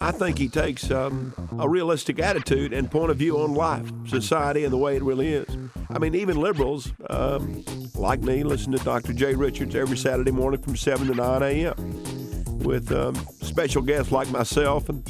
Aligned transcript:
I 0.00 0.12
think 0.12 0.38
he 0.38 0.48
takes 0.48 0.90
um, 0.90 1.34
a 1.58 1.68
realistic 1.68 2.18
attitude 2.18 2.72
and 2.72 2.90
point 2.90 3.10
of 3.10 3.16
view 3.16 3.38
on 3.38 3.54
life, 3.54 3.90
society, 4.06 4.64
and 4.64 4.72
the 4.72 4.78
way 4.78 4.96
it 4.96 5.02
really 5.02 5.32
is. 5.32 5.56
I 5.90 5.98
mean, 5.98 6.14
even 6.14 6.40
liberals, 6.40 6.92
um, 7.08 7.64
like 7.94 8.20
me, 8.20 8.42
listen 8.42 8.72
to 8.72 8.78
Dr. 8.78 9.12
Jay 9.12 9.34
Richards 9.34 9.74
every 9.74 9.96
Saturday 9.96 10.30
morning 10.30 10.62
from 10.62 10.76
7 10.76 11.06
to 11.08 11.14
9 11.14 11.42
a.m. 11.42 12.58
with 12.60 12.92
um, 12.92 13.14
special 13.42 13.82
guests 13.82 14.12
like 14.12 14.30
myself 14.30 14.88
and 14.88 15.06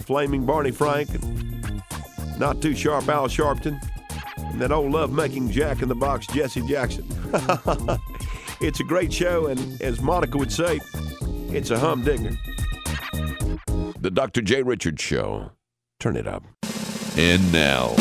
Flaming 0.00 0.46
Barney 0.46 0.70
Frank 0.70 1.10
and 1.14 1.82
not 2.38 2.62
too 2.62 2.74
sharp 2.74 3.08
Al 3.08 3.28
Sharpton 3.28 3.80
and 4.38 4.60
that 4.60 4.72
old 4.72 4.92
love-making 4.92 5.50
Jack 5.50 5.82
in 5.82 5.88
the 5.88 5.94
Box 5.94 6.26
Jesse 6.28 6.66
Jackson. 6.66 7.04
it's 8.60 8.80
a 8.80 8.84
great 8.84 9.12
show, 9.12 9.46
and 9.46 9.80
as 9.82 10.00
Monica 10.00 10.38
would 10.38 10.52
say, 10.52 10.80
it's 11.50 11.70
a 11.70 11.78
humdinger. 11.78 12.36
The 14.00 14.12
Dr. 14.12 14.42
Jay 14.42 14.62
Richards 14.62 15.02
Show. 15.02 15.50
Turn 15.98 16.16
it 16.16 16.28
up. 16.28 16.44
And 17.16 17.52
now, 17.52 17.96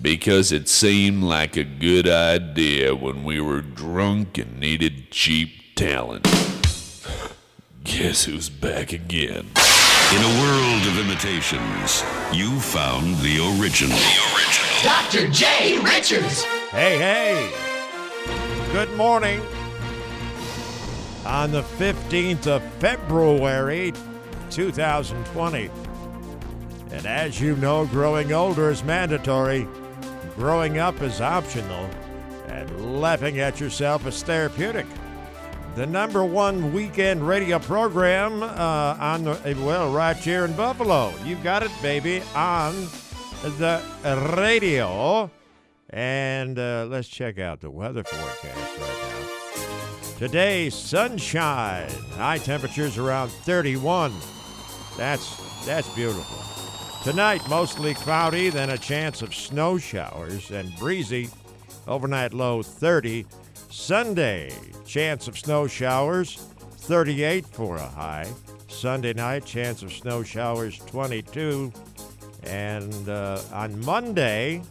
because 0.00 0.50
it 0.50 0.66
seemed 0.66 1.24
like 1.24 1.58
a 1.58 1.64
good 1.64 2.08
idea 2.08 2.94
when 2.94 3.22
we 3.22 3.38
were 3.38 3.60
drunk 3.60 4.38
and 4.38 4.58
needed 4.58 5.10
cheap 5.10 5.50
talent. 5.76 6.24
Guess 7.84 8.24
who's 8.24 8.48
back 8.48 8.94
again? 8.94 9.46
In 10.10 10.22
a 10.22 10.40
world 10.40 10.86
of 10.86 10.98
imitations, 10.98 12.02
you 12.32 12.58
found 12.58 13.18
the 13.18 13.60
original. 13.60 13.98
The 13.98 14.18
original. 14.34 14.82
Dr. 14.82 15.28
Jay 15.28 15.78
Richards. 15.84 16.44
Hey, 16.70 16.96
hey. 16.96 17.52
Good 18.72 18.96
morning. 18.96 19.42
On 21.26 21.50
the 21.50 21.62
15th 21.62 22.46
of 22.46 22.62
February, 22.74 23.92
2020. 24.50 25.70
And 26.90 27.06
as 27.06 27.40
you 27.40 27.56
know, 27.56 27.86
growing 27.86 28.32
older 28.32 28.70
is 28.70 28.82
mandatory, 28.82 29.66
growing 30.36 30.78
up 30.78 31.00
is 31.02 31.20
optional, 31.20 31.88
and 32.48 33.00
laughing 33.00 33.38
at 33.38 33.60
yourself 33.60 34.06
is 34.06 34.22
therapeutic. 34.22 34.86
The 35.76 35.86
number 35.86 36.24
one 36.24 36.72
weekend 36.72 37.26
radio 37.26 37.60
program 37.60 38.42
uh, 38.42 38.96
on 38.98 39.24
the, 39.24 39.56
well, 39.64 39.92
right 39.92 40.16
here 40.16 40.44
in 40.44 40.52
Buffalo. 40.54 41.12
You 41.24 41.36
got 41.36 41.62
it, 41.62 41.70
baby, 41.80 42.22
on 42.34 42.74
the 43.42 43.80
radio. 44.36 45.30
And 45.90 46.58
uh, 46.58 46.86
let's 46.88 47.08
check 47.08 47.38
out 47.38 47.60
the 47.60 47.70
weather 47.70 48.02
forecast 48.02 48.78
right 48.78 48.98
now. 49.02 50.16
Today, 50.18 50.70
sunshine. 50.70 51.88
High 52.16 52.38
temperatures 52.38 52.98
around 52.98 53.30
31. 53.30 54.12
That's 54.96 55.64
that's 55.64 55.88
beautiful. 55.94 56.38
Tonight, 57.02 57.48
mostly 57.48 57.94
cloudy, 57.94 58.50
then 58.50 58.70
a 58.70 58.78
chance 58.78 59.22
of 59.22 59.34
snow 59.34 59.78
showers 59.78 60.50
and 60.50 60.74
breezy. 60.78 61.30
Overnight 61.88 62.34
low 62.34 62.62
30. 62.62 63.24
Sunday, 63.70 64.52
chance 64.84 65.28
of 65.28 65.38
snow 65.38 65.66
showers, 65.66 66.36
38 66.36 67.46
for 67.46 67.76
a 67.76 67.86
high. 67.86 68.28
Sunday 68.68 69.12
night, 69.12 69.46
chance 69.46 69.82
of 69.82 69.92
snow 69.92 70.22
showers, 70.22 70.78
22. 70.86 71.72
And 72.42 73.08
uh, 73.08 73.40
on 73.52 73.82
Monday, 73.84 74.62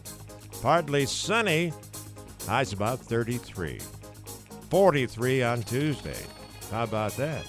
partly 0.62 1.06
sunny, 1.06 1.72
highs 2.46 2.72
about 2.72 3.00
33. 3.00 3.80
43 4.70 5.42
on 5.42 5.62
Tuesday. 5.62 6.22
How 6.70 6.84
about 6.84 7.16
that? 7.16 7.44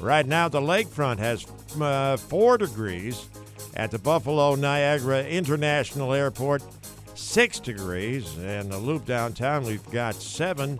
Right 0.00 0.26
now, 0.26 0.48
the 0.48 0.60
lakefront 0.60 1.18
has 1.18 1.46
uh, 1.80 2.16
4 2.16 2.58
degrees 2.58 3.28
at 3.74 3.90
the 3.90 3.98
Buffalo 3.98 4.54
Niagara 4.54 5.24
International 5.24 6.12
Airport, 6.12 6.62
6 7.14 7.60
degrees. 7.60 8.36
And 8.38 8.70
the 8.70 8.78
loop 8.78 9.06
downtown, 9.06 9.64
we've 9.64 9.88
got 9.90 10.14
7 10.14 10.78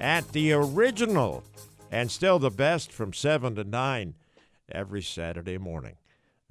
at 0.00 0.30
the 0.32 0.52
original. 0.52 1.44
And 1.90 2.10
still 2.10 2.38
the 2.38 2.50
best 2.50 2.92
from 2.92 3.12
7 3.12 3.54
to 3.54 3.64
9 3.64 4.14
every 4.70 5.02
Saturday 5.02 5.58
morning. 5.58 5.96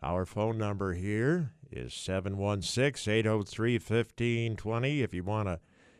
Our 0.02 0.25
phone 0.25 0.57
number 0.57 0.94
here 0.94 1.52
is 1.72 1.94
716 1.94 3.12
803 3.13 3.73
1520 3.73 5.02
if 5.02 5.13
you 5.13 5.23
want 5.23 5.47
to 5.47 5.59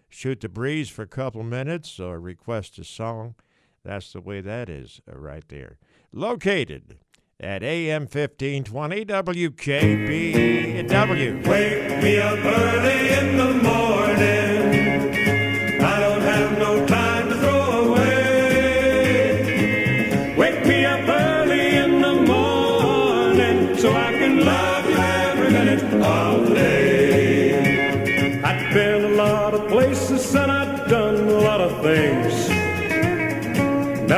shoot 0.10 0.42
the 0.42 0.50
breeze 0.50 0.90
for 0.90 1.02
a 1.02 1.08
couple 1.08 1.44
minutes 1.44 2.00
or 2.00 2.20
request 2.20 2.80
a 2.80 2.84
song. 2.84 3.36
That's 3.84 4.14
the 4.14 4.22
way 4.22 4.42
that 4.42 4.70
is 4.70 5.02
right 5.08 5.48
there. 5.48 5.78
Located 6.12 6.98
at 7.46 7.64
AM 7.64 8.02
1520 8.02 9.06
WKBW. 9.06 11.48
Wake 11.48 12.02
me 12.02 12.18
up 12.18 12.44
early 12.44 13.14
in 13.14 13.38
the 13.38 13.54
morning. 13.64 14.55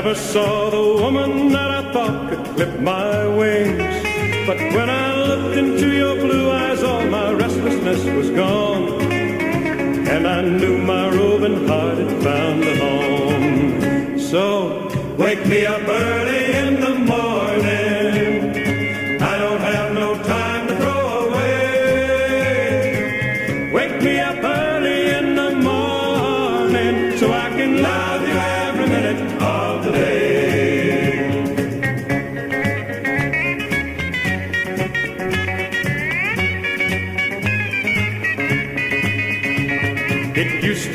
Never 0.08 0.20
saw 0.20 0.70
the 0.70 1.04
woman 1.04 1.50
that 1.50 1.70
I 1.70 1.92
thought 1.92 2.30
could 2.30 2.46
clip 2.56 2.80
my 2.80 3.28
wings. 3.28 4.48
But 4.48 4.58
when 4.76 4.90
I 4.90 5.06
looked 5.28 5.58
into 5.58 5.92
your 5.92 6.16
blue 6.16 6.50
eyes, 6.50 6.82
all 6.82 7.06
my 7.08 7.34
restlessness 7.34 8.06
was 8.16 8.30
gone. 8.30 9.02
And 9.12 10.26
I 10.26 10.44
knew 10.44 10.78
my 10.78 11.10
roving 11.10 11.68
heart 11.68 11.98
had 11.98 12.24
found 12.24 12.64
a 12.64 12.76
home. 12.86 14.18
So 14.18 14.88
wake 15.18 15.46
me 15.46 15.66
up 15.66 15.86
early 15.86 16.54
in 16.54 16.80
the 16.80 16.96
morning. 17.00 17.27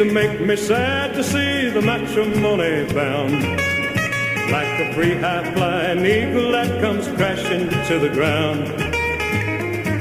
To 0.05 0.13
make 0.13 0.41
me 0.41 0.57
sad 0.57 1.15
to 1.15 1.23
see 1.23 1.69
the 1.71 1.81
matrimony 1.81 2.93
bound. 2.93 3.41
Like 4.51 4.81
a 4.81 4.93
free 4.95 5.15
high 5.15 5.49
flying 5.55 6.05
eagle 6.05 6.51
that 6.53 6.81
comes 6.81 7.07
crashing 7.09 7.69
to 7.89 7.99
the 8.01 8.09
ground. 8.09 8.65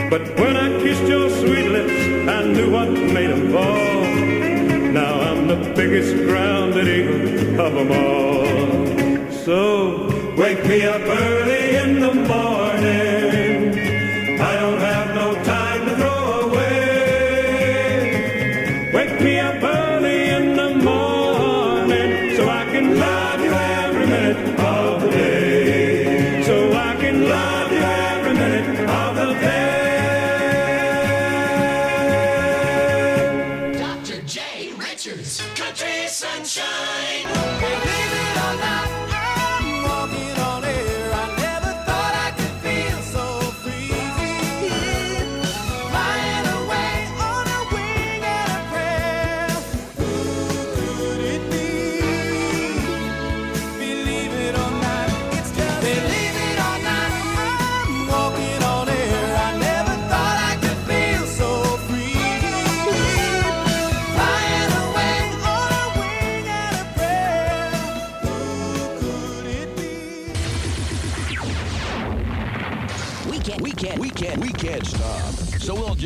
But 0.10 0.24
when 0.40 0.58
I 0.58 0.70
kissed 0.82 1.04
your 1.04 1.30
sweet 1.30 1.68
lips, 1.78 2.30
I 2.30 2.44
knew 2.46 2.72
what 2.72 2.90
made 2.90 3.30
them 3.30 3.52
fall. 3.52 4.92
Now 4.92 5.22
I'm 5.22 5.48
the 5.48 5.72
biggest 5.76 6.16
grounded 6.16 6.88
eagle 6.88 7.62
of 7.62 7.74
them 7.76 7.92
all. 7.92 9.32
So 9.46 10.08
wake 10.36 10.66
me 10.66 10.84
up 10.84 11.02
early 11.02 11.76
in 11.76 12.00
the 12.00 12.14
morning. 12.14 13.21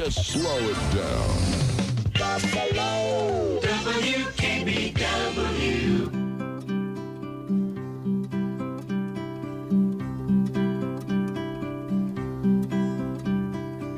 Just 0.05 0.33
slow 0.33 0.59
it 0.59 0.77
down. 0.93 1.35
WKBW. 3.61 6.11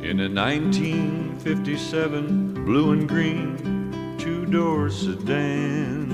In 0.03 0.19
a 0.21 0.29
1957 0.29 2.65
blue 2.65 2.91
and 2.93 3.09
green 3.09 3.57
two 4.17 4.45
door 4.45 4.89
sedan, 4.89 6.07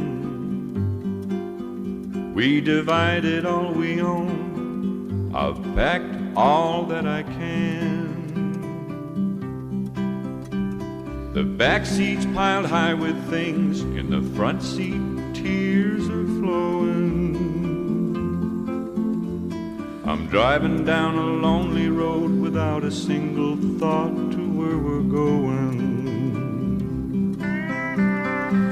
we 2.34 2.60
divided 2.62 3.46
all 3.46 3.72
we 3.72 4.02
own. 4.02 5.36
I've 5.36 5.62
packed 5.76 6.16
all 6.36 6.86
that 6.86 7.06
I 7.06 7.22
back 11.64 11.86
seat's 11.86 12.26
piled 12.26 12.66
high 12.66 12.94
with 12.94 13.16
things, 13.30 13.80
in 14.00 14.10
the 14.10 14.22
front 14.36 14.62
seat, 14.62 15.02
tears 15.34 16.10
are 16.10 16.26
flowing. 16.42 17.38
I'm 20.04 20.28
driving 20.28 20.84
down 20.84 21.16
a 21.16 21.26
lonely 21.26 21.88
road 21.88 22.38
without 22.42 22.84
a 22.84 22.92
single 22.92 23.56
thought 23.80 24.14
to 24.34 24.42
where 24.60 24.78
we're 24.78 25.10
going. 25.24 25.80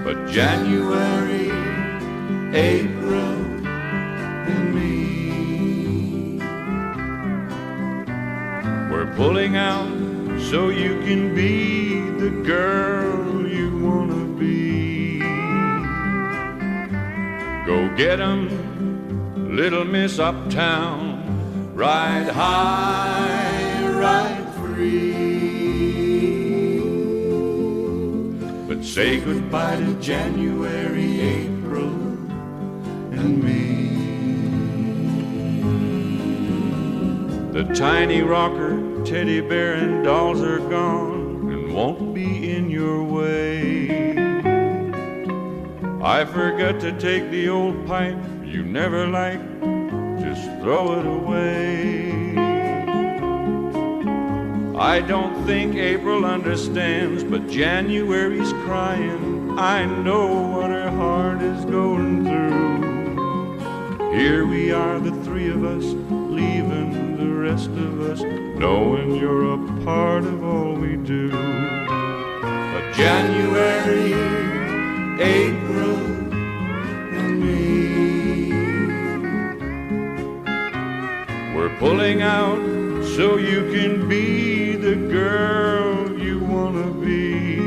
But 0.04 0.28
January, 0.28 1.50
April, 2.54 3.38
and 4.52 4.66
me, 4.76 6.42
we're 8.92 9.12
pulling 9.16 9.56
out 9.56 9.88
so 10.50 10.68
you 10.68 11.00
can 11.06 11.34
be 11.34 11.81
the 12.21 12.29
girl 12.29 13.47
you 13.47 13.79
wanna 13.79 14.23
be. 14.38 15.18
Go 17.65 17.89
get 17.97 18.19
'em 18.19 18.41
Little 19.56 19.85
Miss 19.85 20.19
Uptown, 20.19 21.73
ride 21.73 22.27
high, 22.27 23.89
ride 24.03 24.47
free. 24.62 25.13
But 28.68 28.85
say 28.85 29.19
goodbye 29.19 29.77
to 29.77 29.94
January, 29.95 31.12
April, 31.39 31.91
and 33.18 33.44
me. 33.44 33.65
The 37.51 37.63
tiny 37.73 38.21
rocker, 38.21 38.73
teddy 39.06 39.41
bear, 39.41 39.73
and 39.73 40.03
dolls 40.03 40.44
are 40.44 40.59
gone 40.59 41.21
and 41.51 41.73
won't 41.73 42.11
I 46.03 46.25
forgot 46.25 46.80
to 46.81 46.92
take 47.00 47.30
the 47.30 47.50
old 47.50 47.86
pipe 47.86 48.18
you 48.44 48.63
never 48.63 49.06
liked, 49.06 49.62
just 50.19 50.44
throw 50.59 51.00
it 51.00 51.06
away. 51.06 52.36
I 54.75 55.00
don't 55.00 55.45
think 55.45 55.75
April 55.75 56.25
understands, 56.25 57.24
but 57.24 57.48
January's 57.48 58.51
crying. 58.65 59.59
I 59.59 59.86
know 59.86 60.25
what 60.50 60.71
her 60.71 60.89
heart 60.89 61.44
is 61.44 61.65
going 61.65 62.25
through. 62.25 63.59
Here 64.12 64.47
we 64.47 64.71
are, 64.71 65.00
the 65.00 65.12
three 65.24 65.51
of 65.51 65.63
us, 65.63 65.83
leaving 65.83 67.15
the 67.15 67.30
rest 67.30 67.69
of 67.69 68.01
us, 68.01 68.21
knowing 68.21 69.18
you're 69.18 69.54
a 69.54 69.83
part 69.86 70.24
of 70.24 70.44
all 70.44 70.74
we 70.74 70.95
do. 70.97 71.30
But 72.42 72.92
January, 72.95 74.31
April 75.21 75.97
and 77.13 77.39
me. 77.39 78.51
We're 81.56 81.75
pulling 81.77 82.23
out 82.23 82.59
so 83.15 83.38
you 83.38 83.71
can 83.71 84.09
be 84.09 84.75
the 84.75 84.95
girl 84.95 86.19
you 86.19 86.39
wanna 86.39 86.89
be. 87.06 87.57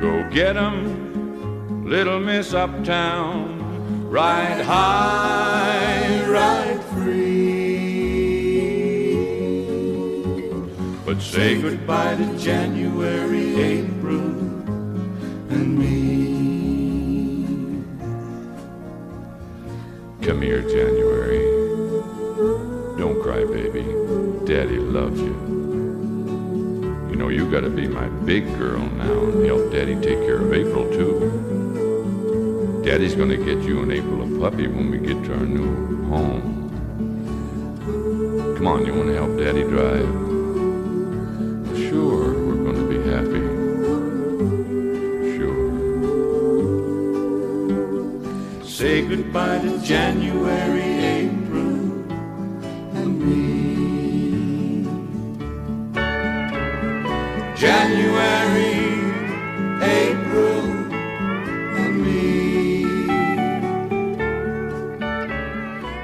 Go 0.00 0.28
get 0.30 0.56
'em, 0.56 1.84
little 1.86 2.20
Miss 2.20 2.52
Uptown. 2.52 3.60
Ride 4.10 4.60
high, 4.60 6.22
ride 6.28 6.82
free. 6.92 7.32
But 11.06 11.22
say 11.22 11.60
goodbye 11.62 12.16
to 12.16 12.26
January 12.38 13.46
8th. 13.56 13.91
Here, 20.42 20.60
January. 20.60 21.44
Don't 22.98 23.22
cry, 23.22 23.44
baby. 23.44 23.84
Daddy 24.44 24.76
loves 24.76 25.20
you. 25.20 25.36
You 27.08 27.14
know, 27.14 27.28
you 27.28 27.48
gotta 27.48 27.70
be 27.70 27.86
my 27.86 28.08
big 28.26 28.44
girl 28.58 28.80
now 28.80 29.20
and 29.20 29.46
help 29.46 29.70
Daddy 29.70 29.94
take 29.94 30.18
care 30.26 30.38
of 30.38 30.52
April, 30.52 30.90
too. 30.90 32.82
Daddy's 32.84 33.14
gonna 33.14 33.36
get 33.36 33.62
you 33.62 33.82
and 33.82 33.92
April 33.92 34.22
a 34.22 34.40
puppy 34.40 34.66
when 34.66 34.90
we 34.90 34.98
get 34.98 35.22
to 35.26 35.32
our 35.32 35.46
new 35.46 36.04
home. 36.08 36.42
Come 38.56 38.66
on, 38.66 38.84
you 38.84 38.94
wanna 38.94 39.14
help 39.14 39.38
Daddy 39.38 39.62
drive? 39.62 40.08
Sure, 41.88 42.31
goodbye 49.16 49.58
to 49.58 49.78
January, 49.82 50.80
April, 50.80 52.02
and 52.96 53.20
me. 53.20 54.84
January, 57.54 58.72
April, 59.82 60.62
and 61.76 61.94
me. 62.02 62.84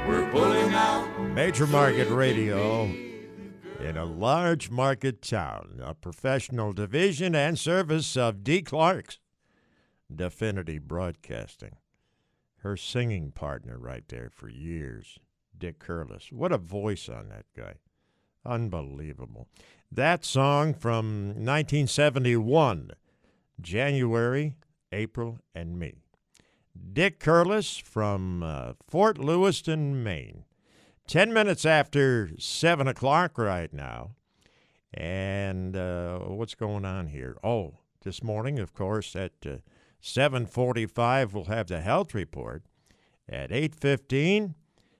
We're 0.07 0.31
pulling 0.31 0.75
out. 0.75 1.09
Major 1.33 1.67
Market 1.67 2.11
Radio 2.11 2.93
in 3.81 3.97
a 3.97 4.05
large 4.05 4.69
market 4.69 5.23
town, 5.23 5.81
a 5.83 5.95
professional 5.95 6.75
division 6.75 7.35
and 7.35 7.59
service 7.59 8.19
of 8.19 8.45
D. 8.45 8.61
Clark's 8.61 9.19
Definity 10.15 10.77
Broadcasting. 10.77 11.77
Her 12.62 12.77
singing 12.77 13.31
partner 13.33 13.79
right 13.79 14.05
there 14.09 14.31
for 14.31 14.49
years, 14.49 15.19
Dick 15.57 15.79
Curlis. 15.79 16.33
What 16.33 16.53
a 16.53 16.59
voice 16.59 17.09
on 17.09 17.29
that 17.29 17.47
guy. 17.57 17.75
Unbelievable. 18.45 19.49
That 19.91 20.25
song 20.25 20.75
from 20.75 21.29
1971, 21.29 22.93
January, 23.61 24.57
April, 24.93 25.38
and 25.55 25.79
Me. 25.79 25.95
Dick 26.93 27.21
Curlis 27.21 27.81
from 27.81 28.43
uh, 28.43 28.73
Fort 28.88 29.19
Lewiston, 29.19 30.03
Maine. 30.03 30.45
10 31.07 31.33
minutes 31.33 31.65
after 31.65 32.31
7 32.38 32.87
o'clock 32.87 33.38
right 33.38 33.73
now. 33.73 34.11
And 34.93 35.77
uh, 35.77 36.19
what's 36.19 36.55
going 36.55 36.85
on 36.85 37.09
here? 37.09 37.37
Oh, 37.43 37.75
this 38.03 38.23
morning, 38.23 38.59
of 38.59 38.75
course, 38.75 39.17
at 39.17 39.33
uh, 39.45 39.57
7.45, 40.02 41.33
we'll 41.33 41.45
have 41.45 41.67
the 41.67 41.81
health 41.81 42.14
report. 42.14 42.62
At 43.28 43.50
8.15, 43.50 44.55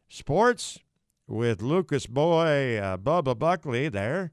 sports 0.09 0.81
with 1.27 1.63
Lucas 1.63 2.07
Boy, 2.07 2.79
uh, 2.79 2.97
Bubba 2.97 3.39
Buckley 3.39 3.89
there. 3.89 4.33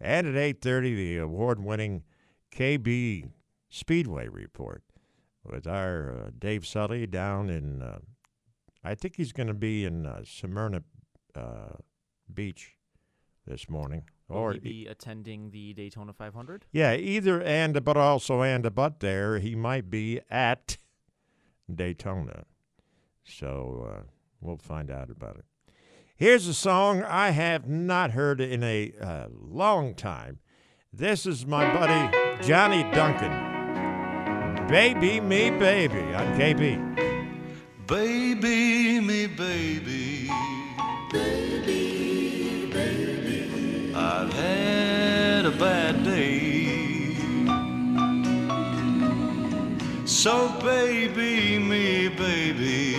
And 0.00 0.26
at 0.26 0.34
8.30, 0.34 0.96
the 0.96 1.18
award-winning 1.18 2.02
KB 2.50 3.30
Speedway 3.68 4.28
report 4.28 4.82
with 5.44 5.66
our 5.66 6.10
uh, 6.12 6.30
Dave 6.38 6.66
Sully 6.66 7.06
down 7.06 7.50
in, 7.50 7.82
uh, 7.82 7.98
I 8.82 8.94
think 8.94 9.16
he's 9.16 9.32
going 9.32 9.48
to 9.48 9.54
be 9.54 9.84
in 9.84 10.06
uh, 10.06 10.22
Smyrna 10.24 10.82
uh, 11.34 11.76
Beach 12.32 12.76
this 13.46 13.68
morning. 13.68 14.04
Will 14.28 14.36
or 14.36 14.52
he 14.54 14.58
be 14.58 14.86
attending 14.86 15.50
the 15.50 15.72
Daytona 15.74 16.12
500? 16.12 16.66
yeah, 16.72 16.94
either 16.94 17.40
and 17.42 17.84
but 17.84 17.96
also 17.96 18.42
and 18.42 18.74
but 18.74 19.00
there 19.00 19.38
he 19.38 19.54
might 19.54 19.88
be 19.90 20.20
at 20.30 20.78
Daytona. 21.72 22.44
So 23.24 23.88
uh, 23.90 24.02
we'll 24.40 24.56
find 24.56 24.90
out 24.90 25.10
about 25.10 25.36
it. 25.36 25.44
Here's 26.16 26.46
a 26.46 26.54
song 26.54 27.02
I 27.02 27.30
have 27.30 27.68
not 27.68 28.12
heard 28.12 28.40
in 28.40 28.62
a 28.62 28.92
uh, 29.00 29.26
long 29.30 29.94
time. 29.94 30.38
This 30.92 31.26
is 31.26 31.46
my 31.46 31.72
buddy 31.74 32.16
Johnny 32.42 32.82
Duncan. 32.94 34.66
Baby 34.68 35.20
me 35.20 35.50
baby 35.50 36.14
on 36.14 36.38
KB. 36.38 36.96
Baby, 37.86 39.00
me 39.00 39.26
baby. 39.28 39.76
Baby, 39.86 40.25
So 50.26 50.48
baby 50.58 51.56
me, 51.56 52.08
baby. 52.08 52.96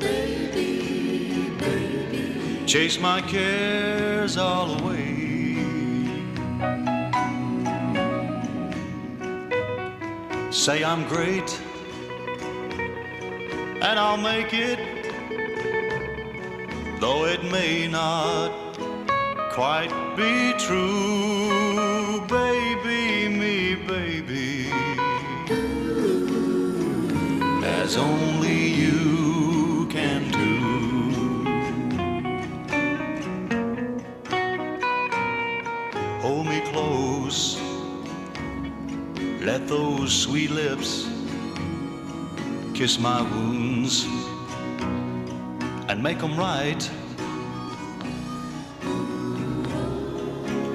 Baby, 0.00 1.50
baby. 1.60 2.66
Chase 2.66 2.98
my 2.98 3.20
cares 3.20 4.36
all 4.36 4.80
away. 4.80 5.54
Say 10.50 10.82
I'm 10.82 11.06
great, 11.06 11.48
and 13.86 13.96
I'll 14.04 14.16
make 14.16 14.52
it, 14.52 14.80
though 16.98 17.26
it 17.26 17.44
may 17.44 17.86
not 17.86 18.50
quite 19.52 19.92
be 20.16 20.52
true. 20.58 22.20
Baby, 22.26 23.28
me, 23.28 23.76
baby. 23.76 24.69
as 27.90 27.96
only 27.96 28.68
you 28.68 29.84
can 29.90 30.30
do. 30.30 30.54
Hold 36.20 36.46
me 36.46 36.60
close, 36.72 37.60
let 39.40 39.66
those 39.66 40.12
sweet 40.16 40.52
lips 40.52 41.08
kiss 42.74 42.96
my 43.00 43.22
wounds 43.22 44.06
and 45.88 46.00
make 46.00 46.20
them 46.20 46.38
right. 46.38 46.82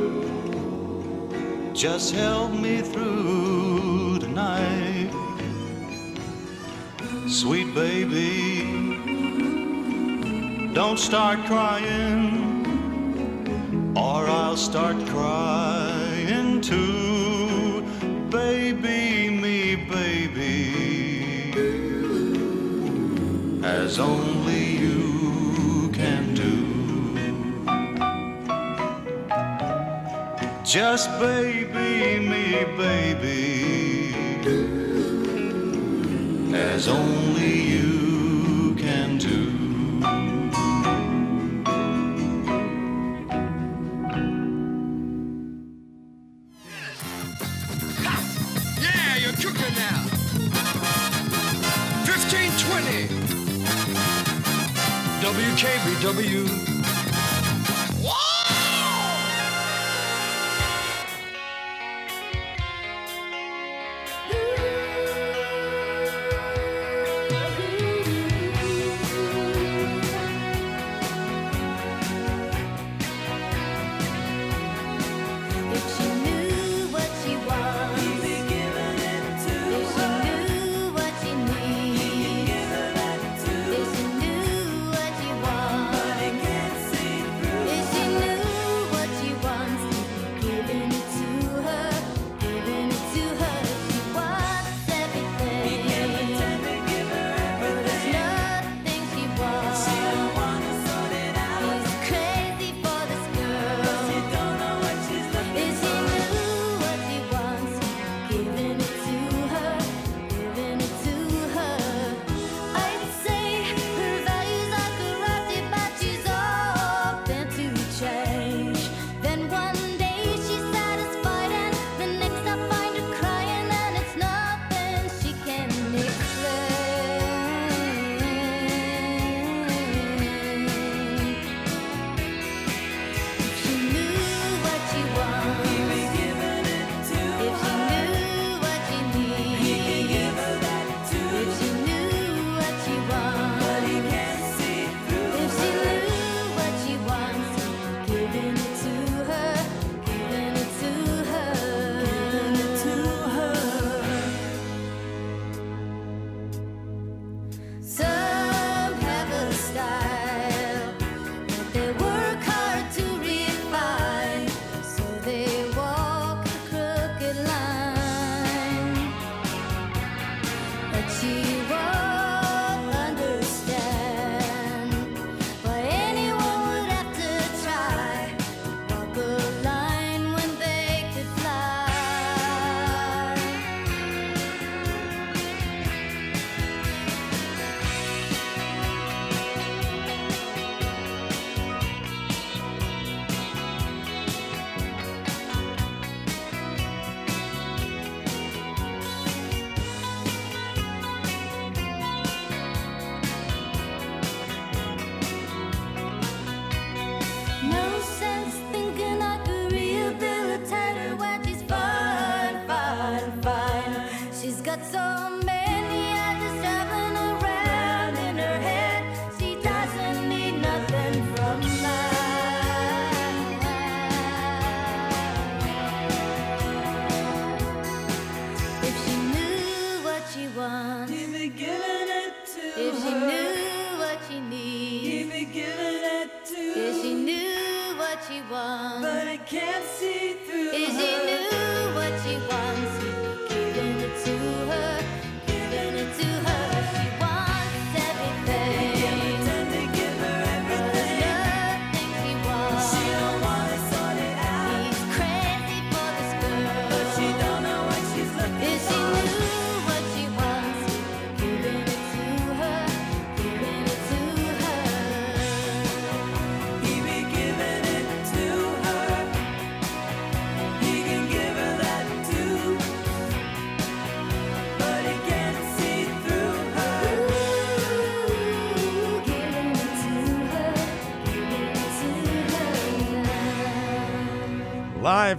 just 1.77 2.15
help 2.15 2.51
me 2.53 2.81
through 2.81 4.17
the 4.17 4.27
night. 4.27 5.11
Sweet 7.29 7.71
baby, 7.75 8.63
don't 10.73 10.97
start 10.97 11.37
crying, 11.45 12.65
or 13.95 14.25
I'll 14.25 14.57
start 14.57 14.97
crying 15.05 16.61
too. 16.61 17.83
Baby, 18.31 19.29
me, 19.29 19.75
baby, 19.75 21.53
as 23.63 23.99
only 23.99 24.36
Just 30.77 31.09
baby 31.19 32.19
me, 32.19 32.63
baby, 32.77 34.13
as 36.53 36.87
only 36.87 37.61
you 37.61 38.75
can 38.75 39.17
do. 39.17 39.39
Ha! 48.05 48.15
Yeah, 48.79 49.17
you're 49.17 49.33
cooking 49.33 49.73
now. 49.73 50.05
1520 52.05 53.07
WKBW 55.25 56.66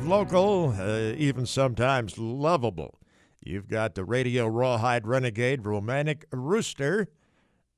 local, 0.09 0.75
uh, 0.79 1.13
even 1.19 1.45
sometimes 1.45 2.17
lovable. 2.17 2.99
You've 3.45 3.69
got 3.69 3.95
the 3.95 4.05
Radio 4.05 4.47
Rawhide 4.47 5.07
Renegade 5.07 5.67
Romantic 5.67 6.25
Rooster 6.33 7.09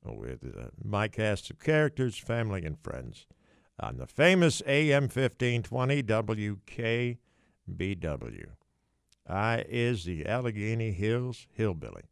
with 0.05 0.45
uh, 0.45 0.69
my 0.83 1.09
cast 1.09 1.51
of 1.51 1.59
characters, 1.59 2.17
family, 2.17 2.65
and 2.65 2.79
friends 2.79 3.27
on 3.81 3.97
the 3.97 4.07
famous 4.07 4.63
AM 4.65 5.03
1520 5.05 6.05
WKBW. 6.05 8.47
I 9.29 9.65
is 9.69 10.05
the 10.05 10.25
Allegheny 10.25 10.93
Hills 10.93 11.49
Hillbilly. 11.53 12.05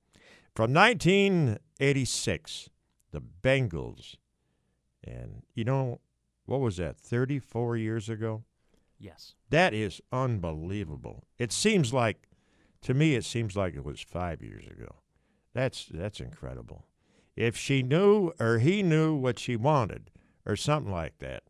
From 0.52 0.74
1986, 0.74 2.70
the 3.12 3.20
Bangles. 3.20 4.16
And 5.04 5.44
you 5.54 5.62
know, 5.62 6.00
what 6.46 6.58
was 6.60 6.78
that, 6.78 6.98
34 6.98 7.76
years 7.76 8.08
ago? 8.08 8.42
Yes. 8.98 9.34
That 9.50 9.72
is 9.74 10.00
unbelievable. 10.12 11.24
It 11.38 11.52
seems 11.52 11.92
like, 11.92 12.28
to 12.82 12.94
me, 12.94 13.14
it 13.14 13.24
seems 13.24 13.56
like 13.56 13.74
it 13.74 13.84
was 13.84 14.00
five 14.00 14.42
years 14.42 14.66
ago. 14.66 14.96
That's 15.54 15.86
that's 15.90 16.20
incredible. 16.20 16.86
If 17.36 17.56
she 17.56 17.82
knew 17.82 18.32
or 18.40 18.58
he 18.58 18.82
knew 18.82 19.14
what 19.14 19.38
she 19.38 19.56
wanted, 19.56 20.10
or 20.46 20.56
something 20.56 20.90
like 20.92 21.18
that. 21.18 21.42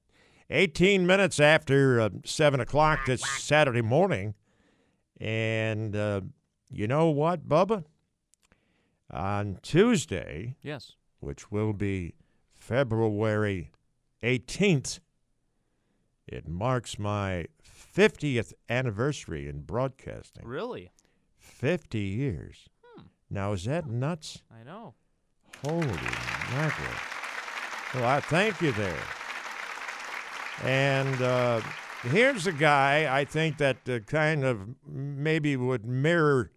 18 0.51 1.07
minutes 1.07 1.39
after 1.39 2.01
uh, 2.01 2.09
7 2.25 2.59
o'clock 2.59 3.07
this 3.07 3.23
Saturday 3.39 3.83
morning. 3.83 4.35
And 5.21 5.95
uh, 5.95 6.23
you 6.71 6.87
know 6.89 7.09
what, 7.11 7.49
Bubba? 7.49 7.85
On 9.11 9.59
Tuesday, 9.63 10.57
Yes. 10.63 10.95
which 11.21 11.51
will 11.51 11.73
be 11.73 12.15
February 12.53 13.71
18th, 14.23 15.01
it 16.29 16.47
marks 16.47 16.99
my 16.99 17.47
50th 17.97 18.53
anniversary 18.69 19.49
in 19.49 19.63
broadcasting. 19.63 20.47
Really? 20.47 20.91
50 21.39 21.99
years. 21.99 22.69
Now, 23.31 23.53
is 23.53 23.65
that 23.65 23.89
nuts? 23.89 24.43
I 24.51 24.65
know. 24.65 24.95
Holy 25.65 25.87
mackerel. 25.87 26.89
Well, 27.95 28.05
I 28.05 28.21
thank 28.21 28.61
you 28.63 28.73
there. 28.73 29.03
And 30.63 31.21
uh, 31.21 31.61
here's 32.03 32.47
a 32.47 32.53
guy 32.53 33.15
I 33.15 33.25
think 33.25 33.59
that 33.59 33.89
uh, 33.89 33.99
kind 34.01 34.45
of 34.45 34.69
maybe 34.87 35.57
would 35.57 35.85
mirror 35.85 36.51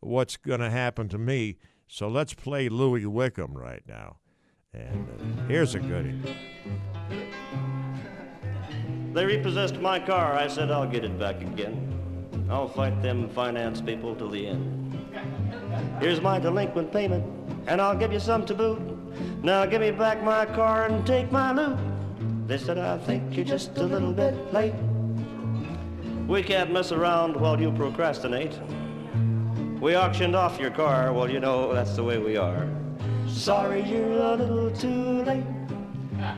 what's 0.00 0.36
going 0.36 0.60
to 0.60 0.70
happen 0.70 1.08
to 1.10 1.18
me. 1.18 1.56
So 1.86 2.08
let's 2.08 2.34
play 2.34 2.68
Louis 2.68 3.06
Wickham 3.06 3.54
right 3.56 3.82
now. 3.86 4.16
And 4.72 5.08
uh, 5.08 5.46
here's 5.46 5.74
a 5.74 5.78
goodie. 5.78 6.20
They 9.14 9.24
repossessed 9.24 9.80
my 9.80 10.00
car. 10.00 10.34
I 10.34 10.48
said, 10.48 10.72
I'll 10.72 10.88
get 10.88 11.04
it 11.04 11.16
back 11.20 11.40
again. 11.40 11.80
I'll 12.50 12.66
fight 12.66 13.00
them 13.00 13.28
finance 13.28 13.80
people 13.80 14.16
till 14.16 14.28
the 14.28 14.48
end. 14.48 14.98
Here's 16.00 16.20
my 16.20 16.40
delinquent 16.40 16.92
payment, 16.92 17.24
and 17.68 17.80
I'll 17.80 17.96
give 17.96 18.12
you 18.12 18.18
some 18.18 18.44
to 18.46 18.54
boot. 18.54 18.80
Now 19.44 19.66
give 19.66 19.80
me 19.80 19.92
back 19.92 20.24
my 20.24 20.44
car 20.44 20.86
and 20.86 21.06
take 21.06 21.30
my 21.30 21.52
loot. 21.52 21.78
They 22.48 22.58
said, 22.58 22.76
I 22.76 22.98
think 22.98 23.36
you're 23.36 23.44
just 23.44 23.78
a 23.78 23.84
little 23.84 24.12
bit 24.12 24.34
late. 24.52 24.74
We 26.26 26.42
can't 26.42 26.72
mess 26.72 26.90
around 26.90 27.36
while 27.36 27.60
you 27.60 27.70
procrastinate. 27.70 28.58
We 29.80 29.94
auctioned 29.96 30.34
off 30.34 30.58
your 30.58 30.72
car, 30.72 31.12
well, 31.12 31.30
you 31.30 31.38
know, 31.38 31.72
that's 31.72 31.94
the 31.94 32.02
way 32.02 32.18
we 32.18 32.36
are. 32.36 32.68
Sorry, 33.28 33.82
you're 33.82 34.10
a 34.10 34.34
little 34.34 34.72
too 34.72 35.22
late. 35.22 35.44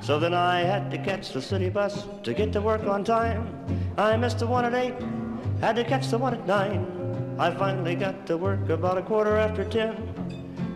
So 0.01 0.19
then 0.19 0.35
I 0.35 0.61
had 0.61 0.91
to 0.91 0.99
catch 0.99 1.33
the 1.33 1.43
city 1.43 1.69
bus 1.69 2.07
to 2.23 2.35
get 2.35 2.53
to 2.53 2.61
work 2.61 2.85
on 2.85 3.05
time. 3.05 3.49
I 3.99 4.17
missed 4.17 4.39
the 4.39 4.47
one 4.47 4.65
at 4.65 4.75
eight, 4.75 4.95
had 5.61 5.77
to 5.77 5.85
catch 5.85 6.09
the 6.09 6.19
one 6.19 6.35
at 6.35 6.47
nine. 6.47 6.87
I 7.39 7.51
finally 7.51 7.95
got 7.95 8.27
to 8.27 8.37
work 8.37 8.69
about 8.71 8.99
a 8.99 9.03
quarter 9.03 9.37
after 9.37 9.65
ten, 9.65 9.97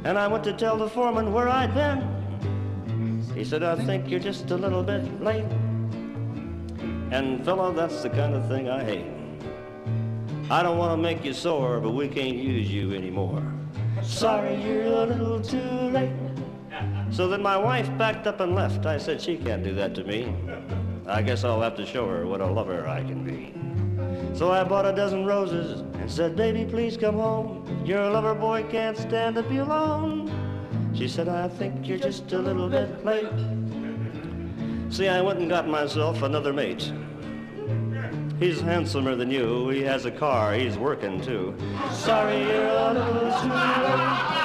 and 0.05 0.19
I 0.19 0.29
went 0.29 0.45
to 0.45 0.53
tell 0.53 0.77
the 0.77 0.89
foreman 0.89 1.33
where 1.33 1.49
I'd 1.49 1.75
been. 1.75 2.21
He 3.35 3.45
said, 3.45 3.63
I 3.63 3.77
think 3.77 4.11
you're 4.11 4.21
just 4.21 4.51
a 4.51 4.57
little 4.57 4.83
bit 4.83 5.23
late. 5.23 5.47
And 7.11 7.45
fella, 7.45 7.73
that's 7.73 8.03
the 8.03 8.11
kind 8.11 8.35
of 8.35 8.47
thing 8.49 8.69
I 8.69 8.85
hate. 8.85 9.07
I 10.51 10.63
don't 10.63 10.79
want 10.79 10.93
to 10.93 10.97
make 10.97 11.25
you 11.25 11.33
sore, 11.33 11.81
but 11.81 11.93
we 11.93 12.09
can't 12.09 12.37
use 12.37 12.71
you 12.71 12.93
anymore. 12.93 13.43
Sorry, 14.03 14.61
you're 14.63 14.85
a 14.85 15.07
little 15.07 15.41
too 15.41 15.59
late. 15.59 16.30
So 17.11 17.27
then 17.29 17.43
my 17.43 17.57
wife 17.57 17.91
backed 17.99 18.27
up 18.27 18.41
and 18.41 18.55
left. 18.55 18.87
I 18.87 18.97
said, 18.97 19.21
she 19.21 19.37
can't 19.37 19.65
do 19.65 19.75
that 19.75 19.95
to 19.97 20.05
me. 20.05 20.35
I 21.07 21.23
guess 21.23 21.43
I'll 21.45 21.61
have 21.61 21.77
to 21.77 21.85
show 21.85 22.09
her 22.09 22.27
what 22.27 22.41
a 22.41 22.47
lover 22.47 22.87
I 22.87 23.03
can 23.03 23.25
be. 23.25 23.53
So 24.37 24.53
I 24.53 24.63
bought 24.63 24.87
a 24.87 24.93
dozen 24.93 25.27
roses 25.27 25.81
and 25.81 26.11
said, 26.11 26.37
baby, 26.37 26.65
please 26.65 26.97
come 26.97 27.17
home. 27.17 27.67
Your 27.85 28.09
lover 28.11 28.35
boy 28.35 28.65
can't 28.71 28.97
stand 28.97 29.35
to 29.37 29.43
be 29.43 29.59
alone. 29.59 30.31
She 30.95 31.09
said, 31.09 31.29
I 31.29 31.49
think 31.49 31.89
you're 31.89 31.99
just 31.99 32.33
a 32.33 32.39
little 32.39 32.69
bit 32.69 33.05
late. 33.05 33.29
See, 34.91 35.09
I 35.09 35.21
went 35.21 35.41
and 35.41 35.49
got 35.49 35.69
myself 35.69 36.23
another 36.23 36.53
mate. 36.53 36.93
He's 38.39 38.61
handsomer 38.61 39.17
than 39.17 39.31
you. 39.31 39.69
He 39.69 39.83
has 39.83 40.05
a 40.05 40.11
car. 40.11 40.55
He's 40.55 40.79
working 40.79 41.21
too. 41.21 41.55
Sorry, 41.93 42.41
you're 42.41 42.67
a 42.67 42.93
little 42.93 43.41
too 43.43 43.49
late. 43.49 44.40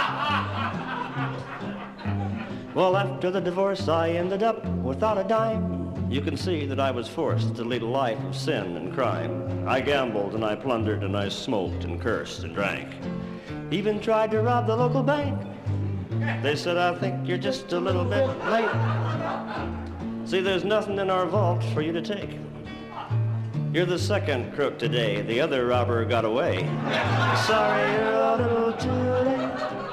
Well, 2.75 2.97
after 2.97 3.31
the 3.31 3.39
divorce, 3.39 3.87
I 3.87 4.09
ended 4.09 4.43
up 4.43 4.65
without 4.83 5.17
a 5.17 5.23
dime. 5.23 6.11
You 6.11 6.19
can 6.19 6.35
see 6.35 6.65
that 6.65 6.77
I 6.77 6.91
was 6.91 7.07
forced 7.07 7.55
to 7.55 7.63
lead 7.63 7.83
a 7.83 7.85
life 7.85 8.21
of 8.25 8.35
sin 8.35 8.75
and 8.75 8.93
crime. 8.93 9.65
I 9.65 9.79
gambled 9.79 10.35
and 10.35 10.43
I 10.43 10.55
plundered 10.55 11.01
and 11.01 11.15
I 11.15 11.29
smoked 11.29 11.85
and 11.85 12.01
cursed 12.01 12.43
and 12.43 12.53
drank. 12.53 12.89
Even 13.71 14.01
tried 14.01 14.31
to 14.31 14.41
rob 14.41 14.67
the 14.67 14.75
local 14.75 15.03
bank. 15.03 15.41
They 16.43 16.57
said, 16.57 16.75
I 16.75 16.93
think 16.95 17.25
you're 17.25 17.37
just 17.37 17.71
a 17.71 17.79
little 17.79 18.03
bit 18.03 18.27
late. 18.43 18.69
See, 20.27 20.41
there's 20.41 20.65
nothing 20.65 20.99
in 20.99 21.09
our 21.09 21.25
vault 21.25 21.63
for 21.73 21.81
you 21.81 21.93
to 21.93 22.01
take. 22.01 22.37
You're 23.71 23.85
the 23.85 23.97
second 23.97 24.53
crook 24.53 24.77
today. 24.77 25.21
The 25.21 25.39
other 25.39 25.65
robber 25.65 26.03
got 26.03 26.25
away. 26.25 26.67
Sorry, 27.47 27.91
you're 27.93 28.13
a 28.15 28.35
little 28.35 28.73
too 28.73 28.91
late. 28.91 29.84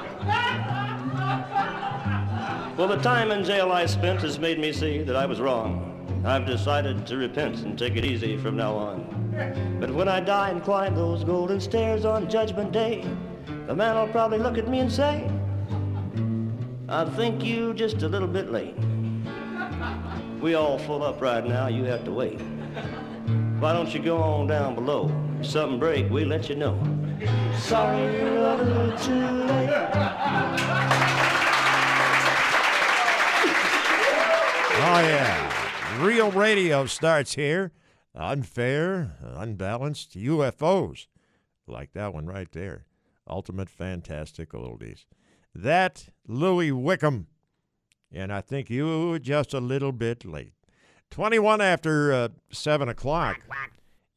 Well, 2.75 2.87
the 2.87 2.97
time 2.97 3.29
in 3.29 3.43
jail 3.43 3.71
I 3.71 3.85
spent 3.85 4.21
has 4.21 4.39
made 4.39 4.57
me 4.57 4.73
see 4.73 5.03
that 5.03 5.15
I 5.15 5.27
was 5.27 5.39
wrong. 5.39 6.23
I've 6.25 6.47
decided 6.47 7.05
to 7.05 7.17
repent 7.17 7.59
and 7.59 7.77
take 7.77 7.95
it 7.95 8.03
easy 8.03 8.35
from 8.35 8.57
now 8.57 8.73
on. 8.73 9.77
But 9.79 9.93
when 9.93 10.07
I 10.07 10.19
die 10.19 10.49
and 10.49 10.63
climb 10.63 10.95
those 10.95 11.23
golden 11.23 11.61
stairs 11.61 12.03
on 12.03 12.27
Judgment 12.27 12.71
Day, 12.71 13.05
the 13.67 13.75
man 13.75 13.95
will 13.95 14.07
probably 14.07 14.39
look 14.39 14.57
at 14.57 14.67
me 14.67 14.79
and 14.79 14.91
say, 14.91 15.29
I 16.89 17.05
think 17.05 17.43
you 17.43 17.75
just 17.75 18.01
a 18.01 18.09
little 18.09 18.27
bit 18.27 18.51
late. 18.51 18.75
We 20.41 20.55
all 20.55 20.79
full 20.79 21.03
up 21.03 21.21
right 21.21 21.45
now, 21.45 21.67
you 21.67 21.83
have 21.83 22.03
to 22.05 22.11
wait. 22.11 22.41
Why 23.59 23.71
don't 23.71 23.93
you 23.93 24.01
go 24.01 24.17
on 24.17 24.47
down 24.47 24.73
below? 24.73 25.11
If 25.39 25.45
something 25.45 25.77
break, 25.77 26.09
we 26.09 26.25
let 26.25 26.49
you 26.49 26.55
know. 26.55 26.75
Sorry, 27.59 28.01
you're 28.15 28.35
a 28.35 28.55
little 28.63 28.97
too 28.97 29.27
late. 29.45 31.02
Oh, 34.85 34.99
yeah. 34.99 36.03
Real 36.03 36.29
radio 36.29 36.85
starts 36.85 37.35
here. 37.35 37.71
Unfair, 38.13 39.15
unbalanced 39.23 40.17
UFOs. 40.17 41.07
Like 41.65 41.93
that 41.93 42.13
one 42.13 42.25
right 42.25 42.51
there. 42.51 42.85
Ultimate 43.25 43.69
fantastic 43.69 44.51
oldies. 44.51 45.05
That, 45.55 46.09
Louis 46.27 46.73
Wickham. 46.73 47.27
And 48.11 48.33
I 48.33 48.41
think 48.41 48.69
you 48.69 49.07
were 49.07 49.19
just 49.19 49.53
a 49.53 49.61
little 49.61 49.93
bit 49.93 50.25
late. 50.25 50.51
21 51.11 51.61
after 51.61 52.11
uh, 52.11 52.27
7 52.51 52.89
o'clock. 52.89 53.39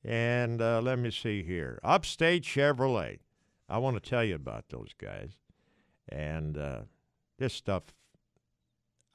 And 0.04 0.60
uh, 0.60 0.80
let 0.80 0.98
me 0.98 1.12
see 1.12 1.44
here. 1.44 1.78
Upstate 1.84 2.42
Chevrolet. 2.42 3.20
I 3.68 3.78
want 3.78 4.02
to 4.02 4.10
tell 4.10 4.24
you 4.24 4.34
about 4.34 4.64
those 4.70 4.90
guys. 5.00 5.30
And 6.08 6.58
uh, 6.58 6.80
this 7.38 7.54
stuff 7.54 7.84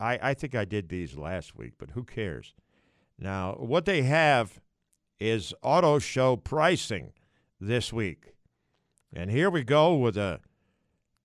I, 0.01 0.19
I 0.21 0.33
think 0.33 0.55
I 0.55 0.65
did 0.65 0.89
these 0.89 1.15
last 1.15 1.55
week, 1.55 1.73
but 1.77 1.91
who 1.91 2.03
cares? 2.03 2.55
Now, 3.19 3.53
what 3.59 3.85
they 3.85 4.01
have 4.01 4.59
is 5.19 5.53
auto 5.61 5.99
show 5.99 6.35
pricing 6.35 7.13
this 7.59 7.93
week. 7.93 8.33
And 9.13 9.29
here 9.29 9.49
we 9.51 9.63
go 9.63 9.93
with 9.95 10.17
a 10.17 10.39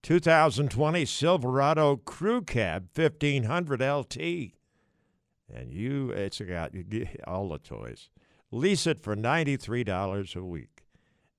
2020 0.03 1.07
Silverado 1.07 1.97
Crew 1.97 2.43
Cab 2.43 2.89
1500 2.95 3.81
LT. 3.81 4.17
And 5.49 5.73
you, 5.73 6.11
it's 6.11 6.41
got 6.41 6.73
all 7.27 7.49
the 7.49 7.59
toys. 7.59 8.11
Lease 8.51 8.87
it 8.87 9.01
for 9.01 9.17
$93 9.17 10.37
a 10.37 10.45
week. 10.45 10.85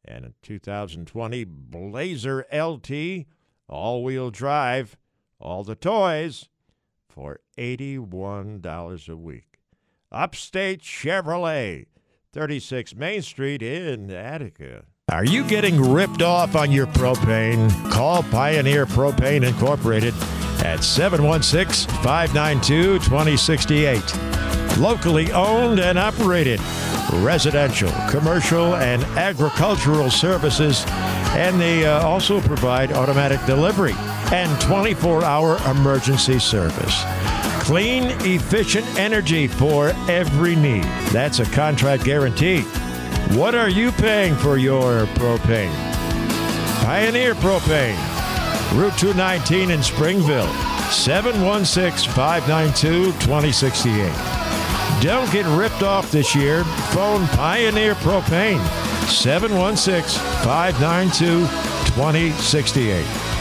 And 0.04 0.26
a 0.26 0.34
2020 0.42 1.44
Blazer 1.44 2.46
LT, 2.52 3.28
all 3.68 4.04
wheel 4.04 4.32
drive, 4.32 4.98
all 5.40 5.64
the 5.64 5.76
toys 5.76 6.50
for 7.18 7.40
$81 7.58 9.10
a 9.10 9.16
week. 9.16 9.60
Upstate 10.12 10.84
Chevrolet, 10.84 11.88
36 12.32 12.96
Main 12.96 13.24
Street 13.24 13.64
in 13.64 14.12
Attica. 14.12 14.86
Are 15.12 15.26
you 15.26 15.44
getting 15.48 15.82
ripped 15.82 16.22
off 16.22 16.56
on 16.56 16.72
your 16.72 16.86
propane? 16.86 17.72
Call 17.92 18.22
Pioneer 18.22 18.86
Propane 18.86 19.48
Incorporated 19.48 20.14
at 20.64 20.84
716 20.84 21.92
592 22.04 23.00
2068. 23.00 24.78
Locally 24.78 25.32
owned 25.32 25.80
and 25.80 25.98
operated, 25.98 26.60
residential, 27.14 27.92
commercial, 28.10 28.76
and 28.76 29.04
agricultural 29.18 30.10
services, 30.10 30.84
and 31.36 31.60
they 31.60 31.86
uh, 31.86 32.02
also 32.04 32.42
provide 32.42 32.92
automatic 32.92 33.44
delivery 33.46 33.94
and 34.32 34.62
24 34.62 35.24
hour 35.24 35.58
emergency 35.70 36.40
service. 36.40 37.04
Clean, 37.64 38.04
efficient 38.22 38.86
energy 38.98 39.48
for 39.48 39.90
every 40.08 40.56
need. 40.56 40.84
That's 41.12 41.40
a 41.40 41.46
contract 41.46 42.04
guarantee. 42.04 42.62
What 43.36 43.56
are 43.56 43.70
you 43.70 43.92
paying 43.92 44.36
for 44.36 44.58
your 44.58 45.06
propane? 45.18 45.74
Pioneer 46.84 47.36
Propane, 47.36 47.98
Route 48.74 48.98
219 48.98 49.72
in 49.72 49.84
Springville, 49.84 50.48
716 50.92 52.10
592 52.14 53.12
2068. 53.20 54.47
Don't 55.02 55.32
get 55.32 55.46
ripped 55.58 55.84
off 55.84 56.12
this 56.12 56.36
year. 56.36 56.64
Phone 56.92 57.28
Pioneer 57.28 57.94
Propane, 57.96 58.64
716 59.08 60.20
592 60.44 61.42
2068. 61.94 63.37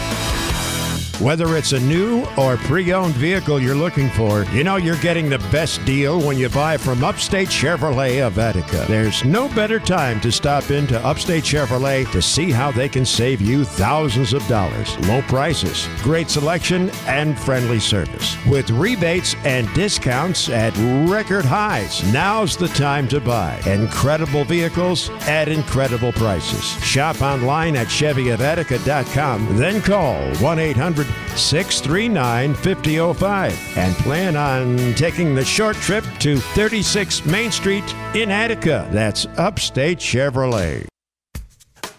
Whether 1.21 1.57
it's 1.57 1.73
a 1.73 1.81
new 1.81 2.27
or 2.37 2.59
pre 2.59 2.93
owned 2.93 3.15
vehicle 3.15 3.59
you're 3.59 3.75
looking 3.75 4.11
for, 4.11 4.45
you 4.53 4.63
know 4.65 4.77
you're 4.77 4.99
getting 4.99 5.31
the 5.31 5.39
best 5.51 5.83
deal 5.87 6.21
when 6.21 6.37
you 6.37 6.51
buy 6.51 6.77
from 6.77 7.03
Upstate 7.03 7.49
Chevrolet 7.49 8.27
of 8.27 8.39
Attica. 8.39 8.85
There's 8.87 9.25
no 9.25 9.49
better 9.49 9.81
time 9.81 10.21
to 10.21 10.31
stop 10.31 10.71
into 10.71 11.03
Upstate 11.03 11.43
Chevrolet 11.43 12.11
to 12.13 12.21
see 12.21 12.51
how 12.51 12.71
they 12.71 12.87
can 12.87 13.07
save 13.07 13.41
you 13.41 13.65
thousands 13.65 14.35
of 14.35 14.47
dollars. 14.47 14.99
Low 15.09 15.23
prices, 15.23 15.89
great 16.03 16.29
selection, 16.29 16.91
and 17.07 17.39
friendly 17.39 17.81
service. 17.81 18.37
With 18.45 18.69
rebates 18.69 19.37
and 19.47 19.73
discounts 19.73 20.51
at 20.51 20.77
record 21.09 21.47
highs, 21.47 22.05
now's 22.13 22.59
the 22.59 22.69
time 22.69 23.09
to 23.09 23.21
buy. 23.21 23.59
Incredible 23.65 24.45
vehicles 24.45 25.09
at 25.23 25.49
incredible 25.49 26.13
prices. 26.13 26.63
Shop 26.85 27.23
online 27.23 27.75
at 27.75 27.87
ChevyofAttica.com, 27.87 29.57
then 29.57 29.81
call 29.81 30.21
1 30.37 30.59
800 30.59 31.06
639 31.37 32.55
5005 32.55 33.79
and 33.79 33.95
plan 33.97 34.37
on 34.37 34.95
taking 34.95 35.35
the 35.35 35.45
short 35.45 35.77
trip 35.77 36.05
to 36.21 36.39
36 36.39 37.27
Main 37.27 37.51
Street 37.51 37.85
in 38.15 38.31
Attica. 38.31 38.89
That's 38.93 39.27
Upstate 39.37 39.99
Chevrolet. 39.99 40.87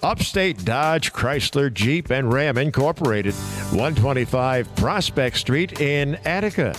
Upstate 0.03 0.63
Dodge, 0.63 1.11
Chrysler, 1.11 1.73
Jeep, 1.73 2.11
and 2.11 2.31
Ram 2.31 2.55
Incorporated, 2.57 3.33
125 3.33 4.75
Prospect 4.75 5.37
Street 5.37 5.81
in 5.81 6.15
Attica. 6.25 6.75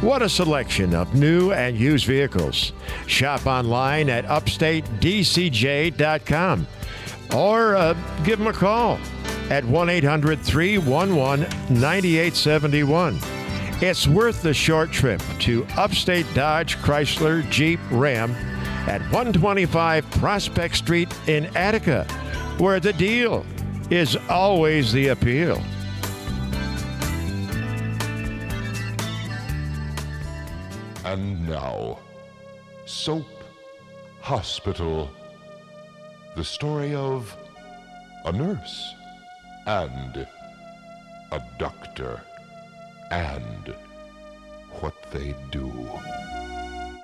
What 0.00 0.22
a 0.22 0.28
selection 0.28 0.92
of 0.94 1.14
new 1.14 1.52
and 1.52 1.76
used 1.76 2.06
vehicles. 2.06 2.72
Shop 3.06 3.46
online 3.46 4.10
at 4.10 4.24
upstatedcj.com 4.26 6.66
or 7.34 7.76
uh, 7.76 7.94
give 8.24 8.38
them 8.38 8.48
a 8.48 8.52
call 8.52 8.98
at 9.50 9.64
1 9.64 9.88
800 9.88 10.40
311 10.40 11.40
9871. 11.68 13.18
It's 13.80 14.08
worth 14.08 14.42
the 14.42 14.54
short 14.54 14.90
trip 14.90 15.22
to 15.40 15.66
Upstate 15.76 16.26
Dodge, 16.34 16.76
Chrysler, 16.78 17.48
Jeep, 17.50 17.78
Ram 17.90 18.30
at 18.88 19.00
125 19.12 20.10
Prospect 20.12 20.76
Street 20.76 21.14
in 21.28 21.44
Attica, 21.56 22.04
where 22.58 22.80
the 22.80 22.92
deal 22.94 23.44
is 23.90 24.16
always 24.28 24.92
the 24.92 25.08
appeal. 25.08 25.62
And 31.04 31.48
now, 31.48 31.98
Soap 32.86 33.26
Hospital. 34.22 35.10
The 36.34 36.42
story 36.42 36.94
of 36.94 37.36
a 38.24 38.32
nurse 38.32 38.95
and 39.66 40.26
a 41.32 41.42
doctor 41.58 42.20
and 43.10 43.74
what 44.80 44.94
they 45.12 45.34
do. 45.50 45.66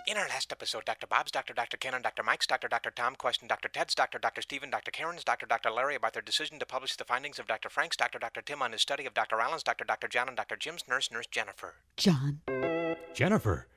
In 0.07 0.17
our 0.19 0.29
last 0.29 0.53
episode, 0.53 0.85
Dr. 0.85 1.07
Bob's, 1.07 1.31
Dr. 1.31 1.55
Dr. 1.55 1.77
Ken, 1.77 1.95
and 1.95 2.03
Dr. 2.03 2.23
Mike's, 2.23 2.47
Dr. 2.47 2.69
Dr. 2.69 2.91
Tom 2.91 3.15
questioned 3.15 3.49
Dr. 3.49 3.69
Ted's, 3.69 3.95
Dr. 3.95 4.19
Dr. 4.19 4.43
Stephen, 4.43 4.69
Dr. 4.69 4.91
Karen's, 4.91 5.25
Dr. 5.25 5.47
Dr. 5.47 5.71
Larry 5.71 5.95
about 5.95 6.13
their 6.13 6.23
decision 6.23 6.59
to 6.59 6.67
publish 6.67 6.97
the 6.97 7.05
findings 7.05 7.39
of 7.39 7.47
Dr. 7.47 7.71
Frank's, 7.71 7.97
Dr. 7.97 8.19
Dr. 8.19 8.43
Tim 8.43 8.61
on 8.63 8.73
his 8.73 8.83
study 8.83 9.07
of 9.07 9.15
Dr. 9.15 9.41
Allen's, 9.41 9.63
Dr. 9.63 9.85
Dr. 9.85 10.09
John, 10.09 10.29
and 10.29 10.37
Dr. 10.37 10.57
Jim's 10.57 10.85
nurse, 10.89 11.11
Nurse 11.11 11.29
Jennifer. 11.31 11.77
John, 11.97 12.41
Jennifer, 13.15 13.69
w- 13.71 13.72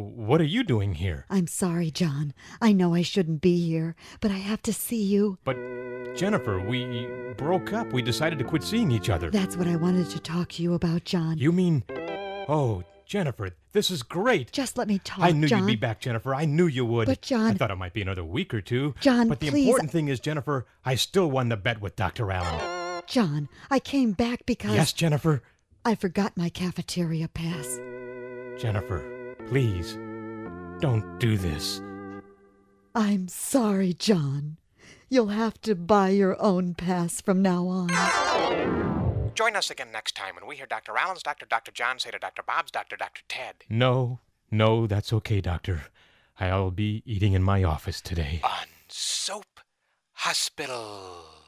what 0.00 0.40
are 0.40 0.44
you 0.44 0.64
doing 0.64 0.94
here? 0.94 1.24
I'm 1.30 1.46
sorry, 1.46 1.90
John. 1.90 2.34
I 2.60 2.72
know 2.72 2.94
I 2.94 3.02
shouldn't 3.02 3.40
be 3.40 3.64
here, 3.66 3.94
but 4.20 4.30
I 4.30 4.34
have 4.36 4.62
to 4.62 4.72
see 4.72 5.02
you. 5.02 5.38
But, 5.44 5.56
Jennifer, 6.14 6.60
we 6.60 7.08
broke 7.36 7.72
up. 7.72 7.92
We 7.92 8.02
decided 8.02 8.38
to 8.40 8.44
quit 8.44 8.62
seeing 8.62 8.90
each 8.90 9.10
other. 9.10 9.30
That's 9.30 9.56
what 9.56 9.66
I 9.68 9.76
wanted 9.76 10.10
to 10.10 10.18
talk 10.20 10.50
to 10.50 10.62
you 10.62 10.74
about, 10.74 11.04
John. 11.04 11.38
You 11.38 11.52
mean. 11.52 11.84
Oh, 12.48 12.82
Jennifer, 13.06 13.50
this 13.72 13.90
is 13.90 14.02
great. 14.02 14.50
Just 14.52 14.76
let 14.78 14.88
me 14.88 14.98
talk, 14.98 15.20
I 15.20 15.32
knew 15.32 15.46
John. 15.46 15.60
you'd 15.60 15.66
be 15.66 15.76
back, 15.76 16.00
Jennifer. 16.00 16.34
I 16.34 16.44
knew 16.44 16.66
you 16.66 16.84
would. 16.84 17.06
But, 17.06 17.22
John- 17.22 17.52
I 17.52 17.54
thought 17.54 17.70
it 17.70 17.76
might 17.76 17.92
be 17.92 18.02
another 18.02 18.24
week 18.24 18.52
or 18.54 18.60
two. 18.60 18.94
John, 19.00 19.28
But 19.28 19.40
the 19.40 19.50
please- 19.50 19.66
important 19.66 19.90
thing 19.90 20.08
is, 20.08 20.20
Jennifer, 20.20 20.66
I 20.84 20.94
still 20.94 21.30
won 21.30 21.48
the 21.50 21.56
bet 21.56 21.80
with 21.80 21.96
Dr. 21.96 22.30
Allen. 22.32 23.02
John, 23.06 23.48
I 23.70 23.78
came 23.78 24.12
back 24.12 24.46
because 24.46 24.74
Yes, 24.74 24.92
Jennifer? 24.92 25.42
I 25.84 25.94
forgot 25.94 26.36
my 26.36 26.48
cafeteria 26.48 27.28
pass. 27.28 27.78
Jennifer, 28.58 29.02
please, 29.48 29.98
don't 30.80 31.18
do 31.18 31.36
this. 31.36 31.80
I'm 32.94 33.28
sorry, 33.28 33.92
John. 33.92 34.56
You'll 35.08 35.28
have 35.28 35.60
to 35.62 35.74
buy 35.74 36.10
your 36.10 36.40
own 36.40 36.74
pass 36.74 37.20
from 37.20 37.42
now 37.42 37.66
on. 37.68 37.88
Join 39.34 39.56
us 39.56 39.70
again 39.70 39.90
next 39.92 40.14
time 40.14 40.36
when 40.36 40.46
we 40.46 40.56
hear 40.56 40.66
Dr. 40.66 40.96
Allen's, 40.96 41.22
Dr. 41.22 41.46
Dr. 41.46 41.72
John 41.72 41.98
say 41.98 42.10
to 42.10 42.18
Dr. 42.18 42.42
Bob's, 42.42 42.70
Dr. 42.70 42.96
Dr. 42.96 43.22
Ted. 43.28 43.56
No, 43.68 44.20
no, 44.50 44.86
that's 44.86 45.12
okay, 45.12 45.40
Doctor. 45.40 45.82
I'll 46.38 46.70
be 46.70 47.02
eating 47.04 47.32
in 47.32 47.42
my 47.42 47.64
office 47.64 48.00
today. 48.00 48.40
On 48.44 48.66
Soap 48.88 49.60
Hospital. 50.12 51.43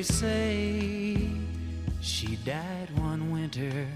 They 0.00 0.04
say 0.04 1.30
she 2.00 2.36
died 2.36 2.88
one 2.96 3.30
winter 3.30 3.86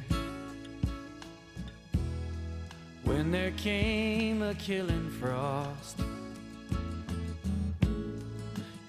when 3.04 3.30
there 3.30 3.52
came 3.52 4.42
a 4.42 4.54
killing 4.56 5.08
frost. 5.18 6.00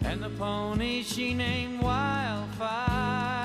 And 0.01 0.21
the 0.23 0.30
pony 0.32 1.04
she 1.04 1.34
named 1.34 1.82
Wildfire 1.82 3.44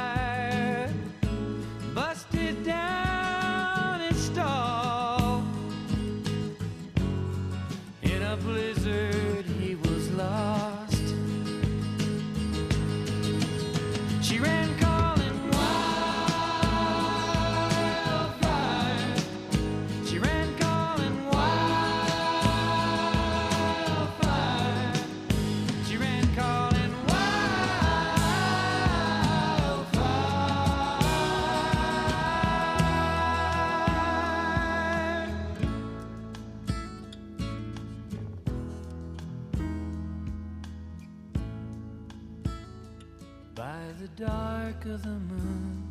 dark 44.81 44.95
of 44.95 45.03
the 45.03 45.09
moon, 45.09 45.83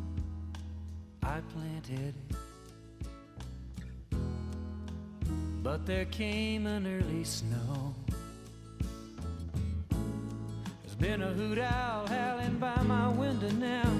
I 1.22 1.40
planted. 1.52 2.14
it 4.10 4.16
But 5.62 5.86
there 5.86 6.06
came 6.06 6.66
an 6.66 6.86
early 6.86 7.24
snow. 7.24 7.94
There's 10.82 10.94
been 10.98 11.22
a 11.22 11.32
hoot 11.32 11.58
owl 11.58 12.06
howling 12.06 12.58
by 12.58 12.82
my 12.82 13.08
window 13.08 13.50
now 13.50 13.92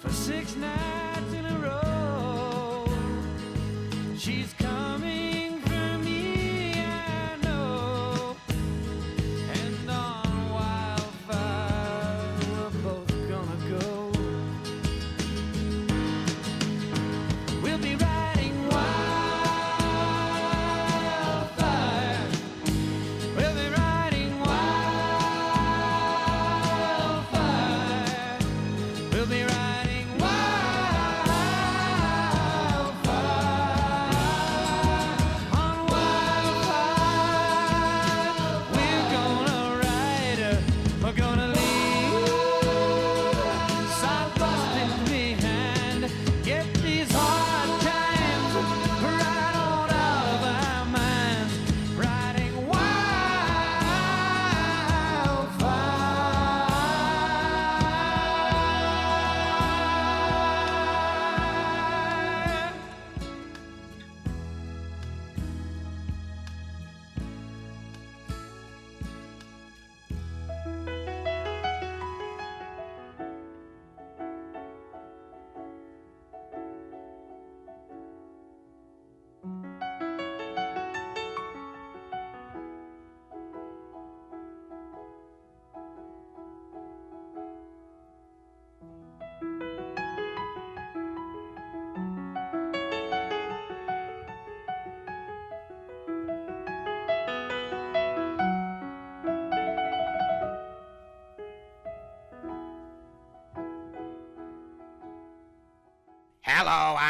for 0.00 0.10
six 0.10 0.54
nights 0.56 1.32
in 1.32 1.46
a 1.46 1.58
row. 1.58 2.86
She's 4.16 4.52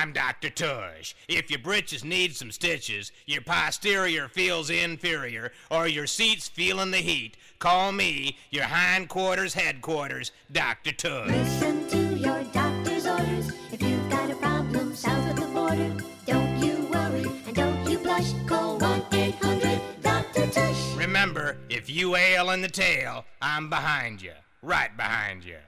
I'm 0.01 0.15
Dr. 0.15 0.49
Tush. 0.49 1.15
If 1.29 1.51
your 1.51 1.59
britches 1.59 2.05
need 2.05 2.35
some 2.35 2.51
stitches, 2.51 3.13
your 3.27 3.43
posterior 3.43 4.29
feels 4.29 4.71
inferior, 4.71 5.53
or 5.71 5.87
your 5.89 6.07
seat's 6.07 6.49
feeling 6.49 6.91
the 6.91 6.97
heat, 6.97 7.37
call 7.59 7.93
me, 7.93 8.39
your 8.49 8.65
hindquarters 8.65 9.53
headquarters, 9.53 10.33
Dr. 10.51 10.93
Tush. 10.93 11.29
Listen 11.29 11.87
to 11.89 12.17
your 12.17 12.43
doctor's 12.45 13.07
orders. 13.07 13.53
If 13.71 13.83
you've 13.83 14.09
got 14.09 14.31
a 14.31 14.37
problem 14.37 14.97
south 14.97 15.33
of 15.33 15.37
the 15.37 15.53
border, 15.53 15.95
don't 16.25 16.59
you 16.65 16.89
worry 16.91 17.31
and 17.47 17.55
don't 17.55 17.91
you 17.91 17.99
blush. 17.99 18.33
Call 18.47 18.79
1 18.79 19.05
800 19.13 19.81
Dr. 20.01 20.47
Tush. 20.47 20.95
Remember, 20.97 21.59
if 21.69 21.91
you 21.91 22.17
ail 22.17 22.49
in 22.53 22.63
the 22.63 22.71
tail, 22.71 23.27
I'm 23.43 23.69
behind 23.69 24.23
you. 24.23 24.33
Right 24.63 24.97
behind 24.97 25.45
you. 25.45 25.59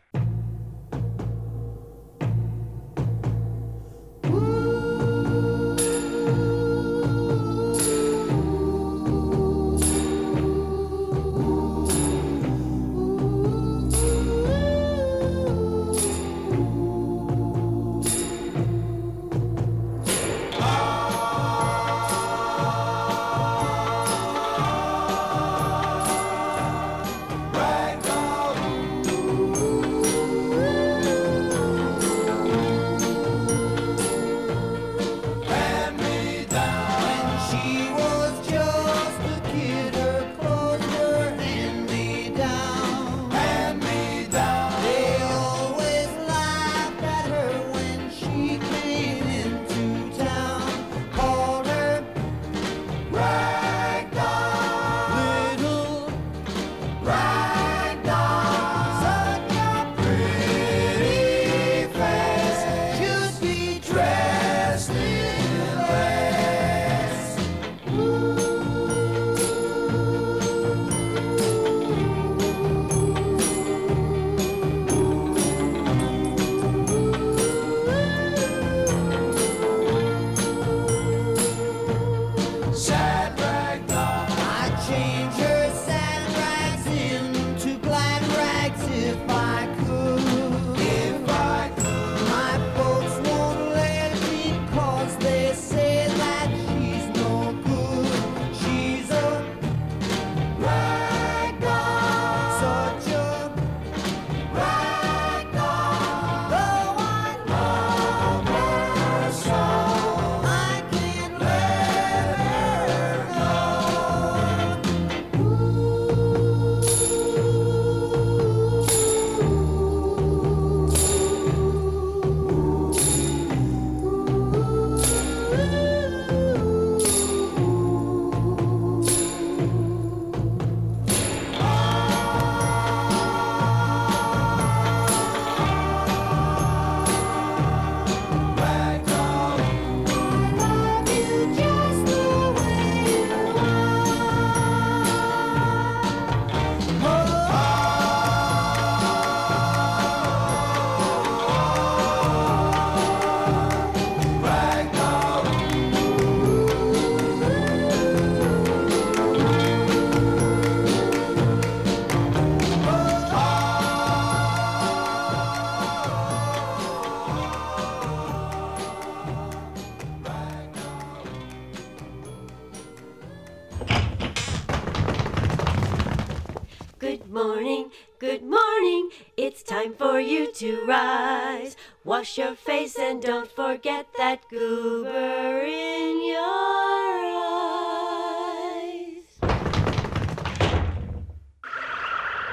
To 180.63 180.85
rise. 180.85 181.77
Wash 182.05 182.39
your 182.39 182.55
face 182.55 182.97
and 182.97 183.21
don't 183.21 183.51
forget 183.51 184.07
that 184.17 184.49
goober 184.49 185.61
in 185.67 186.25
your 186.25 186.39
eyes. 186.39 187.73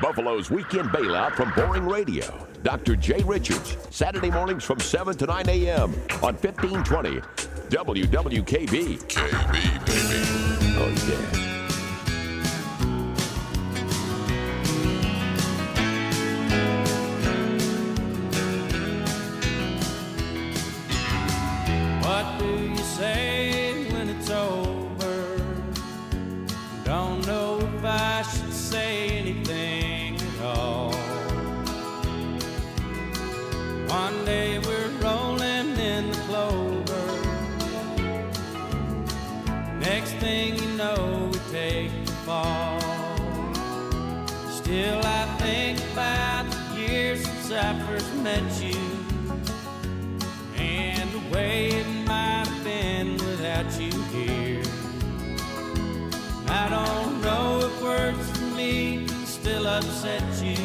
Buffalo's 0.01 0.49
weekend 0.49 0.89
bailout 0.89 1.35
from 1.35 1.53
Boring 1.55 1.85
Radio. 1.85 2.47
Dr. 2.63 2.95
Jay 2.95 3.21
Richards, 3.21 3.77
Saturday 3.91 4.31
mornings 4.31 4.63
from 4.63 4.79
7 4.79 5.15
to 5.15 5.27
9 5.27 5.47
a.m. 5.47 5.93
on 6.23 6.33
1520 6.33 7.21
WWKB. 7.69 8.97
KB, 9.05 9.85
baby. 9.85 10.23
Oh, 10.79 10.91
yeah. 11.07 11.48
Since 47.23 47.51
I 47.51 47.77
first 47.87 48.13
met 48.15 48.43
you 48.61 48.79
and 50.55 51.11
the 51.11 51.35
way 51.35 51.69
it 51.69 51.87
might 52.07 52.47
have 52.47 52.63
been 52.63 53.13
without 53.13 53.71
you 53.79 53.91
here. 54.13 54.63
I 56.47 56.69
don't 56.69 57.21
know 57.21 57.59
if 57.59 57.81
words 57.81 58.29
for 58.37 58.45
me 58.55 59.07
still 59.25 59.67
upset 59.67 60.23
you, 60.43 60.57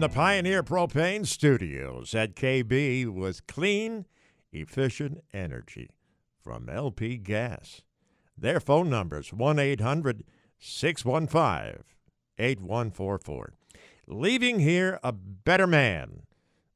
The 0.00 0.08
Pioneer 0.08 0.62
Propane 0.62 1.26
Studios 1.26 2.14
at 2.14 2.34
KB 2.34 3.06
was 3.06 3.42
clean, 3.42 4.06
efficient 4.50 5.22
energy 5.30 5.90
from 6.42 6.70
LP 6.70 7.18
Gas. 7.18 7.82
Their 8.34 8.60
phone 8.60 8.88
numbers 8.88 9.30
1 9.30 9.58
800 9.58 10.24
615 10.58 11.84
8144. 12.38 13.52
Leaving 14.06 14.60
here 14.60 14.98
a 15.04 15.12
better 15.12 15.66
man. 15.66 16.22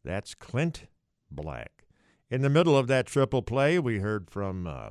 That's 0.04 0.34
Clint 0.34 0.84
Black. 1.30 1.86
In 2.30 2.42
the 2.42 2.50
middle 2.50 2.76
of 2.76 2.88
that 2.88 3.06
triple 3.06 3.40
play, 3.40 3.78
we 3.78 4.00
heard 4.00 4.30
from 4.30 4.66
uh, 4.66 4.90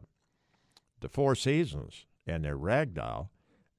the 1.01 1.09
Four 1.09 1.35
Seasons 1.35 2.07
and 2.25 2.43
their 2.43 2.57
Ragdoll. 2.57 3.29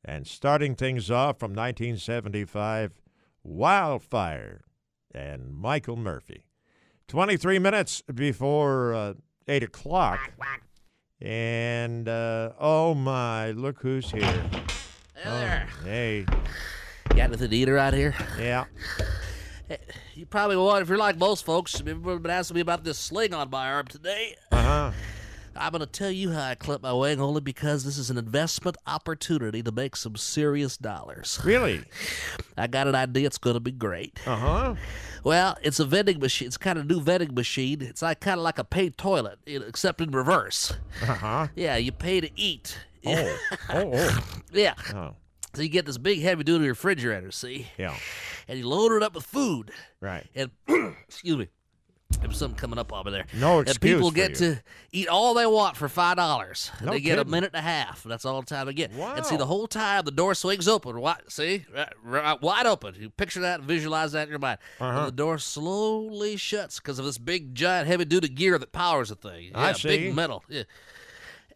And 0.04 0.28
starting 0.28 0.76
things 0.76 1.10
off 1.10 1.40
from 1.40 1.54
1975, 1.56 3.00
Wildfire 3.44 4.64
and 5.14 5.54
Michael 5.54 5.96
Murphey. 5.96 6.46
23 7.08 7.58
minutes 7.58 8.02
before 8.12 8.94
uh, 8.94 9.14
8 9.46 9.62
o'clock. 9.64 10.18
And, 11.20 12.08
uh, 12.08 12.52
oh 12.58 12.94
my, 12.94 13.52
look 13.52 13.80
who's 13.80 14.10
here. 14.10 14.44
Oh, 15.24 15.62
hey. 15.84 16.26
Got 17.10 17.18
anything 17.18 17.50
to 17.50 17.56
eat 17.56 17.68
around 17.68 17.94
here? 17.94 18.14
Yeah. 18.38 18.64
You 20.14 20.26
probably 20.26 20.56
won't, 20.56 20.82
if 20.82 20.88
you're 20.88 20.98
like 20.98 21.16
most 21.16 21.44
folks, 21.44 21.80
everybody's 21.80 22.20
been 22.20 22.30
asking 22.30 22.56
me 22.56 22.60
about 22.60 22.84
this 22.84 22.98
sling 22.98 23.32
on 23.32 23.50
my 23.50 23.70
arm 23.70 23.86
today. 23.86 24.36
Uh 24.52 24.62
huh. 24.62 24.92
I'm 25.56 25.72
going 25.72 25.80
to 25.80 25.86
tell 25.86 26.10
you 26.10 26.30
how 26.32 26.42
I 26.42 26.54
clip 26.54 26.82
my 26.82 26.92
wing 26.92 27.20
only 27.20 27.40
because 27.40 27.84
this 27.84 27.98
is 27.98 28.10
an 28.10 28.18
investment 28.18 28.76
opportunity 28.86 29.62
to 29.62 29.72
make 29.72 29.96
some 29.96 30.16
serious 30.16 30.76
dollars. 30.76 31.40
Really? 31.44 31.84
I 32.56 32.66
got 32.66 32.88
an 32.88 32.94
idea. 32.94 33.26
It's 33.26 33.38
going 33.38 33.54
to 33.54 33.60
be 33.60 33.72
great. 33.72 34.18
Uh 34.26 34.36
huh. 34.36 34.74
Well, 35.22 35.56
it's 35.62 35.80
a 35.80 35.84
vending 35.84 36.18
machine. 36.18 36.48
It's 36.48 36.58
kind 36.58 36.78
of 36.78 36.84
a 36.84 36.88
new 36.88 37.00
vending 37.00 37.34
machine. 37.34 37.82
It's 37.82 38.02
like 38.02 38.20
kind 38.20 38.38
of 38.38 38.44
like 38.44 38.58
a 38.58 38.64
paid 38.64 38.98
toilet, 38.98 39.38
except 39.46 40.00
in 40.00 40.10
reverse. 40.10 40.72
Uh 41.02 41.06
huh. 41.14 41.46
Yeah, 41.54 41.76
you 41.76 41.92
pay 41.92 42.20
to 42.20 42.30
eat. 42.36 42.78
Oh. 43.06 43.38
oh, 43.70 43.90
oh. 43.94 44.24
Yeah. 44.52 44.74
Oh. 44.94 45.14
So 45.54 45.62
you 45.62 45.68
get 45.68 45.86
this 45.86 45.98
big 45.98 46.20
heavy 46.20 46.42
duty 46.42 46.66
refrigerator, 46.68 47.30
see? 47.30 47.68
Yeah. 47.78 47.96
And 48.48 48.58
you 48.58 48.66
load 48.66 48.92
it 48.92 49.02
up 49.02 49.14
with 49.14 49.24
food. 49.24 49.70
Right. 50.00 50.26
And 50.34 50.50
excuse 51.08 51.36
me. 51.36 51.48
There's 52.16 52.36
something 52.38 52.56
coming 52.56 52.78
up 52.78 52.92
over 52.92 53.10
there. 53.10 53.26
No 53.34 53.60
excuse. 53.60 53.76
And 53.76 53.80
people 53.82 54.10
get 54.10 54.30
you. 54.40 54.54
to 54.54 54.62
eat 54.92 55.08
all 55.08 55.34
they 55.34 55.46
want 55.46 55.76
for 55.76 55.88
five 55.88 56.16
dollars. 56.16 56.70
No 56.82 56.92
they 56.92 57.00
get 57.00 57.18
a 57.18 57.24
minute 57.24 57.50
and 57.54 57.58
a 57.60 57.62
half. 57.68 58.02
That's 58.02 58.24
all 58.24 58.40
the 58.40 58.46
time 58.46 58.66
they 58.66 58.72
get. 58.74 58.92
And 58.92 59.24
see, 59.26 59.36
the 59.36 59.46
whole 59.46 59.66
time 59.66 60.04
the 60.04 60.10
door 60.10 60.34
swings 60.34 60.68
open. 60.68 60.94
See, 61.28 61.64
right, 61.74 61.92
right, 62.02 62.40
wide 62.42 62.66
open. 62.66 62.94
You 62.98 63.10
picture 63.10 63.40
that, 63.40 63.60
and 63.60 63.68
visualize 63.68 64.12
that 64.12 64.24
in 64.24 64.30
your 64.30 64.38
mind. 64.38 64.58
Uh-huh. 64.80 64.98
And 64.98 65.06
the 65.08 65.12
door 65.12 65.38
slowly 65.38 66.36
shuts 66.36 66.78
because 66.80 66.98
of 66.98 67.04
this 67.04 67.18
big, 67.18 67.54
giant, 67.54 67.86
heavy-duty 67.88 68.28
gear 68.28 68.58
that 68.58 68.72
powers 68.72 69.08
the 69.10 69.16
thing. 69.16 69.50
I 69.54 69.68
Yeah, 69.68 69.72
see. 69.74 69.88
big 69.88 70.14
metal. 70.14 70.44
Yeah. 70.48 70.62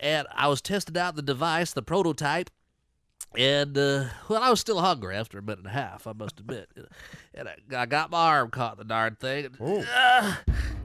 and 0.00 0.26
I 0.32 0.48
was 0.48 0.61
testing 0.61 0.96
out 0.96 1.16
the 1.16 1.22
device, 1.22 1.72
the 1.72 1.82
prototype, 1.82 2.50
and 3.36 3.76
uh, 3.76 4.04
well, 4.28 4.42
I 4.42 4.50
was 4.50 4.60
still 4.60 4.80
hungry 4.80 5.16
after 5.16 5.38
a 5.38 5.42
minute 5.42 5.58
and 5.58 5.66
a 5.66 5.70
half, 5.70 6.06
I 6.06 6.12
must 6.12 6.40
admit. 6.40 6.70
and 7.34 7.48
I, 7.48 7.56
I 7.76 7.86
got 7.86 8.10
my 8.10 8.26
arm 8.26 8.50
caught 8.50 8.72
in 8.74 8.78
the 8.78 8.84
darn 8.84 9.16
thing. 9.16 9.48
And, 9.60 9.86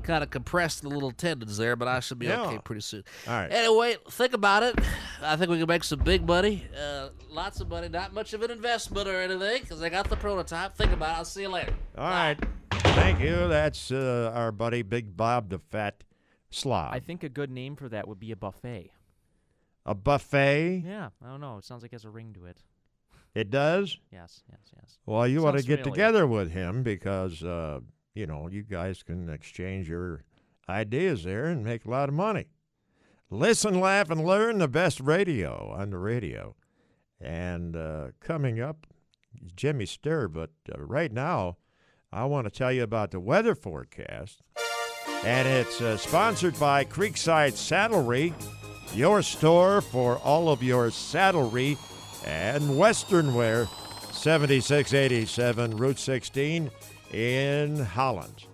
kind 0.04 0.22
of 0.24 0.30
compressed 0.30 0.82
the 0.82 0.90
little 0.90 1.12
tendons 1.12 1.58
there, 1.58 1.76
but 1.76 1.88
I 1.88 2.02
should 2.02 2.20
be 2.20 2.28
Yeah. 2.28 2.42
okay 2.42 2.60
pretty 2.60 2.82
soon. 2.82 3.04
All 3.28 3.34
right. 3.34 3.52
Anyway, 3.52 3.96
think 4.12 4.34
about 4.34 4.62
it. 4.64 4.78
I 5.22 5.38
think 5.38 5.50
we 5.50 5.58
can 5.58 5.68
make 5.68 5.84
some 5.86 6.00
big 6.00 6.28
money, 6.28 6.68
uh, 6.78 7.10
lots 7.30 7.62
of 7.62 7.70
money, 7.70 7.88
not 7.88 8.14
much 8.14 8.34
of 8.34 8.42
an 8.42 8.52
investment 8.52 9.08
or 9.08 9.22
anything, 9.22 9.62
because 9.62 9.82
I 9.82 9.88
got 9.90 10.10
the 10.10 10.18
prototype. 10.18 10.76
Think 10.76 10.92
about 10.92 11.12
it. 11.12 11.18
I'll 11.20 11.26
see 11.26 11.44
you 11.44 11.50
later. 11.50 11.74
All 11.98 12.10
right. 12.10 12.38
Thank 12.72 13.22
you. 13.22 13.48
That's 13.48 13.92
uh, 13.92 14.32
our 14.36 14.52
buddy 14.52 14.82
Big 14.82 15.16
Bob 15.16 15.50
the 15.50 15.60
Fat 15.60 16.04
Slob. 16.52 16.94
I 16.94 17.00
think 17.00 17.24
a 17.24 17.30
good 17.30 17.50
name 17.50 17.76
for 17.76 17.88
that 17.90 18.08
would 18.08 18.20
be 18.20 18.32
a 18.32 18.36
buffet. 18.36 18.92
A 19.86 19.94
buffet. 19.94 20.84
Yeah, 20.86 21.10
I 21.24 21.30
don't 21.30 21.42
know. 21.42 21.58
It 21.58 21.66
sounds 21.66 21.82
like 21.82 21.92
it 21.92 21.96
has 21.96 22.06
a 22.06 22.10
ring 22.10 22.34
to 22.34 22.46
it. 22.46 22.58
It 23.36 23.50
does? 23.50 23.98
Yes, 24.12 24.44
yes, 24.50 24.60
yes. 24.76 25.00
Well, 25.06 25.28
you 25.28 25.42
want 25.42 25.58
to 25.58 25.64
get 25.64 25.80
familiar. 25.80 25.92
together 25.92 26.28
with 26.28 26.52
him 26.52 26.84
because, 26.84 27.44
uh, 27.44 27.80
you 28.14 28.28
know, 28.28 28.48
you 28.48 28.64
guys 28.64 29.04
can 29.04 29.28
exchange 29.30 29.90
your 29.90 30.24
ideas 30.70 31.24
there 31.24 31.46
and 31.46 31.66
make 31.66 31.86
a 31.86 31.90
lot 31.90 32.10
of 32.10 32.16
money. 32.16 32.46
Listen, 33.30 33.80
laugh, 33.80 34.12
and 34.12 34.24
learn 34.24 34.60
the 34.60 34.68
best 34.68 35.00
radio 35.00 35.74
on 35.76 35.90
the 35.90 35.98
radio. 35.98 36.56
And 37.20 37.76
uh, 37.76 38.10
coming 38.20 38.60
up, 38.60 38.86
Jimmy 39.56 39.86
Sturr. 39.86 40.32
But 40.32 40.52
uh, 40.72 40.82
right 40.82 41.12
now, 41.12 41.58
I 42.12 42.26
want 42.26 42.46
to 42.46 42.52
tell 42.52 42.72
you 42.72 42.84
about 42.84 43.12
the 43.12 43.20
weather 43.20 43.56
forecast. 43.56 44.42
And 45.26 45.48
it's 45.48 45.82
uh, 45.82 45.98
sponsored 45.98 46.60
by 46.60 46.86
Creekside 46.86 47.54
Saddlery, 47.54 48.34
your 48.96 49.22
store 49.22 49.82
for 49.82 50.18
all 50.18 50.50
of 50.50 50.62
your 50.64 50.90
saddlery 50.90 51.78
and 52.26 52.78
Western 52.78 53.34
wear. 53.34 53.68
7687 54.12 55.76
Route 55.76 56.00
16 56.00 56.72
in 57.12 57.78
Holland. 57.78 58.46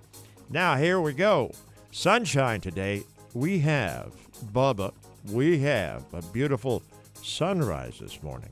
Now, 0.50 0.76
here 0.76 1.00
we 1.00 1.14
go. 1.14 1.52
Sunshine 1.92 2.62
today. 2.62 3.04
We 3.34 3.60
have, 3.60 4.14
Bubba, 4.52 4.94
we 5.32 5.60
have 5.60 6.04
a 6.14 6.22
beautiful 6.34 6.82
sunrise 7.22 8.00
this 8.00 8.24
morning. 8.24 8.50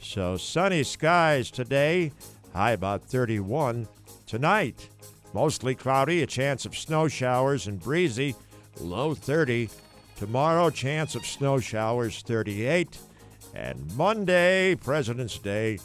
So, 0.00 0.36
sunny 0.36 0.82
skies 0.82 1.50
today, 1.50 2.12
high 2.54 2.72
about 2.72 3.02
31. 3.02 3.86
Tonight, 4.26 4.88
mostly 5.34 5.74
cloudy, 5.74 6.22
a 6.22 6.26
chance 6.26 6.64
of 6.64 6.76
snow 6.76 7.08
showers 7.08 7.66
and 7.66 7.78
breezy, 7.78 8.34
low 8.80 9.14
30. 9.14 9.68
Tomorrow, 10.16 10.70
chance 10.70 11.14
of 11.14 11.26
snow 11.26 11.60
showers 11.60 12.22
38. 12.22 12.98
And 13.54 13.94
Monday, 13.96 14.74
President's 14.74 15.38
Day, 15.38 15.78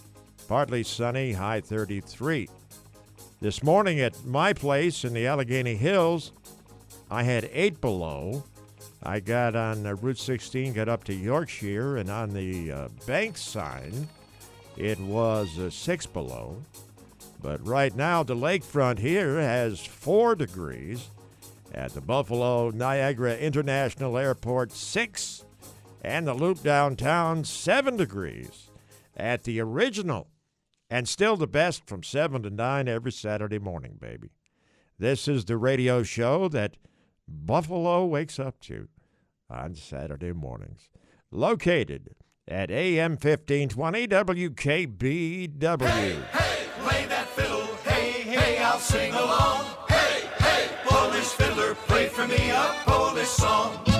partly 0.47 0.83
sunny, 0.83 1.33
high 1.33 1.59
33. 1.59 2.47
This 3.41 3.61
morning 3.61 3.99
at 3.99 4.23
my 4.23 4.53
place 4.53 5.03
in 5.03 5.13
the 5.13 5.27
Allegheny 5.27 5.75
Hills, 5.75 6.31
I 7.09 7.23
had 7.23 7.49
8 7.51 7.81
below. 7.81 8.45
I 9.03 9.19
got 9.19 9.57
on 9.57 9.85
uh, 9.85 9.95
Route 9.95 10.17
16, 10.17 10.73
got 10.73 10.87
up 10.87 11.03
to 11.05 11.13
Yorkshire, 11.13 11.97
and 11.97 12.09
on 12.09 12.33
the 12.33 12.71
uh, 12.71 12.87
bank 13.05 13.37
sign, 13.37 14.07
it 14.77 14.97
was 14.99 15.59
uh, 15.59 15.69
6 15.69 16.05
below. 16.05 16.63
But 17.41 17.65
right 17.67 17.93
now, 17.95 18.23
the 18.23 18.35
lakefront 18.35 18.99
here 18.99 19.41
has 19.41 19.85
4 19.85 20.35
degrees. 20.35 21.09
At 21.73 21.93
the 21.93 22.01
Buffalo 22.01 22.69
Niagara 22.69 23.35
International 23.37 24.17
Airport, 24.17 24.71
6. 24.71 25.45
And 26.03 26.27
the 26.27 26.33
Loop 26.33 26.63
downtown, 26.63 27.43
7 27.43 27.95
degrees. 27.95 28.69
At 29.15 29.43
the 29.43 29.59
original, 29.59 30.27
and 30.89 31.07
still 31.07 31.37
the 31.37 31.47
best 31.47 31.87
from 31.87 32.03
7 32.03 32.43
to 32.43 32.49
9 32.49 32.87
every 32.87 33.11
Saturday 33.11 33.59
morning, 33.59 33.97
baby. 33.99 34.31
This 34.99 35.27
is 35.27 35.45
the 35.45 35.57
radio 35.57 36.03
show 36.03 36.47
that 36.49 36.77
Buffalo 37.27 38.05
wakes 38.05 38.39
up 38.39 38.59
to 38.61 38.87
on 39.49 39.75
Saturday 39.75 40.33
mornings. 40.33 40.89
Located 41.31 42.15
at 42.47 42.71
AM 42.71 43.11
1520 43.11 44.07
WKBW. 44.07 45.87
Hey, 45.87 46.67
play 46.79 47.05
that 47.05 47.27
fiddle, 47.29 47.65
hey, 47.83 48.21
hey, 48.21 48.57
I'll 48.61 48.79
sing 48.79 49.13
along. 49.13 49.90
Polish 51.31 51.55
fiddler, 51.55 51.75
play 51.87 52.07
for 52.07 52.27
me 52.27 52.49
a 52.49 52.75
Polish 52.85 53.27
song. 53.27 53.90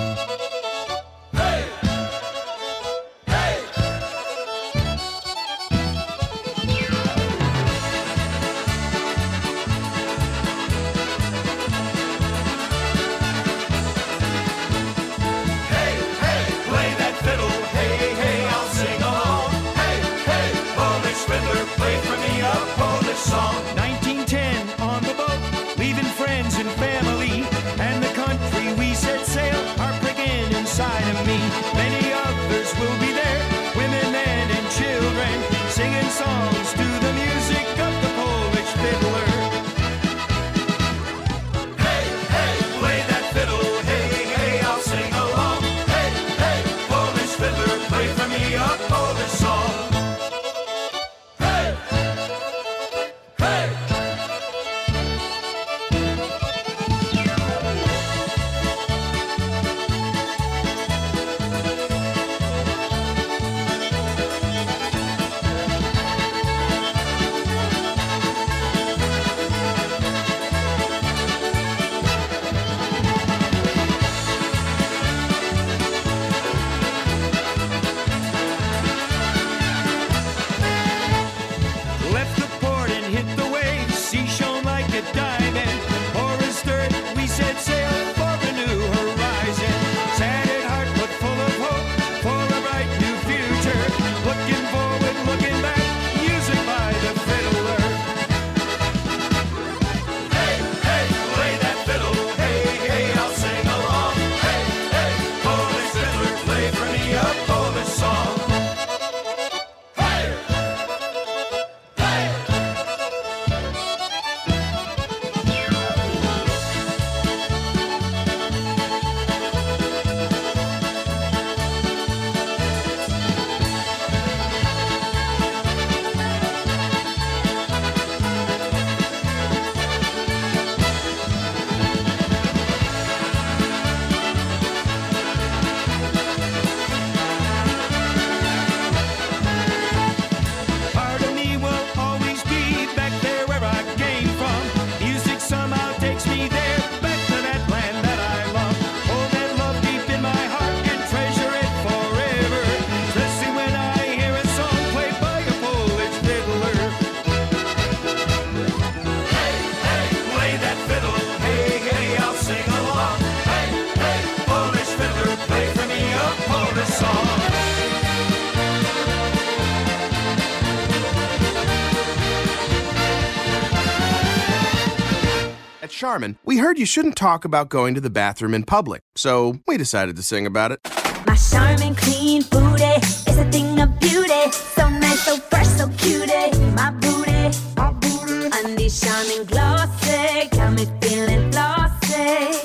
Charmin, 176.12 176.36
we 176.44 176.58
heard 176.58 176.78
you 176.78 176.84
shouldn't 176.84 177.16
talk 177.16 177.46
about 177.46 177.70
going 177.70 177.94
to 177.94 178.00
the 178.00 178.10
bathroom 178.10 178.52
in 178.52 178.64
public, 178.64 179.00
so 179.14 179.60
we 179.66 179.78
decided 179.78 180.14
to 180.16 180.22
sing 180.22 180.44
about 180.44 180.70
it. 180.70 180.78
My 181.26 181.34
Charmin 181.36 181.94
clean 181.94 182.42
booty 182.50 182.84
is 182.84 183.38
a 183.38 183.50
thing 183.50 183.80
of 183.80 183.98
beauty. 183.98 184.50
So 184.52 184.90
nice, 184.90 185.22
so 185.22 185.38
fresh, 185.38 185.68
so 185.68 185.88
cutie. 185.96 186.52
My 186.74 186.90
booty, 186.90 187.56
my 187.78 187.92
booty. 187.92 188.50
And 188.58 188.76
these 188.76 189.00
Charmin 189.00 189.46
glossy 189.46 190.50
got 190.50 190.74
me 190.74 190.84
feeling 191.00 191.50
flossy. 191.50 192.58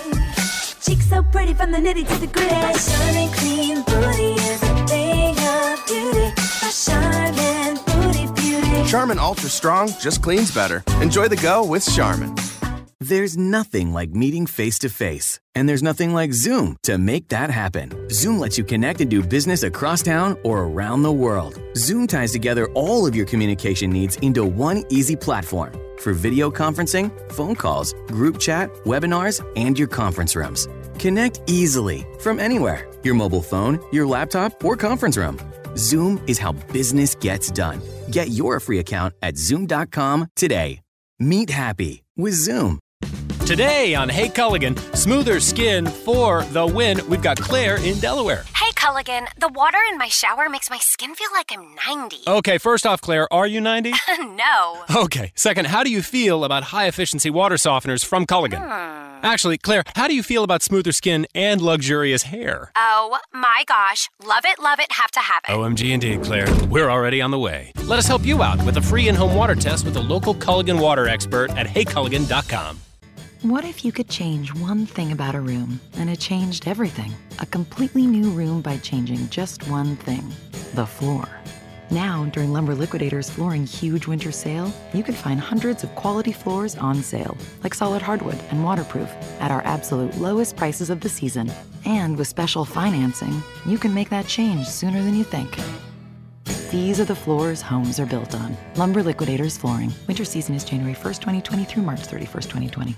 Cheeks 0.82 1.08
so 1.08 1.24
pretty 1.24 1.54
from 1.54 1.72
the 1.72 1.78
nitty 1.78 2.06
to 2.06 2.16
the 2.20 2.28
gritty. 2.28 2.54
My 2.54 2.74
Charmin 2.74 3.30
clean 3.30 3.82
booty 3.84 4.34
is 4.44 4.62
a 4.62 4.88
thing 4.88 5.38
of 5.40 5.88
beauty. 5.88 6.34
My 6.62 6.70
Charmin 6.70 7.80
booty 7.86 8.28
beauty. 8.42 8.90
Charmin 8.90 9.20
Ultra 9.20 9.48
Strong 9.48 9.94
just 10.02 10.22
cleans 10.22 10.54
better. 10.54 10.84
Enjoy 11.00 11.30
the 11.30 11.38
go 11.38 11.64
with 11.64 11.90
Charmin. 11.96 12.36
There's 13.08 13.38
nothing 13.38 13.94
like 13.94 14.10
meeting 14.10 14.46
face 14.46 14.78
to 14.80 14.90
face, 14.90 15.40
and 15.56 15.70
there's 15.70 15.82
nothing 15.82 16.14
like 16.14 16.34
Zoom 16.34 16.76
to 16.84 16.98
make 16.98 17.30
that 17.30 17.50
happen. 17.50 18.10
Zoom 18.10 18.38
lets 18.38 18.58
you 18.58 18.66
connect 18.66 19.00
and 19.00 19.10
do 19.10 19.24
business 19.24 19.64
across 19.64 20.02
town 20.02 20.36
or 20.44 20.64
around 20.66 21.04
the 21.04 21.12
world. 21.14 21.58
Zoom 21.78 22.06
ties 22.06 22.34
together 22.34 22.68
all 22.74 23.08
of 23.08 23.16
your 23.16 23.26
communication 23.26 23.90
needs 23.90 24.18
into 24.18 24.44
one 24.44 24.84
easy 24.90 25.16
platform 25.16 25.72
for 26.02 26.12
video 26.12 26.52
conferencing, 26.52 27.10
phone 27.32 27.56
calls, 27.56 27.94
group 28.08 28.40
chat, 28.40 28.70
webinars, 28.84 29.42
and 29.56 29.80
your 29.80 29.88
conference 29.88 30.36
rooms. 30.36 30.68
Connect 31.00 31.40
easily 31.48 32.06
from 32.20 32.42
anywhere 32.42 32.92
your 33.04 33.16
mobile 33.16 33.42
phone, 33.42 33.80
your 33.94 34.06
laptop, 34.06 34.62
or 34.66 34.76
conference 34.76 35.16
room. 35.16 35.40
Zoom 35.78 36.20
is 36.28 36.38
how 36.40 36.52
business 36.74 37.16
gets 37.16 37.52
done. 37.52 37.82
Get 38.12 38.32
your 38.32 38.60
free 38.60 38.80
account 38.80 39.14
at 39.22 39.38
zoom.com 39.38 40.28
today. 40.36 40.82
Meet 41.20 41.52
happy 41.52 42.04
with 42.18 42.34
Zoom. 42.34 42.80
Today 43.48 43.96
on 43.96 44.10
Hey 44.10 44.28
Culligan, 44.28 44.78
smoother 44.94 45.40
skin 45.40 45.88
for 45.88 46.44
the 46.52 46.68
win. 46.68 47.00
We've 47.08 47.22
got 47.22 47.40
Claire 47.40 47.78
in 47.82 47.98
Delaware. 47.98 48.44
Hey, 48.54 48.74
Culligan, 48.74 49.26
the 49.40 49.48
water 49.48 49.78
in 49.90 49.98
my 49.98 50.10
shower 50.10 50.50
makes 50.50 50.70
my 50.70 50.80
skin 50.80 51.16
feel 51.16 51.30
like 51.32 51.54
I'm 51.54 51.74
90. 51.88 52.18
Okay, 52.28 52.58
first 52.58 52.86
off, 52.86 53.00
Claire, 53.00 53.32
are 53.32 53.48
you 53.48 53.62
90? 53.62 53.94
no. 54.20 54.84
Okay, 54.94 55.32
second, 55.36 55.68
how 55.68 55.86
do 55.86 55.90
you 55.90 56.02
feel 56.02 56.44
about 56.44 56.64
high 56.64 56.88
efficiency 56.88 57.30
water 57.30 57.56
softeners 57.56 58.04
from 58.04 58.26
Culligan? 58.26 58.60
Hmm. 58.60 59.26
Actually, 59.26 59.58
Claire, 59.58 59.86
how 59.96 60.10
do 60.10 60.14
you 60.14 60.24
feel 60.24 60.44
about 60.44 60.62
smoother 60.62 60.92
skin 60.92 61.26
and 61.34 61.62
luxurious 61.62 62.24
hair? 62.24 62.74
Oh 62.76 63.18
my 63.32 63.64
gosh. 63.66 64.10
Love 64.26 64.44
it, 64.44 64.60
love 64.60 64.82
it, 64.82 64.92
have 64.92 65.12
to 65.12 65.22
have 65.22 65.44
it. 65.48 65.52
OMG 65.52 65.94
indeed, 65.94 66.22
Claire. 66.22 66.48
We're 66.66 66.90
already 66.90 67.22
on 67.22 67.32
the 67.32 67.40
way. 67.40 67.72
Let 67.84 67.98
us 67.98 68.08
help 68.10 68.26
you 68.26 68.44
out 68.44 68.62
with 68.66 68.76
a 68.76 68.82
free 68.82 69.08
in 69.08 69.16
home 69.16 69.34
water 69.34 69.56
test 69.56 69.86
with 69.86 69.96
a 69.96 70.02
local 70.02 70.36
Culligan 70.36 70.82
water 70.82 71.08
expert 71.08 71.50
at 71.52 71.66
heyculligan.com. 71.66 72.82
What 73.44 73.66
if 73.66 73.86
you 73.86 73.92
could 73.92 74.10
change 74.10 74.52
one 74.56 74.88
thing 74.88 75.12
about 75.12 75.36
a 75.36 75.40
room 75.40 75.80
and 75.94 76.10
it 76.10 76.20
changed 76.20 76.68
everything? 76.68 77.14
A 77.38 77.46
completely 77.46 78.08
new 78.08 78.32
room 78.32 78.62
by 78.62 78.78
changing 78.78 79.30
just 79.30 79.68
one 79.70 79.96
thing 79.96 80.28
the 80.74 80.88
floor. 80.88 81.30
Now, 81.92 82.26
during 82.26 82.52
Lumber 82.52 82.74
Liquidators 82.74 83.30
Flooring 83.30 83.68
Huge 83.68 84.08
Winter 84.08 84.32
Sale, 84.32 84.74
you 84.92 85.04
can 85.04 85.14
find 85.14 85.40
hundreds 85.40 85.84
of 85.84 85.94
quality 85.94 86.32
floors 86.32 86.76
on 86.78 87.04
sale, 87.04 87.38
like 87.64 87.76
solid 87.76 88.02
hardwood 88.02 88.40
and 88.50 88.64
waterproof, 88.64 89.10
at 89.40 89.52
our 89.52 89.62
absolute 89.62 90.18
lowest 90.18 90.56
prices 90.56 90.90
of 90.90 91.00
the 91.00 91.10
season. 91.10 91.52
And 91.86 92.18
with 92.18 92.28
special 92.28 92.66
financing, 92.66 93.44
you 93.68 93.78
can 93.78 93.94
make 93.94 94.10
that 94.10 94.28
change 94.28 94.68
sooner 94.68 95.04
than 95.04 95.16
you 95.16 95.24
think. 95.24 95.56
These 96.72 97.00
are 97.00 97.06
the 97.06 97.16
floors 97.16 97.62
homes 97.62 98.00
are 98.00 98.06
built 98.08 98.34
on. 98.34 98.58
Lumber 98.76 99.04
Liquidators 99.04 99.58
Flooring. 99.58 99.94
Winter 100.08 100.26
season 100.26 100.56
is 100.56 100.66
January 100.66 100.96
1st, 100.96 101.20
2020 101.20 101.66
through 101.66 101.84
March 101.84 102.02
31st, 102.02 102.50
2020. 102.50 102.96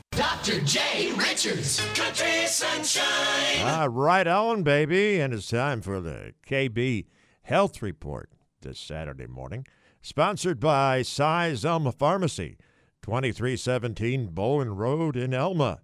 Dr. 0.50 0.66
J. 0.66 1.12
Richards, 1.12 1.80
Country 1.94 2.48
Sunshine. 2.48 3.62
Ah, 3.62 3.88
right 3.88 4.26
on, 4.26 4.64
baby. 4.64 5.20
And 5.20 5.32
it's 5.32 5.48
time 5.48 5.80
for 5.80 6.02
the 6.02 6.34
KB 6.48 7.06
Health 7.44 7.84
Report 7.84 8.32
this 8.62 8.80
Saturday 8.80 9.28
morning. 9.28 9.68
Sponsored 10.02 10.60
by 10.60 11.04
Size 11.04 11.64
Elma 11.64 11.92
Pharmacy, 11.92 12.58
2317 13.04 14.30
Bowen 14.30 14.76
Road 14.76 15.16
in 15.16 15.36
Elma. 15.36 15.82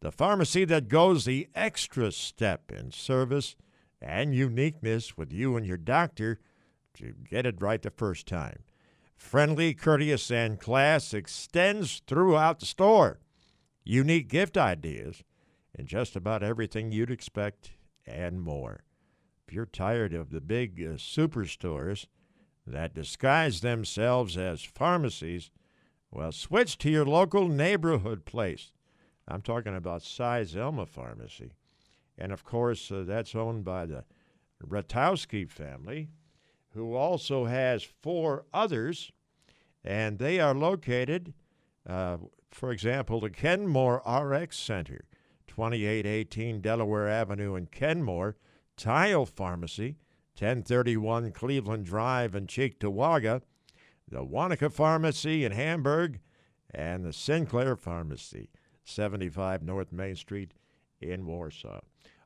The 0.00 0.12
pharmacy 0.12 0.66
that 0.66 0.88
goes 0.88 1.24
the 1.24 1.48
extra 1.54 2.12
step 2.12 2.70
in 2.70 2.90
service 2.90 3.56
and 4.02 4.34
uniqueness 4.34 5.16
with 5.16 5.32
you 5.32 5.56
and 5.56 5.64
your 5.64 5.78
doctor 5.78 6.40
to 6.98 7.14
get 7.26 7.46
it 7.46 7.62
right 7.62 7.80
the 7.80 7.90
first 7.90 8.26
time. 8.26 8.64
Friendly, 9.16 9.72
courteous, 9.72 10.30
and 10.30 10.60
class 10.60 11.14
extends 11.14 12.02
throughout 12.06 12.60
the 12.60 12.66
store. 12.66 13.20
Unique 13.84 14.28
gift 14.28 14.56
ideas 14.56 15.22
and 15.76 15.86
just 15.86 16.16
about 16.16 16.42
everything 16.42 16.90
you'd 16.90 17.10
expect 17.10 17.72
and 18.06 18.40
more. 18.40 18.80
If 19.46 19.52
you're 19.52 19.66
tired 19.66 20.14
of 20.14 20.30
the 20.30 20.40
big 20.40 20.80
uh, 20.80 20.94
superstores 20.94 22.06
that 22.66 22.94
disguise 22.94 23.60
themselves 23.60 24.36
as 24.36 24.62
pharmacies, 24.62 25.50
well, 26.10 26.32
switch 26.32 26.78
to 26.78 26.90
your 26.90 27.04
local 27.04 27.48
neighborhood 27.48 28.24
place. 28.24 28.72
I'm 29.26 29.42
talking 29.42 29.74
about 29.74 30.02
Size 30.02 30.56
Elma 30.56 30.86
Pharmacy. 30.86 31.52
And 32.16 32.32
of 32.32 32.44
course, 32.44 32.90
uh, 32.90 33.04
that's 33.06 33.34
owned 33.34 33.64
by 33.64 33.86
the 33.86 34.04
Ratowski 34.64 35.48
family, 35.48 36.08
who 36.70 36.94
also 36.94 37.44
has 37.46 37.82
four 37.82 38.44
others, 38.52 39.10
and 39.82 40.18
they 40.18 40.40
are 40.40 40.54
located, 40.54 41.34
uh, 41.86 42.18
for 42.54 42.70
example, 42.70 43.20
the 43.20 43.30
Kenmore 43.30 44.00
RX 44.06 44.56
Center, 44.56 45.04
2818 45.48 46.60
Delaware 46.60 47.08
Avenue 47.08 47.56
in 47.56 47.66
Kenmore, 47.66 48.36
Tile 48.76 49.26
Pharmacy, 49.26 49.96
1031 50.38 51.32
Cleveland 51.32 51.84
Drive 51.84 52.34
in 52.34 52.46
Cheektowaga, 52.46 53.42
the 54.08 54.24
Wanakah 54.24 54.72
Pharmacy 54.72 55.44
in 55.44 55.52
Hamburg, 55.52 56.20
and 56.72 57.04
the 57.04 57.12
Sinclair 57.12 57.74
Pharmacy, 57.74 58.50
75 58.84 59.62
North 59.62 59.92
Main 59.92 60.14
Street 60.14 60.54
in 61.00 61.26
Warsaw. 61.26 61.80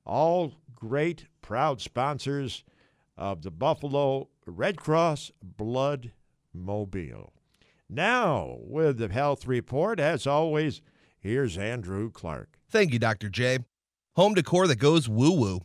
All 0.05 0.55
great, 0.75 1.27
proud 1.41 1.81
sponsors 1.81 2.65
of 3.17 3.43
the 3.43 3.51
Buffalo 3.51 4.29
Red 4.47 4.77
Cross 4.77 5.33
Blood 5.43 6.13
Mobile. 6.53 7.33
Now, 7.91 8.59
with 8.61 8.99
the 8.99 9.09
health 9.09 9.47
report, 9.47 9.99
as 9.99 10.27
always, 10.27 10.83
here's 11.19 11.57
Andrew 11.57 12.11
Clark. 12.11 12.59
Thank 12.71 12.93
you, 12.93 12.99
Dr. 12.99 13.31
J. 13.31 13.61
Home 14.17 14.35
decor 14.35 14.67
that 14.67 14.77
goes 14.77 15.09
woo 15.09 15.33
woo. 15.33 15.61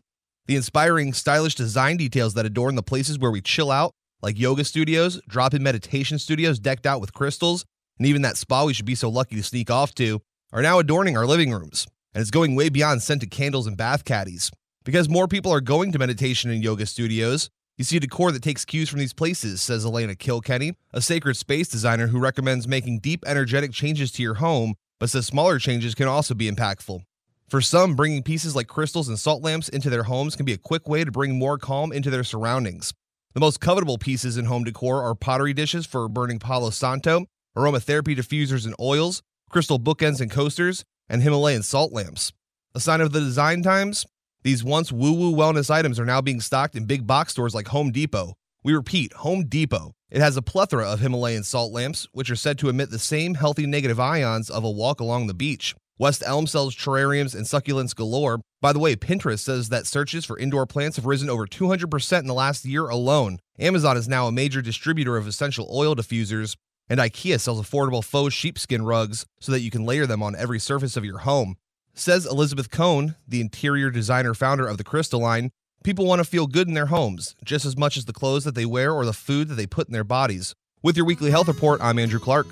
The 0.45 0.55
inspiring, 0.55 1.11
stylish 1.11 1.55
design 1.55 1.97
details 1.97 2.34
that 2.36 2.45
adorn 2.45 2.76
the 2.76 2.84
places 2.84 3.19
where 3.19 3.32
we 3.32 3.41
chill 3.41 3.71
out, 3.71 3.93
like 4.21 4.39
yoga 4.39 4.63
studios, 4.63 5.21
drop 5.28 5.53
in 5.53 5.63
meditation 5.63 6.17
studios 6.17 6.59
decked 6.59 6.86
out 6.86 7.01
with 7.01 7.13
crystals, 7.13 7.65
and 7.97 8.07
even 8.07 8.21
that 8.21 8.38
spa 8.38 8.63
we 8.63 8.74
should 8.74 8.86
be 8.86 8.95
so 8.95 9.09
lucky 9.09 9.36
to 9.36 9.43
sneak 9.43 9.69
off 9.69 9.93
to, 9.95 10.21
are 10.53 10.61
now 10.61 10.80
adorning 10.80 11.17
our 11.17 11.26
living 11.26 11.51
rooms. 11.51 11.88
And 12.13 12.21
it's 12.21 12.32
going 12.32 12.55
way 12.55 12.69
beyond 12.69 13.01
scented 13.01 13.32
candles 13.32 13.67
and 13.67 13.76
bath 13.76 14.05
caddies. 14.05 14.49
Because 14.86 15.09
more 15.09 15.28
people 15.28 15.51
are 15.51 15.61
going 15.61 15.91
to 15.91 15.99
meditation 15.99 16.51
and 16.51 16.63
yoga 16.63 16.86
studios, 16.86 17.49
you 17.78 17.84
see 17.84 17.97
decor 17.99 18.32
that 18.32 18.43
takes 18.43 18.65
cues 18.65 18.89
from 18.89 18.99
these 18.99 19.13
places, 19.13 19.61
says 19.61 19.86
Elena 19.86 20.15
Kilkenny, 20.15 20.74
a 20.93 21.01
sacred 21.01 21.36
space 21.36 21.67
designer 21.67 22.07
who 22.07 22.19
recommends 22.19 22.67
making 22.67 22.99
deep, 22.99 23.24
energetic 23.26 23.71
changes 23.71 24.11
to 24.11 24.21
your 24.21 24.36
home, 24.36 24.76
but 24.99 25.09
says 25.09 25.26
smaller 25.26 25.57
changes 25.57 25.95
can 25.95 26.07
also 26.07 26.34
be 26.34 26.49
impactful. 26.49 27.01
For 27.49 27.61
some, 27.61 27.95
bringing 27.95 28.24
pieces 28.24 28.55
like 28.55 28.67
crystals 28.67 29.09
and 29.09 29.19
salt 29.19 29.43
lamps 29.43 29.69
into 29.69 29.89
their 29.89 30.03
homes 30.03 30.36
can 30.36 30.45
be 30.45 30.53
a 30.53 30.57
quick 30.57 30.88
way 30.88 31.03
to 31.03 31.11
bring 31.11 31.38
more 31.38 31.57
calm 31.57 31.91
into 31.91 32.09
their 32.09 32.24
surroundings. 32.24 32.93
The 33.34 33.39
most 33.39 33.59
covetable 33.59 33.99
pieces 33.99 34.38
in 34.38 34.45
home 34.45 34.63
decor 34.63 35.01
are 35.01 35.15
pottery 35.15 35.53
dishes 35.53 35.86
for 35.86 36.07
burning 36.07 36.39
Palo 36.39 36.69
Santo, 36.69 37.26
aromatherapy 37.57 38.15
diffusers 38.15 38.65
and 38.65 38.76
oils, 38.80 39.21
crystal 39.49 39.80
bookends 39.80 40.21
and 40.21 40.30
coasters, 40.30 40.84
and 41.09 41.21
Himalayan 41.21 41.63
salt 41.63 41.91
lamps. 41.91 42.32
A 42.76 42.80
sign 42.80 43.01
of 43.01 43.11
the 43.11 43.19
design 43.19 43.61
times? 43.61 44.05
These 44.43 44.61
once 44.61 44.91
woo 44.91 45.13
woo 45.13 45.33
wellness 45.33 45.69
items 45.69 45.97
are 46.01 46.05
now 46.05 46.19
being 46.19 46.41
stocked 46.41 46.75
in 46.75 46.83
big 46.83 47.07
box 47.07 47.31
stores 47.31 47.55
like 47.55 47.69
Home 47.69 47.91
Depot. 47.91 48.33
We 48.61 48.73
repeat, 48.73 49.13
Home 49.13 49.45
Depot. 49.45 49.93
It 50.11 50.19
has 50.19 50.35
a 50.35 50.41
plethora 50.41 50.85
of 50.85 50.99
Himalayan 50.99 51.43
salt 51.43 51.71
lamps, 51.71 52.09
which 52.11 52.29
are 52.29 52.35
said 52.35 52.59
to 52.59 52.67
emit 52.67 52.89
the 52.89 52.99
same 52.99 53.35
healthy 53.35 53.65
negative 53.65 54.01
ions 54.01 54.49
of 54.49 54.65
a 54.65 54.69
walk 54.69 54.99
along 54.99 55.27
the 55.27 55.33
beach. 55.33 55.75
West 55.97 56.23
Elm 56.25 56.45
sells 56.45 56.75
terrariums 56.75 57.33
and 57.33 57.45
succulents 57.45 57.95
galore. 57.95 58.41
By 58.59 58.73
the 58.73 58.79
way, 58.79 58.97
Pinterest 58.97 59.39
says 59.39 59.69
that 59.69 59.87
searches 59.87 60.25
for 60.25 60.37
indoor 60.37 60.65
plants 60.65 60.97
have 60.97 61.05
risen 61.05 61.29
over 61.29 61.47
200% 61.47 62.19
in 62.19 62.27
the 62.27 62.33
last 62.33 62.65
year 62.65 62.89
alone. 62.89 63.39
Amazon 63.59 63.95
is 63.95 64.09
now 64.09 64.27
a 64.27 64.31
major 64.31 64.61
distributor 64.61 65.15
of 65.15 65.25
essential 65.25 65.69
oil 65.73 65.95
diffusers, 65.95 66.57
and 66.89 66.99
IKEA 66.99 67.39
sells 67.39 67.61
affordable 67.61 68.03
faux 68.03 68.33
sheepskin 68.33 68.83
rugs 68.83 69.25
so 69.39 69.53
that 69.53 69.61
you 69.61 69.71
can 69.71 69.85
layer 69.85 70.05
them 70.05 70.21
on 70.21 70.35
every 70.35 70.59
surface 70.59 70.97
of 70.97 71.05
your 71.05 71.19
home. 71.19 71.55
Says 71.95 72.25
Elizabeth 72.25 72.71
Cohn, 72.71 73.15
the 73.27 73.39
interior 73.39 73.91
designer 73.91 74.33
founder 74.33 74.67
of 74.67 74.79
the 74.79 74.83
Crystal 74.83 75.19
line, 75.19 75.51
people 75.83 76.07
want 76.07 76.19
to 76.19 76.25
feel 76.25 76.47
good 76.47 76.67
in 76.67 76.73
their 76.73 76.87
homes, 76.87 77.35
just 77.45 77.65
as 77.65 77.77
much 77.77 77.97
as 77.97 78.05
the 78.05 78.13
clothes 78.13 78.45
that 78.45 78.55
they 78.55 78.65
wear 78.65 78.91
or 78.91 79.05
the 79.05 79.13
food 79.13 79.47
that 79.47 79.55
they 79.55 79.67
put 79.67 79.87
in 79.87 79.93
their 79.93 80.03
bodies. 80.03 80.55
With 80.81 80.97
your 80.97 81.05
weekly 81.05 81.29
health 81.29 81.47
report, 81.47 81.79
I'm 81.81 81.99
Andrew 81.99 82.19
Clark. 82.19 82.47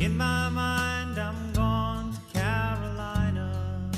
In 0.00 0.16
my 0.16 0.48
mind, 0.48 1.18
I'm 1.18 1.52
gone 1.52 2.12
to 2.12 2.38
Carolina. 2.38 3.90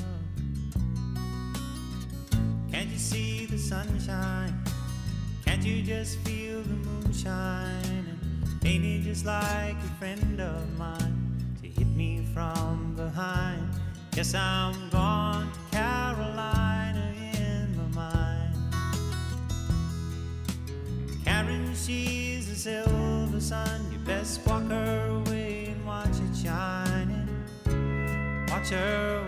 Can't 2.72 2.88
you 2.88 2.98
see 2.98 3.44
the 3.44 3.58
sunshine? 3.58 4.64
Can't 5.44 5.62
you 5.62 5.82
just 5.82 6.18
feel 6.20 6.62
the 6.62 6.68
moonshine? 6.70 7.67
Ain't 8.68 8.84
it 8.84 9.00
just 9.00 9.24
like 9.24 9.76
a 9.76 9.98
friend 9.98 10.38
of 10.42 10.78
mine 10.78 11.42
to 11.62 11.68
hit 11.68 11.86
me 11.86 12.22
from 12.34 12.94
behind? 12.96 13.66
Yes, 14.14 14.34
I'm 14.34 14.90
gone 14.90 15.50
to 15.50 15.74
Carolina 15.74 17.14
in 17.32 17.74
my 17.94 17.96
mind. 17.96 18.54
Karen, 21.24 21.74
she's 21.74 22.50
a 22.50 22.56
silver 22.56 23.40
sun. 23.40 23.90
You 23.90 23.96
best 24.00 24.46
walk 24.46 24.64
her 24.64 25.22
way 25.30 25.68
and 25.68 25.86
watch 25.86 26.18
it 26.20 26.36
shining. 26.36 27.26
Watch 28.50 28.68
her 28.68 29.24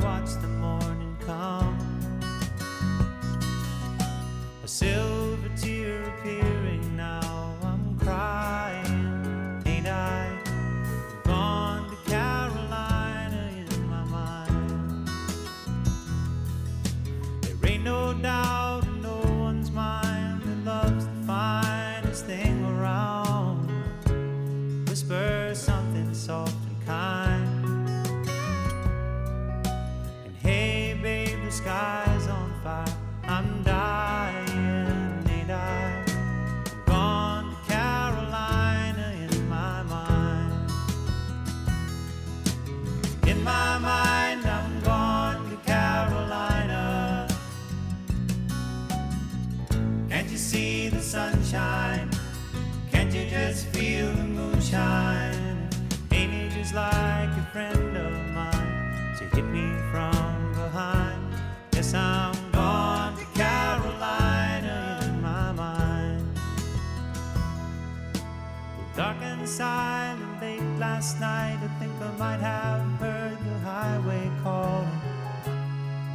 last 71.00 71.18
night, 71.18 71.58
I 71.64 71.68
think 71.80 71.94
I 72.02 72.12
might 72.18 72.40
have 72.40 72.82
heard 73.00 73.38
the 73.38 73.58
highway 73.60 74.30
calling. 74.42 75.00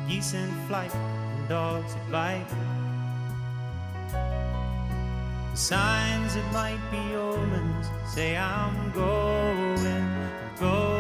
Geese 0.07 0.35
in 0.35 0.51
flight 0.67 0.93
and 0.93 1.49
dogs 1.49 1.95
that 1.95 2.11
bite. 2.11 2.45
The 5.51 5.57
signs 5.57 6.35
that 6.35 6.53
might 6.53 6.83
be 6.91 7.15
omens 7.15 7.87
say 8.13 8.37
I'm 8.37 8.91
going, 8.91 9.87
I'm 9.87 10.55
going, 10.59 10.94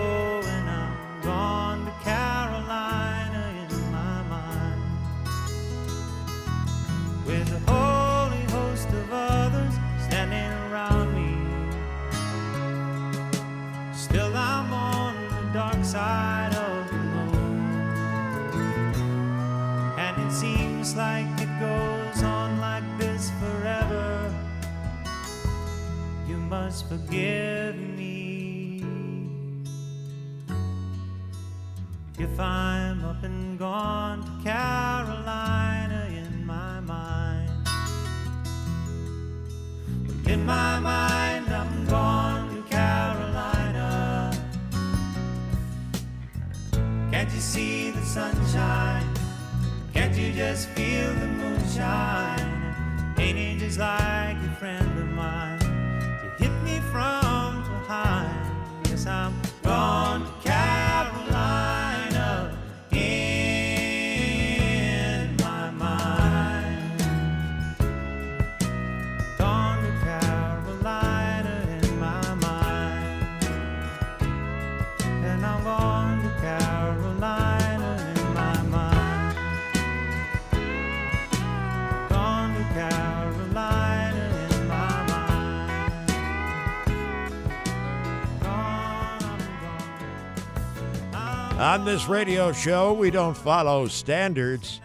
like 20.95 21.27
it 21.41 21.49
goes 21.59 22.23
on 22.23 22.57
like 22.61 22.83
this 22.97 23.29
forever. 23.41 24.33
You 26.25 26.37
must 26.37 26.87
forgive 26.87 27.75
me 27.75 28.81
if 32.17 32.39
I'm 32.39 33.03
up 33.03 33.23
and 33.23 33.59
gone 33.59 34.23
to 34.23 34.43
Carolina 34.43 36.07
in 36.11 36.45
my 36.45 36.79
mind. 36.79 37.51
In 40.27 40.45
my 40.45 40.79
mind, 40.79 41.49
I'm 41.49 41.85
gone 41.87 42.55
to 42.55 42.61
Carolina. 42.69 44.31
Can't 47.11 47.31
you 47.33 47.41
see 47.41 47.91
the 47.91 48.01
sunshine? 48.01 49.14
Can't 50.05 50.17
you 50.19 50.33
just 50.33 50.69
feel 50.69 51.11
the 51.15 51.25
moonshine? 51.25 53.15
Ain't 53.17 53.39
it 53.39 53.57
just 53.57 53.79
like 53.79 54.37
a 54.37 54.55
friend 54.59 54.99
of 54.99 55.09
mine 55.09 55.57
to 55.57 56.31
hit 56.37 56.51
me 56.61 56.79
from 56.91 57.63
behind? 57.63 58.85
Yes, 58.87 59.07
I'm 59.07 59.33
gone 59.63 60.21
to 60.21 60.47
Carolina 60.47 61.64
On 91.65 91.83
this 91.83 92.07
radio 92.07 92.51
show, 92.51 92.93
we 92.93 93.09
don't 93.09 93.35
follow 93.35 93.87
standards, 93.87 94.81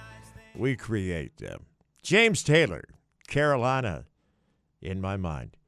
we 0.56 0.76
create 0.76 1.36
them. 1.36 1.66
James 2.02 2.42
Taylor, 2.42 2.84
Carolina, 3.28 4.06
in 4.80 4.98
my 4.98 5.18
mind. 5.18 5.58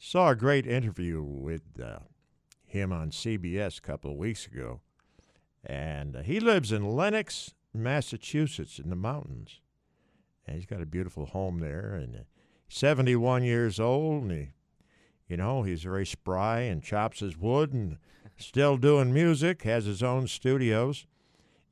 Saw 0.00 0.30
a 0.30 0.34
great 0.34 0.66
interview 0.66 1.22
with 1.22 1.62
uh, 1.80 2.00
him 2.64 2.92
on 2.92 3.12
CBS 3.12 3.78
a 3.78 3.82
couple 3.82 4.10
of 4.10 4.16
weeks 4.16 4.48
ago. 4.48 4.80
And 5.64 6.16
uh, 6.16 6.22
he 6.22 6.40
lives 6.40 6.72
in 6.72 6.90
Lenox, 6.96 7.54
Massachusetts, 7.72 8.80
in 8.80 8.90
the 8.90 8.96
mountains. 8.96 9.60
And 10.44 10.56
he's 10.56 10.66
got 10.66 10.82
a 10.82 10.86
beautiful 10.86 11.26
home 11.26 11.60
there. 11.60 11.94
And 11.94 12.16
uh, 12.16 12.24
71 12.68 13.44
years 13.44 13.78
old. 13.78 14.24
And 14.24 14.32
he, 14.32 14.48
you 15.28 15.36
know, 15.36 15.62
he's 15.62 15.84
very 15.84 16.04
spry 16.04 16.62
and 16.62 16.82
chops 16.82 17.20
his 17.20 17.36
wood 17.38 17.72
and 17.72 17.98
still 18.44 18.76
doing 18.76 19.12
music, 19.12 19.62
has 19.62 19.84
his 19.84 20.02
own 20.02 20.26
studios. 20.28 21.06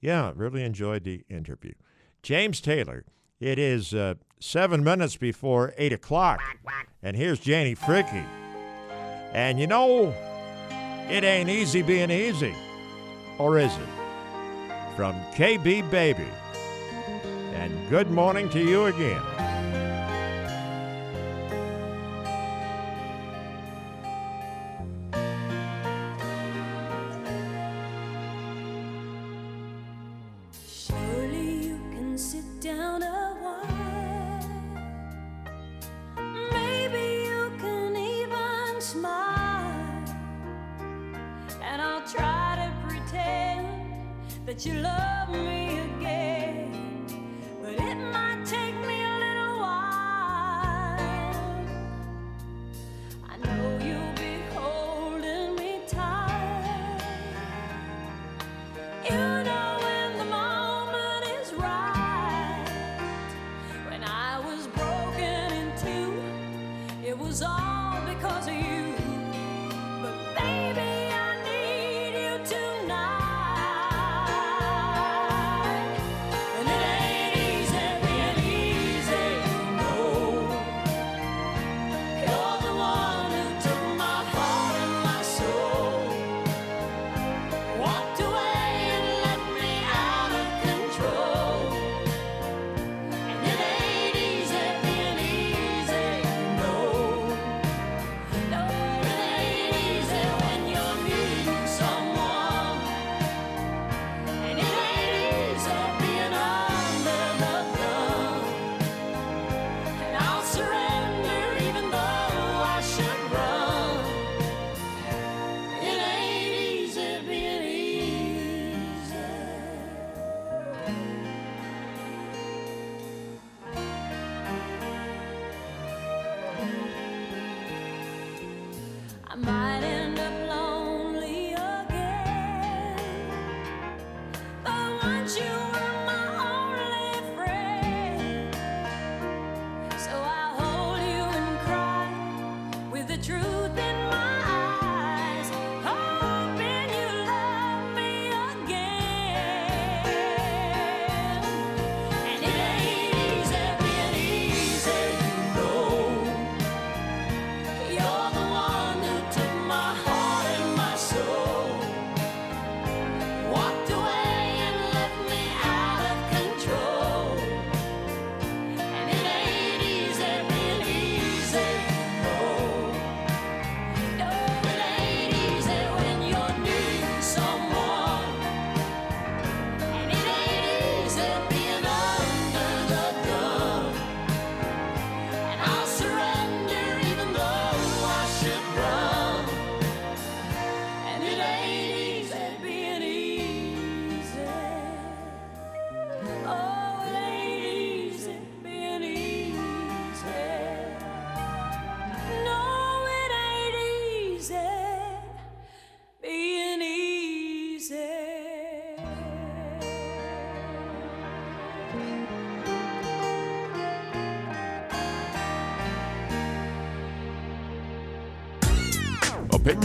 Yeah, 0.01 0.33
really 0.35 0.64
enjoyed 0.64 1.05
the 1.05 1.25
interview. 1.29 1.73
James 2.23 2.61
Taylor, 2.61 3.05
it 3.39 3.59
is 3.59 3.95
uh, 3.95 4.14
seven 4.41 4.83
minutes 4.83 5.16
before 5.16 5.75
8 5.77 5.93
o'clock. 5.93 6.41
And 7.03 7.16
here's 7.16 7.39
Janie 7.41 7.75
Fricke. 7.75 8.25
And 9.33 9.61
you 9.61 9.66
know, 9.66 10.14
it 11.09 11.25
ain't 11.25 11.49
easy 11.49 11.83
being 11.83 12.11
easy. 12.11 12.55
Or 13.39 13.59
is 13.59 13.73
it? 13.73 14.97
From 14.97 15.14
KB 15.35 15.91
Baby. 15.91 16.27
And 17.55 17.89
good 17.89 18.11
morning 18.11 18.49
to 18.51 18.61
you 18.61 18.87
again. 18.87 19.23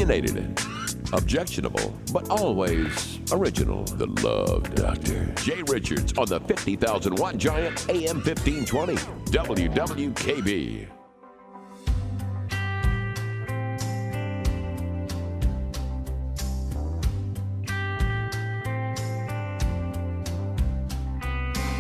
Opinionated, 0.06 0.62
objectionable, 1.14 1.92
but 2.14 2.30
always 2.30 3.20
original. 3.32 3.86
The 3.86 4.06
Love 4.22 4.76
Doctor. 4.76 5.26
Jay 5.38 5.64
Richards 5.64 6.14
on 6.16 6.28
the 6.28 6.40
50,000 6.42 7.18
watt 7.18 7.38
giant 7.38 7.90
AM 7.90 8.18
1520 8.18 8.94
WWKB. 9.32 10.88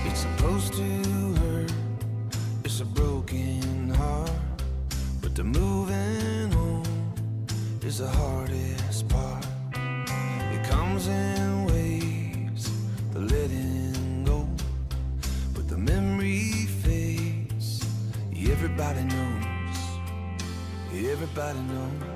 It's 0.07 0.19
supposed 0.19 0.73
to 0.73 0.83
hurt. 1.35 1.71
It's 2.63 2.79
a 2.79 2.85
broken 2.85 3.91
heart. 3.91 4.31
But 5.21 5.35
the 5.35 5.43
on 5.43 5.74
is 7.95 8.01
the 8.01 8.09
hardest 8.09 9.07
part. 9.07 9.45
It 10.53 10.63
comes 10.65 11.07
in 11.07 11.65
waves, 11.65 12.69
the 13.13 13.19
letting 13.19 14.25
go. 14.25 14.47
But 15.53 15.69
the 15.69 15.77
memory 15.77 16.67
fades. 16.83 17.85
Everybody 18.51 19.03
knows. 19.03 19.77
Everybody 20.93 21.59
knows. 21.59 22.14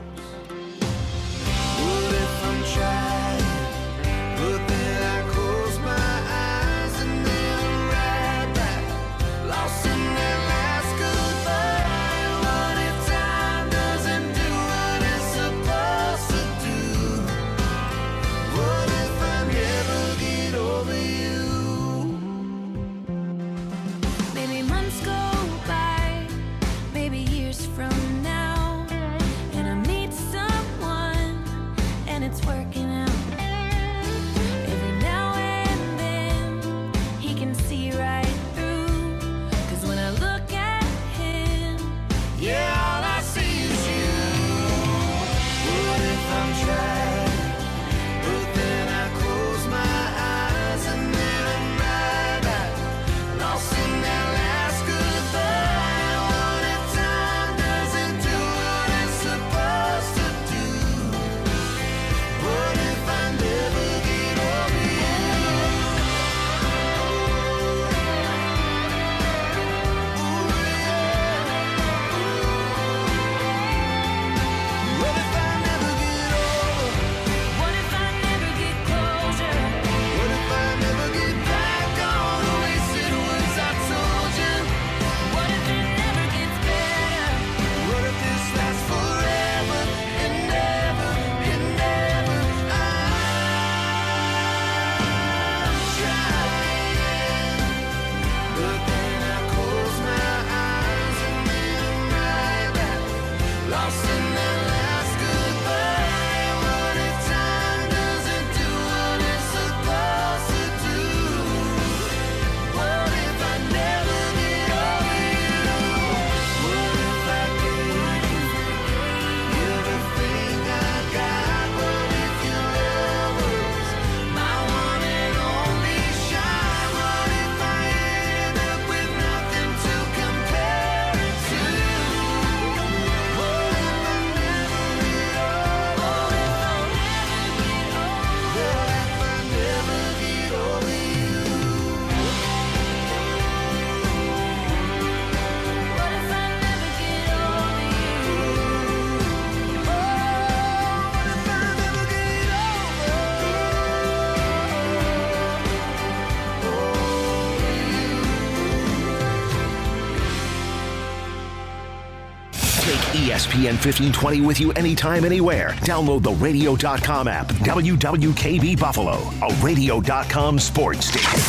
ESPN 163.60 163.74
1520 163.74 164.42
with 164.42 164.60
you 164.60 164.72
anytime, 164.74 165.26
anywhere. 165.26 165.72
Download 165.82 166.24
the 166.24 166.32
radio.com 166.32 167.28
app. 167.28 167.48
WWKB 167.48 168.80
Buffalo, 168.80 169.18
a 169.46 169.54
radio.com 169.62 170.60
sports 170.60 171.08
station. 171.08 171.40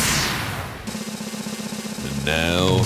And 2.05 2.25
now, 2.25 2.83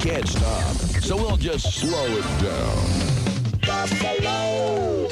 Can't, 0.05 0.27
stop. 0.27 0.75
So 1.01 1.15
we'll 1.17 1.35
just 1.37 1.73
slow 1.73 2.05
it 2.05 2.23
down. 2.39 2.85
Buffalo. 3.65 5.07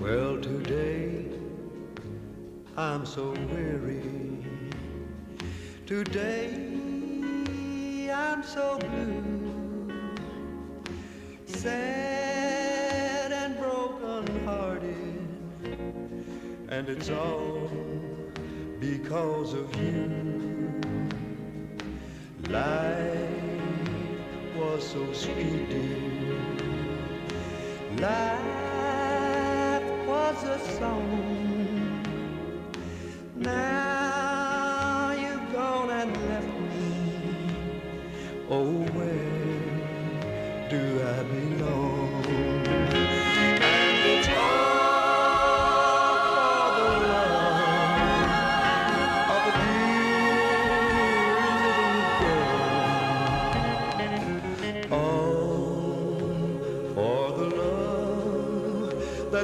Well, 0.00 0.36
today 0.40 1.26
I'm 2.76 3.04
so 3.04 3.34
weary. 3.50 4.02
Today 5.84 6.50
I'm 8.12 8.42
so 8.44 8.78
blue, 8.78 9.92
sad 11.46 12.33
and 16.74 16.88
it's 16.88 17.08
all 17.08 17.70
because 18.80 19.52
of 19.54 19.66
you. 19.80 20.10
Life 22.48 23.28
was 24.56 24.82
so 24.84 25.12
sweet, 25.12 25.68
dear. 25.70 26.00
Life 28.08 29.88
was 30.08 30.42
a 30.56 30.58
song. 30.78 32.02
Now 33.36 35.12
you've 35.12 35.52
gone 35.52 35.90
and 35.90 36.10
left 36.26 36.54
me. 36.70 36.90
Oh, 38.50 38.72
where 38.96 39.60
do 40.70 40.82
I 41.12 41.22
belong? 41.34 42.23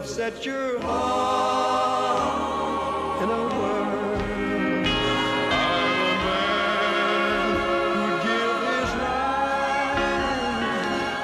That 0.00 0.08
set 0.08 0.46
your 0.46 0.80
heart 0.80 2.22
in 3.22 3.28
a 3.28 3.32
whirl. 3.32 4.16
I'm 5.52 6.00
a 6.00 6.14
man 6.24 7.52
who'd 7.96 8.18
give 8.24 8.58
his 8.72 8.90
life 9.04 10.00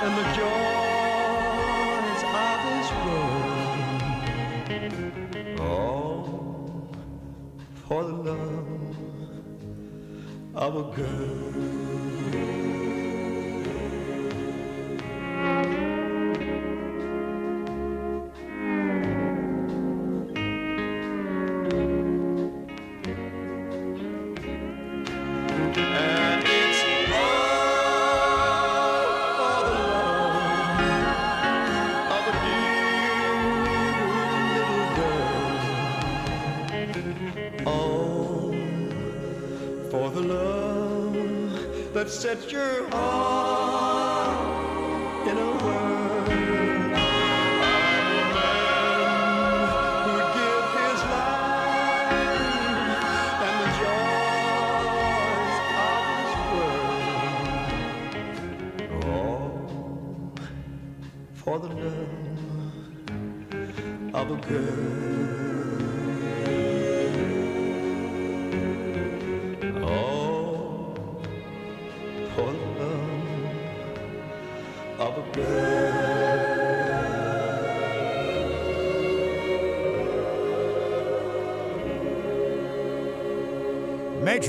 and 0.04 0.12
the 0.20 0.26
joys 0.36 2.22
of 2.44 2.56
this 2.68 2.88
world. 5.46 5.60
All 5.60 6.22
for 7.88 8.00
the 8.04 8.12
love 8.12 8.96
of 10.54 10.72
a 10.76 10.78
girl. 10.94 11.85
Set 42.16 42.50
your 42.50 42.88
heart 42.88 43.15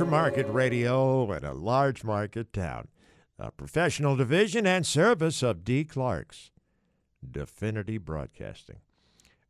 Market 0.09 0.47
radio 0.47 1.29
in 1.33 1.43
a 1.43 1.53
large 1.53 2.05
market 2.05 2.53
town. 2.53 2.87
A 3.37 3.51
professional 3.51 4.15
division 4.15 4.65
and 4.65 4.85
service 4.85 5.43
of 5.43 5.65
D. 5.65 5.83
Clark's 5.83 6.51
Definity 7.29 7.97
Broadcasting. 7.97 8.79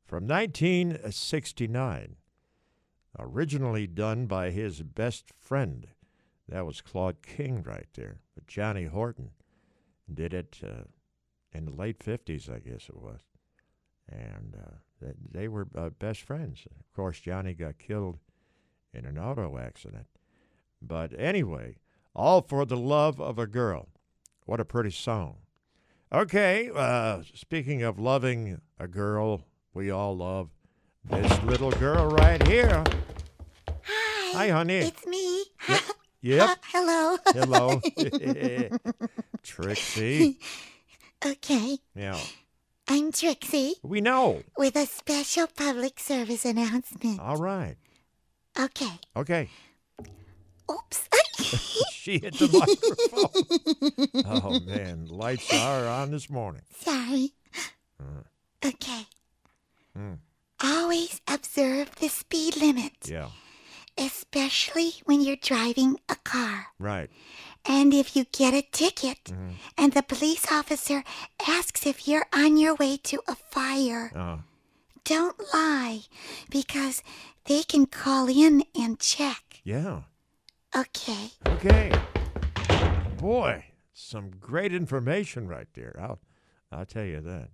From 0.04 0.26
1969, 0.28 2.16
originally 3.20 3.86
done 3.86 4.26
by 4.26 4.50
his 4.50 4.82
best 4.82 5.32
friend. 5.38 5.90
That 6.50 6.66
was 6.66 6.82
Claude 6.82 7.22
King 7.22 7.62
right 7.62 7.88
there. 7.94 8.18
But 8.34 8.48
Johnny 8.48 8.86
Horton 8.86 9.30
did 10.12 10.34
it 10.34 10.60
uh, 10.64 10.86
in 11.54 11.66
the 11.66 11.72
late 11.76 12.00
50s, 12.00 12.50
I 12.50 12.60
guess 12.60 12.90
it 12.90 13.00
was. 13.00 13.20
And 14.10 14.56
uh, 14.60 15.12
they 15.32 15.48
were 15.48 15.68
uh, 15.76 15.90
best 15.90 16.22
friends. 16.22 16.66
Of 16.80 16.92
course, 16.96 17.20
Johnny 17.20 17.54
got 17.54 17.78
killed 17.78 18.18
in 18.92 19.06
an 19.06 19.20
auto 19.20 19.60
accident. 19.60 20.08
But 20.88 21.12
anyway, 21.20 21.76
all 22.16 22.42
for 22.42 22.66
the 22.66 22.78
love 22.78 23.20
of 23.20 23.38
a 23.38 23.48
girl. 23.48 23.90
What 24.46 24.60
a 24.60 24.66
pretty 24.66 24.92
song. 24.92 25.38
Okay, 26.14 26.70
uh, 26.74 27.22
speaking 27.34 27.84
of 27.84 28.00
loving 28.00 28.62
a 28.80 28.88
girl, 28.88 29.42
we 29.74 29.92
all 29.92 30.16
love 30.16 30.50
this 31.10 31.44
little 31.44 31.72
girl 31.72 32.08
right 32.08 32.46
here. 32.48 32.84
Hi. 33.84 34.38
Hi, 34.38 34.50
honey. 34.50 34.76
It's 34.78 35.06
me. 35.06 35.44
Yep. 35.68 35.84
Uh, 36.50 36.56
hello. 36.74 37.18
Hello. 37.28 37.82
Trixie. 39.44 40.40
okay. 41.26 41.78
Yeah. 41.96 42.20
I'm 42.88 43.12
Trixie 43.12 43.76
We 43.84 44.02
know. 44.02 44.44
with 44.58 44.76
a 44.76 44.86
special 44.86 45.48
public 45.48 46.00
service 46.00 46.44
announcement. 46.46 47.20
All 47.20 47.38
right. 47.38 47.76
Okay. 48.60 48.92
Okay. 49.16 49.50
Oops. 50.72 51.10
she 51.92 52.20
hit 52.20 52.34
the 52.40 52.48
microphone. 52.52 54.26
oh, 54.44 54.60
man. 54.62 55.06
Lights 55.08 55.54
are 55.54 55.86
on 55.88 56.12
this 56.12 56.30
morning. 56.30 56.62
Sorry. 56.80 57.32
Uh, 58.00 58.24
Okay. 58.66 59.04
mm, 59.98 60.18
Always 60.64 61.22
observe 61.28 61.92
the 62.00 62.08
speed 62.10 62.58
limit, 62.58 62.94
yeah. 63.06 63.30
especially 63.98 64.94
when 65.06 65.22
you're 65.22 65.36
driving 65.36 66.00
a 66.10 66.16
car. 66.16 66.68
Right. 66.80 67.10
And 67.66 67.94
if 67.94 68.16
you 68.16 68.26
get 68.32 68.54
a 68.54 68.62
ticket 68.62 69.26
Mhm. 69.26 69.56
and 69.78 69.94
the 69.94 70.02
police 70.04 70.52
officer 70.52 71.04
asks 71.48 71.86
if 71.86 72.08
you're 72.08 72.28
on 72.34 72.58
your 72.58 72.76
way 72.76 72.98
to 73.04 73.22
a 73.28 73.36
fire, 73.36 74.12
Uh, 74.16 74.38
don't 75.04 75.38
lie 75.54 76.02
because 76.50 77.04
they 77.46 77.64
can 77.64 77.86
call 77.86 78.28
in 78.28 78.64
and 78.76 79.00
check. 79.00 79.62
yeah. 79.64 80.04
Okay. 80.78 81.32
Okay. 81.48 81.92
Boy, 83.18 83.66
some 83.94 84.30
great 84.40 84.72
information 84.72 85.48
right 85.48 85.66
there. 85.74 85.96
I'll, 86.00 86.20
I'll 86.72 86.86
tell 86.86 87.04
you 87.04 87.20
that. 87.22 87.50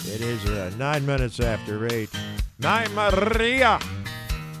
It 0.00 0.20
is 0.20 0.44
uh, 0.46 0.72
nine 0.76 1.06
minutes 1.06 1.38
after 1.38 1.86
eight. 1.94 2.10
Nine 2.58 2.92
Maria. 2.92 3.78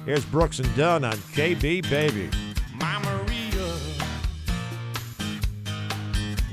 Here's 0.04 0.24
Brooks 0.24 0.60
and 0.60 0.76
Dunn 0.76 1.02
on 1.02 1.14
KB 1.34 1.90
Baby. 1.90 2.30
My 2.78 2.96
Maria, 3.00 3.74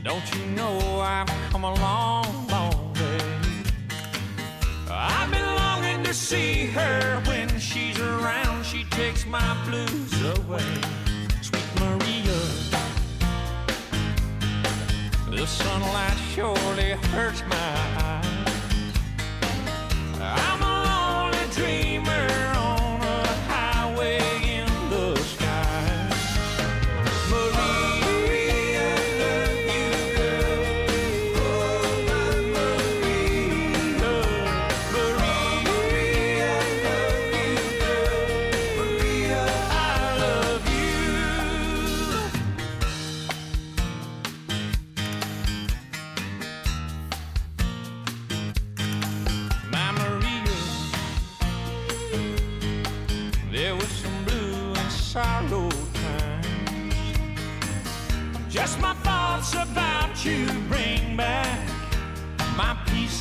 don't 0.04 0.36
you 0.36 0.46
know 0.56 0.80
I've 1.02 1.28
come 1.52 1.66
a 1.66 1.74
long, 1.76 2.48
long 2.48 2.94
way? 2.96 3.20
I've 4.90 5.30
been 5.30 5.56
longing 5.56 6.04
to 6.04 6.16
see 6.16 6.66
her 6.68 7.22
when 7.28 7.60
she's 7.60 8.00
around. 8.00 8.66
She 8.66 8.86
takes 8.86 9.28
my 9.28 9.56
blues 9.70 10.40
away. 10.40 11.03
The 15.44 15.50
sunlight 15.50 16.18
surely 16.34 16.92
hurts 17.12 17.44
my 17.50 17.58
eyes. 17.58 18.03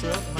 My 0.02 0.31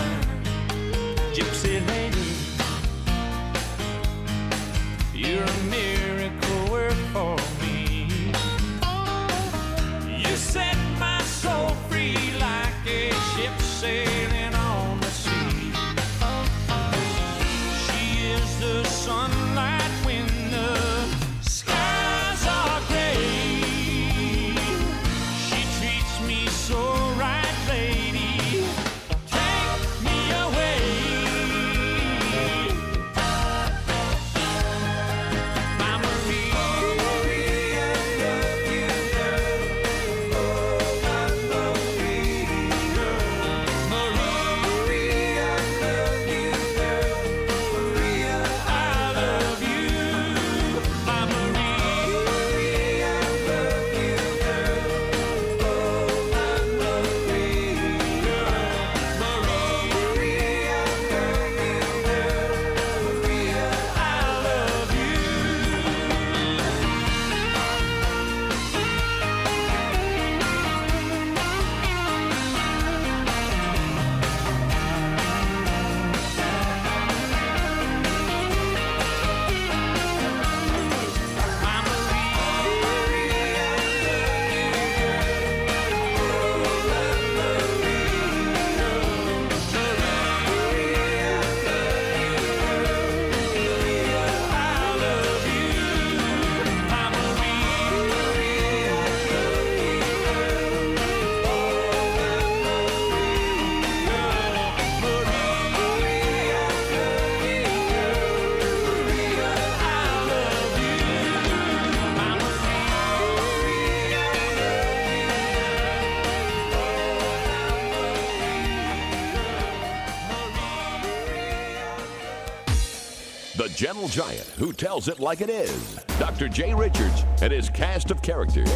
the 123.57 123.69
gentle 123.69 124.09
giant 124.09 124.47
who 124.57 124.73
tells 124.73 125.09
it 125.09 125.21
like 125.21 125.41
it 125.41 125.51
is, 125.51 125.95
Dr. 126.19 126.49
Jay 126.49 126.75
Richards 126.75 127.25
and 127.43 127.53
his 127.53 127.69
cast 127.69 128.11
of 128.11 128.23
characters. 128.23 128.71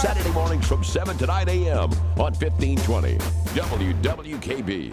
Saturday 0.00 0.30
mornings 0.32 0.66
from 0.66 0.84
7 0.84 1.16
to 1.18 1.26
9 1.26 1.48
a.m. 1.48 1.90
on 2.18 2.34
1520 2.34 3.16
WWKB. 3.18 4.92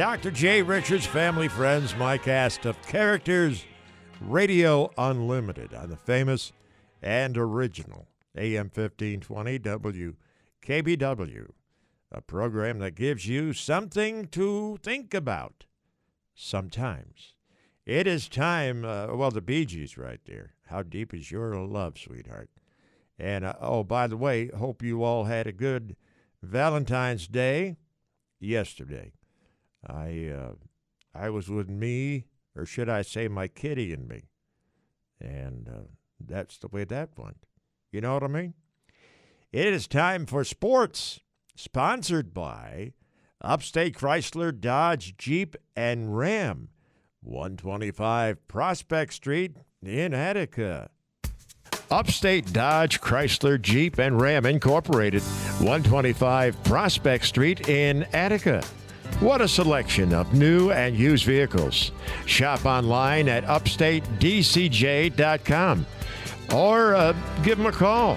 Dr. 0.00 0.30
J. 0.30 0.62
Richards, 0.62 1.04
family, 1.04 1.46
friends, 1.46 1.94
my 1.94 2.16
cast 2.16 2.64
of 2.64 2.80
characters, 2.86 3.66
Radio 4.18 4.90
Unlimited 4.96 5.74
on 5.74 5.90
the 5.90 5.96
famous 5.98 6.52
and 7.02 7.36
original 7.36 8.08
AM 8.34 8.70
1520 8.74 9.58
WKBW, 9.58 11.50
a 12.10 12.22
program 12.22 12.78
that 12.78 12.94
gives 12.94 13.28
you 13.28 13.52
something 13.52 14.26
to 14.28 14.78
think 14.82 15.12
about 15.12 15.66
sometimes. 16.34 17.34
It 17.84 18.06
is 18.06 18.26
time, 18.26 18.86
uh, 18.86 19.08
well, 19.14 19.30
the 19.30 19.42
Bee 19.42 19.66
Gees 19.66 19.98
right 19.98 20.20
there. 20.24 20.54
How 20.68 20.82
deep 20.82 21.12
is 21.12 21.30
your 21.30 21.54
love, 21.56 21.98
sweetheart? 21.98 22.48
And 23.18 23.44
uh, 23.44 23.52
oh, 23.60 23.84
by 23.84 24.06
the 24.06 24.16
way, 24.16 24.48
hope 24.48 24.82
you 24.82 25.02
all 25.02 25.24
had 25.24 25.46
a 25.46 25.52
good 25.52 25.94
Valentine's 26.42 27.28
Day 27.28 27.76
yesterday. 28.38 29.12
I 29.86 30.28
uh, 30.28 30.52
I 31.14 31.30
was 31.30 31.48
with 31.48 31.68
me, 31.68 32.26
or 32.54 32.66
should 32.66 32.88
I 32.88 33.02
say, 33.02 33.28
my 33.28 33.48
kitty 33.48 33.92
and 33.92 34.08
me, 34.08 34.28
and 35.20 35.68
uh, 35.68 35.88
that's 36.18 36.58
the 36.58 36.68
way 36.68 36.84
that 36.84 37.10
went. 37.16 37.46
You 37.92 38.00
know 38.00 38.14
what 38.14 38.22
I 38.22 38.28
mean? 38.28 38.54
It 39.52 39.66
is 39.66 39.88
time 39.88 40.26
for 40.26 40.44
sports, 40.44 41.20
sponsored 41.56 42.32
by 42.32 42.92
Upstate 43.40 43.96
Chrysler, 43.96 44.58
Dodge, 44.58 45.16
Jeep, 45.16 45.56
and 45.74 46.16
Ram, 46.16 46.68
125 47.22 48.46
Prospect 48.46 49.12
Street 49.12 49.56
in 49.82 50.14
Attica. 50.14 50.90
Upstate 51.90 52.52
Dodge, 52.52 53.00
Chrysler, 53.00 53.60
Jeep, 53.60 53.98
and 53.98 54.20
Ram 54.20 54.46
Incorporated, 54.46 55.22
125 55.22 56.62
Prospect 56.62 57.24
Street 57.24 57.68
in 57.68 58.04
Attica. 58.12 58.62
What 59.18 59.40
a 59.40 59.48
selection 59.48 60.14
of 60.14 60.32
new 60.32 60.70
and 60.70 60.96
used 60.96 61.24
vehicles. 61.24 61.90
Shop 62.26 62.64
online 62.64 63.28
at 63.28 63.44
upstatedcj.com 63.44 65.86
or 66.54 66.94
uh, 66.94 67.12
give 67.42 67.58
them 67.58 67.66
a 67.66 67.72
call 67.72 68.16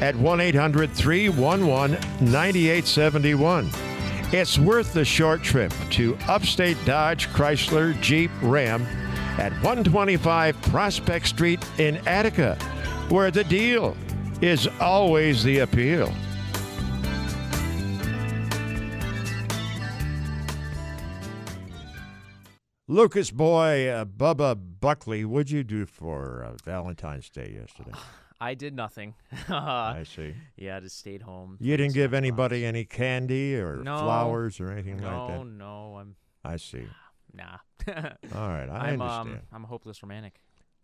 at 0.00 0.16
1 0.16 0.40
800 0.40 0.90
311 0.90 1.92
9871. 2.20 3.70
It's 4.32 4.58
worth 4.58 4.92
the 4.92 5.04
short 5.04 5.42
trip 5.42 5.72
to 5.90 6.18
Upstate 6.26 6.78
Dodge, 6.84 7.28
Chrysler, 7.28 7.98
Jeep, 8.00 8.30
Ram 8.40 8.82
at 9.38 9.52
125 9.62 10.60
Prospect 10.62 11.26
Street 11.26 11.64
in 11.78 11.96
Attica, 12.06 12.56
where 13.08 13.30
the 13.30 13.44
deal 13.44 13.96
is 14.40 14.68
always 14.80 15.44
the 15.44 15.60
appeal. 15.60 16.12
Lucas 22.92 23.30
boy, 23.30 23.88
uh, 23.88 24.04
Bubba 24.04 24.54
Buckley, 24.54 25.24
what'd 25.24 25.50
you 25.50 25.64
do 25.64 25.86
for 25.86 26.44
uh, 26.44 26.56
Valentine's 26.62 27.30
Day 27.30 27.56
yesterday? 27.58 27.92
I 28.40 28.52
did 28.52 28.74
nothing. 28.76 29.14
I 29.48 30.04
see. 30.14 30.34
Yeah, 30.58 30.76
I 30.76 30.80
just 30.80 30.98
stayed 30.98 31.22
home. 31.22 31.56
You 31.58 31.74
didn't 31.78 31.94
give 31.94 32.12
anybody 32.12 32.66
any 32.66 32.84
candy 32.84 33.56
or 33.56 33.76
No. 33.76 33.96
flowers 33.96 34.60
or 34.60 34.70
anything 34.70 34.98
no, 34.98 35.06
like 35.26 35.38
that. 35.38 35.46
No, 35.46 35.96
I'm. 35.96 36.16
I 36.44 36.56
see. 36.58 36.84
Nah. 37.34 37.56
All 37.88 38.48
right, 38.48 38.68
I 38.68 38.76
I'm, 38.90 39.00
understand. 39.00 39.36
Um, 39.36 39.40
I'm 39.54 39.64
a 39.64 39.66
hopeless 39.66 40.02
romantic. 40.02 40.38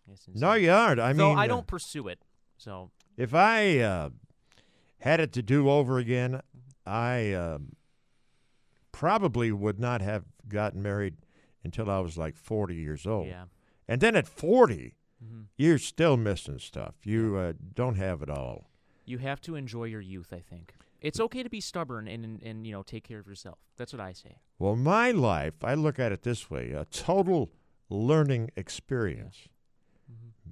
Yes, 0.09 0.25
No, 0.33 0.55
you 0.55 0.71
aren't. 0.73 0.99
I 0.99 1.13
Though 1.13 1.29
mean, 1.29 1.39
I 1.39 1.45
uh, 1.45 1.49
don't 1.49 1.67
pursue 1.67 2.09
it. 2.09 2.21
So 2.57 2.91
If 3.19 3.35
I 3.35 3.81
uh, 3.81 4.09
had 5.01 5.21
it 5.21 5.35
to 5.35 5.43
do 5.43 5.69
over 5.69 5.99
again, 5.99 6.41
I 6.87 7.35
um 7.35 7.73
probably 8.93 9.53
would 9.53 9.79
not 9.79 10.01
have 10.01 10.25
gotten 10.49 10.81
married 10.81 11.17
until 11.69 11.91
I 11.91 11.99
was 12.01 12.17
like 12.17 12.35
40 12.37 12.75
years 12.75 13.07
old. 13.07 13.27
Yeah. 13.29 13.45
And 13.87 14.01
then 14.01 14.17
at 14.17 14.27
40, 14.29 14.95
Mhm. 15.25 15.47
you're 15.57 15.79
still 15.79 16.17
missing 16.17 16.59
stuff. 16.59 16.95
You 17.05 17.37
uh, 17.37 17.53
don't 17.75 17.97
have 17.97 18.23
it 18.23 18.31
all. 18.31 18.71
you 19.05 19.19
have 19.19 19.41
to 19.41 19.55
enjoy 19.57 19.85
your 19.85 20.03
youth. 20.03 20.33
I 20.33 20.41
think 20.51 20.75
it's 21.01 21.19
okay 21.21 21.43
to 21.43 21.49
be 21.51 21.61
stubborn 21.61 22.07
and, 22.09 22.25
and 22.25 22.43
and 22.43 22.67
you 22.67 22.73
know 22.75 22.83
take 22.83 23.03
care 23.11 23.19
of 23.21 23.27
yourself. 23.27 23.59
That's 23.79 23.93
what 23.95 24.01
I 24.11 24.13
say. 24.15 24.35
Well, 24.59 24.77
my 24.77 25.11
life, 25.13 25.57
I 25.65 25.75
look 25.75 25.99
at 25.99 26.13
it 26.13 26.23
this 26.23 26.51
way 26.51 26.73
a 26.73 26.85
total 26.85 27.51
learning 27.89 28.51
experience. 28.57 29.49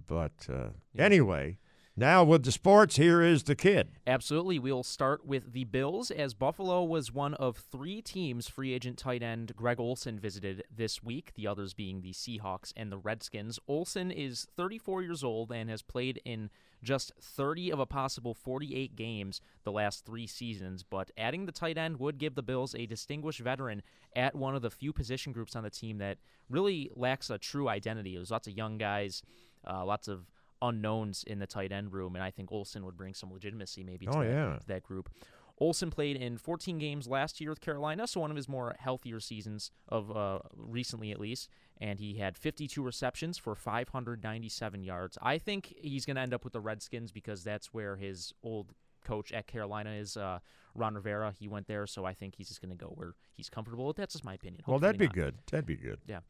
But 0.07 0.47
uh, 0.49 0.71
anyway, 0.97 1.59
now 1.97 2.23
with 2.25 2.45
the 2.45 2.53
sports, 2.53 2.97
here 2.97 3.23
is 3.23 3.45
the 3.45 3.55
kid. 3.55 3.89
Absolutely. 4.07 4.59
We'll 4.59 4.83
start 4.83 5.25
with 5.25 5.53
the 5.53 5.65
Bills, 5.65 6.11
as 6.11 6.35
Buffalo 6.35 6.85
was 6.85 7.13
one 7.13 7.35
of 7.35 7.57
three 7.57 8.03
teams 8.03 8.49
free 8.49 8.75
agent 8.75 8.99
tight 8.99 9.23
end 9.23 9.57
Greg 9.57 9.81
Olsen 9.81 10.19
visited 10.19 10.65
this 10.75 11.03
week, 11.03 11.33
the 11.35 11.47
others 11.47 11.73
being 11.73 12.03
the 12.03 12.13
Seahawks 12.13 12.73
and 12.77 12.93
the 12.93 12.99
Redskins. 12.99 13.59
Olsen 13.67 14.11
is 14.11 14.47
34 14.57 15.03
years 15.03 15.25
old 15.25 15.51
and 15.51 15.71
has 15.71 15.81
played 15.83 16.21
in 16.25 16.51
just 16.83 17.13
30 17.21 17.73
of 17.73 17.81
a 17.81 17.87
possible 17.87 18.35
48 18.35 18.95
games 18.95 19.41
the 19.65 19.73
last 19.73 20.05
three 20.05 20.27
seasons, 20.27 20.83
but 20.83 21.11
adding 21.17 21.47
the 21.47 21.53
tight 21.53 21.79
end 21.79 21.99
would 21.99 22.19
give 22.19 22.35
the 22.35 22.43
Bills 22.43 22.75
a 22.75 22.87
distinguished 22.87 23.41
veteran 23.41 23.83
at 24.15 24.35
one 24.35 24.55
of 24.55 24.63
the 24.63 24.71
few 24.71 24.93
position 24.93 25.33
groups 25.33 25.57
on 25.57 25.63
the 25.63 25.71
team 25.71 25.99
that 25.99 26.19
really 26.51 26.91
lacks 26.95 27.31
a 27.31 27.39
true 27.39 27.69
identity. 27.69 28.15
There's 28.15 28.31
lots 28.31 28.47
of 28.47 28.57
young 28.57 28.77
guys, 28.79 29.23
uh, 29.67 29.85
lots 29.85 30.09
of 30.09 30.27
unknowns 30.63 31.25
in 31.25 31.39
the 31.39 31.47
tight 31.47 31.73
end 31.73 31.93
room, 31.93 32.15
and 32.15 32.23
I 32.25 32.31
think 32.31 32.51
Olsen 32.53 32.85
would 32.85 32.97
bring 32.97 33.15
some 33.15 33.33
legitimacy 33.33 33.85
maybe 33.85 34.07
to, 34.07 34.17
Oh, 34.17 34.23
that, 34.23 34.29
yeah. 34.31 34.57
to 34.59 34.67
that 34.69 34.83
group. 34.83 35.11
Olsen 35.59 35.91
played 35.91 36.17
in 36.17 36.37
14 36.37 36.79
games 36.79 37.07
last 37.09 37.41
year 37.41 37.49
with 37.49 37.63
Carolina, 37.63 38.07
so 38.07 38.21
one 38.21 38.31
of 38.31 38.37
his 38.37 38.47
more 38.49 38.77
healthier 38.79 39.21
seasons 39.21 39.71
of 39.89 40.15
uh, 40.15 40.41
recently 40.55 41.13
at 41.13 41.19
least, 41.19 41.49
and 41.81 41.99
he 41.99 42.19
had 42.19 42.37
52 42.37 42.83
receptions 42.83 43.39
for 43.39 43.55
597 43.55 44.83
yards. 44.85 45.17
I 45.23 45.39
think 45.39 45.75
he's 45.81 46.05
going 46.05 46.17
to 46.17 46.23
end 46.23 46.35
up 46.35 46.45
with 46.45 46.53
the 46.53 46.61
Redskins 46.61 47.11
because 47.11 47.43
that's 47.43 47.73
where 47.73 47.97
his 47.97 48.33
old 48.43 48.73
coach 49.05 49.33
at 49.33 49.47
Carolina 49.47 49.93
is, 49.93 50.17
uh, 50.19 50.41
Ron 50.75 50.95
Rivera. 50.95 51.33
He 51.39 51.49
went 51.49 51.69
there, 51.69 51.87
so 51.87 52.05
I 52.05 52.13
think 52.13 52.35
he's 52.37 52.49
just 52.49 52.61
going 52.61 52.77
to 52.77 52.85
go 52.85 52.93
where 52.95 53.15
he's 53.33 53.49
comfortable. 53.49 53.93
That's 53.95 54.13
just 54.13 54.25
my 54.25 54.35
opinion. 54.35 54.63
Well, 54.67 54.79
that'd 54.79 54.99
be 54.99 55.07
not. 55.07 55.15
good. 55.15 55.35
That'd 55.51 55.65
be 55.67 55.77
good. 55.77 56.01
Yeah. 56.07 56.21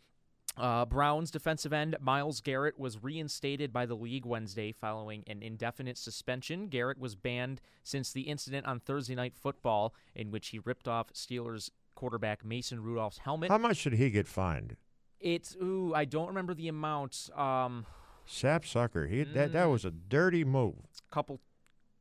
Uh, 0.57 0.87
Browns 0.87 1.31
defensive 1.31 1.73
end 1.75 1.97
Myles 2.01 2.41
Garrett 2.41 2.79
was 2.79 3.03
reinstated 3.03 3.73
by 3.75 3.85
the 3.85 3.95
league 3.95 4.25
Wednesday 4.25 4.73
following 4.73 5.23
an 5.27 5.43
indefinite 5.43 5.99
suspension. 5.99 6.69
Garrett 6.69 6.99
was 6.99 7.15
banned 7.15 7.61
since 7.83 8.11
the 8.13 8.23
incident 8.23 8.67
on 8.67 8.81
Thursday 8.81 9.15
Night 9.15 9.35
Football, 9.35 9.95
in 10.15 10.31
which 10.31 10.49
he 10.49 10.59
ripped 10.61 10.89
off 10.89 11.13
Steelers 11.13 11.71
quarterback 11.95 12.43
Mason 12.45 12.83
Rudolph's 12.83 13.19
helmet. 13.19 13.51
How 13.51 13.59
much 13.59 13.77
should 13.77 13.95
he 13.95 14.09
get 14.09 14.27
fined? 14.27 14.77
It's 15.21 15.55
ooh, 15.63 15.93
I 15.95 16.07
don't 16.07 16.29
remember 16.29 16.55
the 16.55 16.69
amount. 16.69 17.29
Um, 17.37 17.85
Sapsucker. 18.27 19.07
He 19.09 19.25
that 19.25 19.53
that 19.53 19.67
Mm. 19.67 19.73
was 19.73 19.85
a 19.85 19.91
dirty 19.91 20.45
move. 20.45 20.75
couple, 21.11 21.41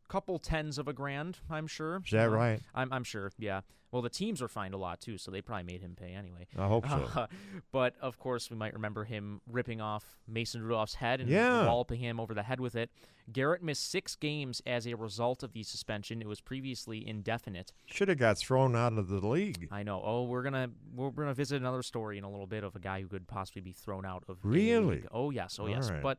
couple 0.08 0.40
tens 0.40 0.78
of 0.78 0.88
a 0.88 0.94
grand, 0.94 1.40
I'm 1.50 1.68
sure. 1.68 2.02
Is 2.06 2.12
that 2.12 2.30
right? 2.30 2.62
I'm, 2.74 2.92
I'm 2.92 3.04
sure. 3.04 3.32
Yeah. 3.38 3.62
Well, 3.92 4.02
the 4.02 4.10
teams 4.10 4.42
were 4.42 4.50
fined 4.50 4.74
a 4.74 4.78
lot 4.78 5.00
too, 5.00 5.18
so 5.18 5.32
they 5.32 5.42
probably 5.42 5.64
made 5.64 5.80
him 5.80 5.96
pay 5.96 6.14
anyway. 6.14 6.48
I 6.58 6.68
hope 6.68 6.86
so. 6.86 7.08
Uh, 7.16 7.28
but 7.72 7.96
of 8.02 8.20
course, 8.20 8.50
we 8.50 8.58
might 8.58 8.74
remember 8.74 9.06
him 9.06 9.40
ripping 9.50 9.80
off 9.80 10.18
Mason 10.28 10.62
Rudolph's 10.62 10.96
head 10.96 11.22
and 11.22 11.30
Yeah. 11.30 11.66
walloping 11.66 12.02
him 12.02 12.20
over 12.20 12.34
the 12.34 12.44
head 12.44 12.60
with 12.60 12.76
it. 12.76 12.90
Garrett 13.32 13.64
missed 13.64 13.90
six 13.90 14.18
games 14.18 14.62
as 14.68 14.86
a 14.86 14.96
result 14.96 15.44
of 15.44 15.54
the 15.54 15.64
suspension. 15.64 16.22
It 16.22 16.28
was 16.28 16.42
previously 16.42 17.08
indefinite. 17.08 17.72
Should 17.86 18.10
have 18.10 18.18
got 18.18 18.38
thrown 18.38 18.76
out 18.76 18.98
of 18.98 19.08
the 19.08 19.26
league. 19.26 19.70
I 19.72 19.84
know. 19.84 20.02
Oh, 20.04 20.24
we're 20.24 20.44
gonna 20.44 20.72
we're 20.94 21.12
gonna 21.12 21.34
visit 21.34 21.62
another 21.62 21.82
story 21.82 22.18
in 22.18 22.26
a 22.26 22.30
little 22.30 22.48
bit 22.48 22.66
of 22.66 22.76
a 22.76 22.80
guy 22.80 23.02
who 23.02 23.08
could 23.08 23.28
possibly 23.28 23.62
be 23.62 23.72
thrown 23.72 24.06
out 24.06 24.26
of. 24.28 24.40
Really? 24.44 24.96
league. 24.98 25.08
Oh 25.12 25.30
yes. 25.30 25.58
Oh 25.58 25.68
yes. 25.68 25.90
right. 25.90 26.02
But 26.02 26.18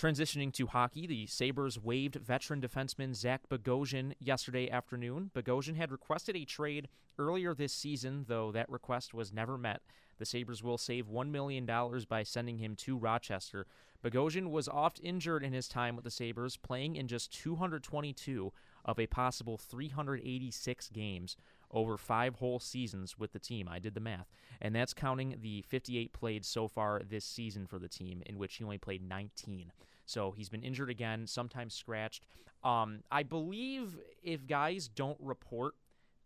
transitioning 0.00 0.50
to 0.54 0.66
hockey, 0.66 1.06
the 1.06 1.26
Sabres 1.26 1.78
waived 1.78 2.14
veteran 2.14 2.60
defenseman 2.60 3.14
Zach 3.14 3.42
Bogosian 3.50 4.14
yesterday 4.18 4.70
afternoon. 4.70 5.30
Bogosian 5.34 5.76
had 5.76 5.92
requested 5.92 6.36
a 6.36 6.46
trade 6.46 6.88
earlier 7.18 7.52
this 7.52 7.74
season, 7.74 8.24
though 8.26 8.50
that 8.50 8.70
request 8.70 9.12
was 9.12 9.30
never 9.30 9.58
met. 9.58 9.82
The 10.18 10.24
Sabres 10.24 10.62
will 10.62 10.78
save 10.78 11.06
$1 11.06 11.30
million 11.30 11.66
by 12.08 12.22
sending 12.22 12.56
him 12.56 12.76
to 12.76 12.96
Rochester. 12.96 13.66
Bogosian 14.02 14.50
was 14.50 14.68
oft 14.68 15.00
injured 15.02 15.44
in 15.44 15.52
his 15.52 15.68
time 15.68 15.96
with 15.96 16.04
the 16.04 16.10
Sabres, 16.10 16.56
playing 16.56 16.96
in 16.96 17.06
just 17.06 17.34
222 17.34 18.52
of 18.86 18.98
a 18.98 19.06
possible 19.06 19.58
386 19.58 20.88
games 20.88 21.36
over 21.72 21.96
five 21.96 22.36
whole 22.36 22.58
seasons 22.58 23.18
with 23.18 23.32
the 23.32 23.38
team. 23.38 23.68
I 23.70 23.78
did 23.78 23.94
the 23.94 24.00
math. 24.00 24.30
And 24.60 24.74
that's 24.74 24.92
counting 24.92 25.36
the 25.40 25.62
58 25.62 26.12
played 26.12 26.44
so 26.44 26.68
far 26.68 27.00
this 27.08 27.24
season 27.24 27.66
for 27.66 27.78
the 27.78 27.88
team, 27.88 28.22
in 28.26 28.38
which 28.38 28.56
he 28.56 28.64
only 28.64 28.78
played 28.78 29.02
19. 29.02 29.72
So 30.06 30.32
he's 30.32 30.48
been 30.48 30.62
injured 30.62 30.90
again, 30.90 31.26
sometimes 31.26 31.74
scratched. 31.74 32.24
Um, 32.64 33.00
I 33.10 33.22
believe 33.22 33.96
if 34.22 34.46
guys 34.46 34.88
don't 34.88 35.16
report 35.20 35.74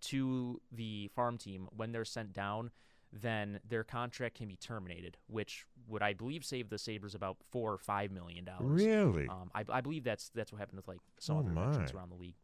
to 0.03 0.61
the 0.73 1.09
farm 1.15 1.39
team 1.39 1.69
when 1.77 1.93
they're 1.93 2.05
sent 2.05 2.33
down, 2.33 2.71
then 3.13 3.61
their 3.69 3.85
contract 3.85 4.37
can 4.39 4.49
be 4.49 4.57
terminated, 4.57 5.17
which 5.29 5.67
would 5.87 6.03
I 6.03 6.15
believe 6.15 6.45
save 6.45 6.69
the 6.69 6.79
Sabres 6.79 7.15
about 7.15 7.37
four 7.53 7.73
or 7.73 7.79
five 7.79 8.11
million 8.11 8.45
dollars. 8.45 8.83
Really? 8.85 9.29
Um, 9.29 9.51
I, 9.55 9.65
I 9.69 9.81
believe 9.83 10.03
that's 10.03 10.31
that's 10.35 10.51
what 10.51 10.59
happened 10.59 10.79
with 10.79 10.89
like 10.89 10.99
some 11.21 11.37
Oh, 11.37 11.41
other 11.41 11.51
my. 11.51 11.63
around 11.95 12.11
the 12.11 12.17
league. 12.17 12.35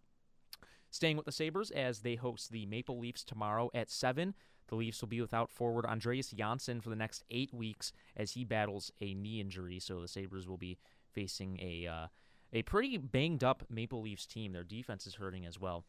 Staying 0.90 1.16
with 1.16 1.26
the 1.26 1.32
Sabres 1.32 1.70
as 1.70 2.00
they 2.00 2.16
host 2.16 2.50
the 2.50 2.66
Maple 2.66 2.98
Leafs 2.98 3.24
tomorrow 3.24 3.70
at 3.74 3.90
7. 3.90 4.34
The 4.68 4.74
Leafs 4.76 5.00
will 5.00 5.08
be 5.08 5.20
without 5.20 5.50
forward 5.50 5.84
Andreas 5.86 6.30
Johnsson 6.30 6.80
for 6.80 6.90
the 6.90 6.96
next 6.96 7.24
eight 7.30 7.52
weeks 7.52 7.92
as 8.16 8.32
he 8.32 8.44
battles 8.44 8.92
a 9.00 9.14
knee 9.14 9.40
injury. 9.40 9.78
So 9.80 10.00
the 10.00 10.08
Sabres 10.08 10.46
will 10.48 10.58
be 10.58 10.78
facing 11.12 11.58
a 11.60 11.86
uh, 11.86 12.06
a 12.52 12.62
pretty 12.62 12.96
banged 12.96 13.44
up 13.44 13.64
Maple 13.68 14.00
Leafs 14.02 14.26
team. 14.26 14.52
Their 14.52 14.64
defense 14.64 15.06
is 15.06 15.14
hurting 15.16 15.46
as 15.46 15.58
well. 15.60 15.84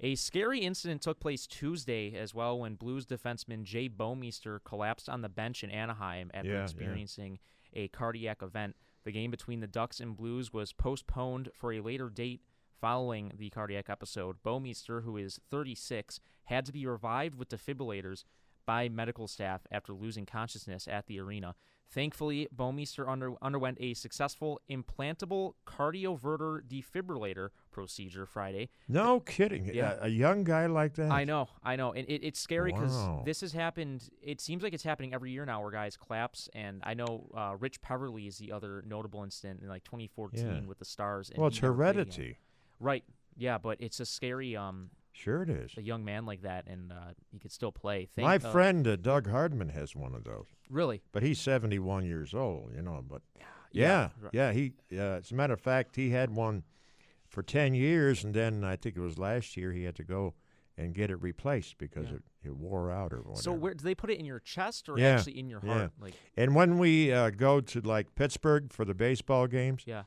A 0.00 0.14
scary 0.14 0.60
incident 0.60 1.00
took 1.02 1.20
place 1.20 1.46
Tuesday 1.46 2.14
as 2.16 2.34
well 2.34 2.58
when 2.58 2.74
Blues 2.74 3.06
defenseman 3.06 3.62
Jay 3.62 3.88
Bouwmeester 3.88 4.58
collapsed 4.64 5.08
on 5.08 5.20
the 5.22 5.28
bench 5.28 5.62
in 5.62 5.70
Anaheim 5.70 6.30
after 6.34 6.48
Yeah, 6.50 6.56
yeah. 6.56 6.62
experiencing 6.64 7.38
a 7.74 7.88
cardiac 7.88 8.42
event. 8.42 8.76
The 9.04 9.12
game 9.12 9.30
between 9.30 9.60
the 9.60 9.66
Ducks 9.66 10.00
and 10.00 10.16
Blues 10.16 10.52
was 10.52 10.72
postponed 10.72 11.50
for 11.54 11.72
a 11.72 11.80
later 11.80 12.08
date 12.08 12.40
following 12.86 13.30
the 13.38 13.48
cardiac 13.48 13.88
episode. 13.88 14.36
Bouwmeester, 14.44 15.04
who 15.04 15.16
is 15.16 15.38
36, 15.52 16.18
had 16.46 16.66
to 16.66 16.72
be 16.72 16.84
revived 16.84 17.36
with 17.36 17.48
defibrillators 17.48 18.24
by 18.66 18.88
medical 18.88 19.28
staff 19.28 19.62
after 19.70 19.92
losing 19.92 20.26
consciousness 20.26 20.88
at 20.88 21.06
the 21.06 21.20
arena. 21.20 21.54
Thankfully, 21.88 22.48
Bouwmeester 22.56 23.08
under, 23.08 23.34
underwent 23.42 23.76
a 23.80 23.94
successful 23.94 24.60
implantable 24.70 25.52
cardioverter 25.66 26.62
defibrillator 26.66 27.50
procedure 27.70 28.24
Friday. 28.26 28.70
No 28.88 29.20
kidding. 29.20 29.66
Yeah. 29.72 29.96
A, 30.00 30.04
a 30.06 30.08
young 30.08 30.42
guy 30.42 30.66
like 30.66 30.94
that. 30.94 31.10
I 31.10 31.24
know, 31.24 31.48
I 31.62 31.76
know, 31.76 31.92
and 31.92 32.08
it, 32.08 32.24
it's 32.24 32.40
scary 32.40 32.72
because 32.72 32.94
Wow. 32.94 33.22
this 33.26 33.42
has 33.42 33.52
happened. 33.52 34.08
It 34.22 34.40
seems 34.40 34.62
like 34.62 34.72
it's 34.72 34.82
happening 34.84 35.12
every 35.14 35.30
year 35.32 35.44
now, 35.44 35.60
where 35.62 35.70
guys 35.70 35.96
collapse. 35.96 36.48
And 36.54 36.80
I 36.82 36.94
know 36.94 37.30
uh, 37.36 37.56
Rich 37.58 37.80
Peverley 37.82 38.26
is 38.26 38.38
the 38.38 38.52
other 38.52 38.82
notable 38.86 39.22
incident 39.22 39.60
in 39.62 39.68
like 39.68 39.84
2014 39.84 40.46
Yeah. 40.46 40.60
with 40.66 40.78
the 40.78 40.84
Stars. 40.84 41.30
And 41.30 41.38
Well, 41.38 41.48
it's 41.48 41.58
heredity. 41.58 42.38
Right? 42.82 43.04
Yeah, 43.36 43.58
but 43.58 43.80
it's 43.80 44.00
a 44.00 44.06
scary. 44.06 44.56
Um, 44.56 44.90
Sure 45.14 45.42
it 45.42 45.50
is. 45.50 45.72
A 45.76 45.82
young 45.82 46.06
man 46.06 46.24
like 46.24 46.40
that, 46.42 46.66
and 46.66 46.90
uh, 46.90 47.12
he 47.30 47.38
could 47.38 47.52
still 47.52 47.70
play. 47.70 48.08
Thank, 48.16 48.26
My 48.26 48.36
uh, 48.36 48.50
friend 48.50 48.86
uh, 48.88 48.96
Doug 48.96 49.28
Hardman 49.28 49.68
has 49.68 49.94
one 49.94 50.14
of 50.14 50.24
those. 50.24 50.46
Really? 50.70 51.02
But 51.12 51.22
he's 51.22 51.38
71 51.38 52.06
years 52.06 52.32
old, 52.32 52.72
you 52.74 52.80
know. 52.80 53.04
But 53.06 53.20
Yeah, 53.38 53.44
yeah, 53.72 54.08
yeah, 54.32 54.52
he. 54.52 54.72
Uh, 54.90 55.20
as 55.20 55.30
a 55.30 55.34
matter 55.34 55.52
of 55.52 55.60
fact, 55.60 55.96
he 55.96 56.10
had 56.10 56.30
one 56.30 56.64
for 57.28 57.42
10 57.42 57.74
years, 57.74 58.24
and 58.24 58.32
then 58.32 58.64
I 58.64 58.76
think 58.76 58.96
it 58.96 59.00
was 59.00 59.18
last 59.18 59.56
year 59.56 59.72
he 59.72 59.84
had 59.84 59.96
to 59.96 60.04
go 60.04 60.34
and 60.78 60.94
get 60.94 61.10
it 61.10 61.16
replaced 61.16 61.76
because 61.76 62.06
Yeah. 62.06 62.16
it, 62.16 62.22
it 62.44 62.56
wore 62.56 62.90
out 62.90 63.12
or 63.12 63.18
whatever. 63.18 63.42
So 63.42 63.52
where 63.52 63.74
do 63.74 63.84
they 63.84 63.94
put 63.94 64.10
it 64.10 64.18
in 64.18 64.24
your 64.24 64.40
chest 64.40 64.88
or 64.88 64.98
yeah, 64.98 65.16
actually 65.16 65.38
in 65.38 65.48
your 65.48 65.60
yeah. 65.62 65.74
heart? 65.74 65.92
Like, 66.00 66.14
and 66.36 66.54
when 66.54 66.78
we 66.78 67.12
uh, 67.12 67.30
go 67.30 67.60
to 67.60 67.80
like 67.80 68.14
Pittsburgh 68.14 68.72
for 68.72 68.86
the 68.86 68.94
baseball 68.94 69.46
games, 69.46 69.82
yeah. 69.86 70.04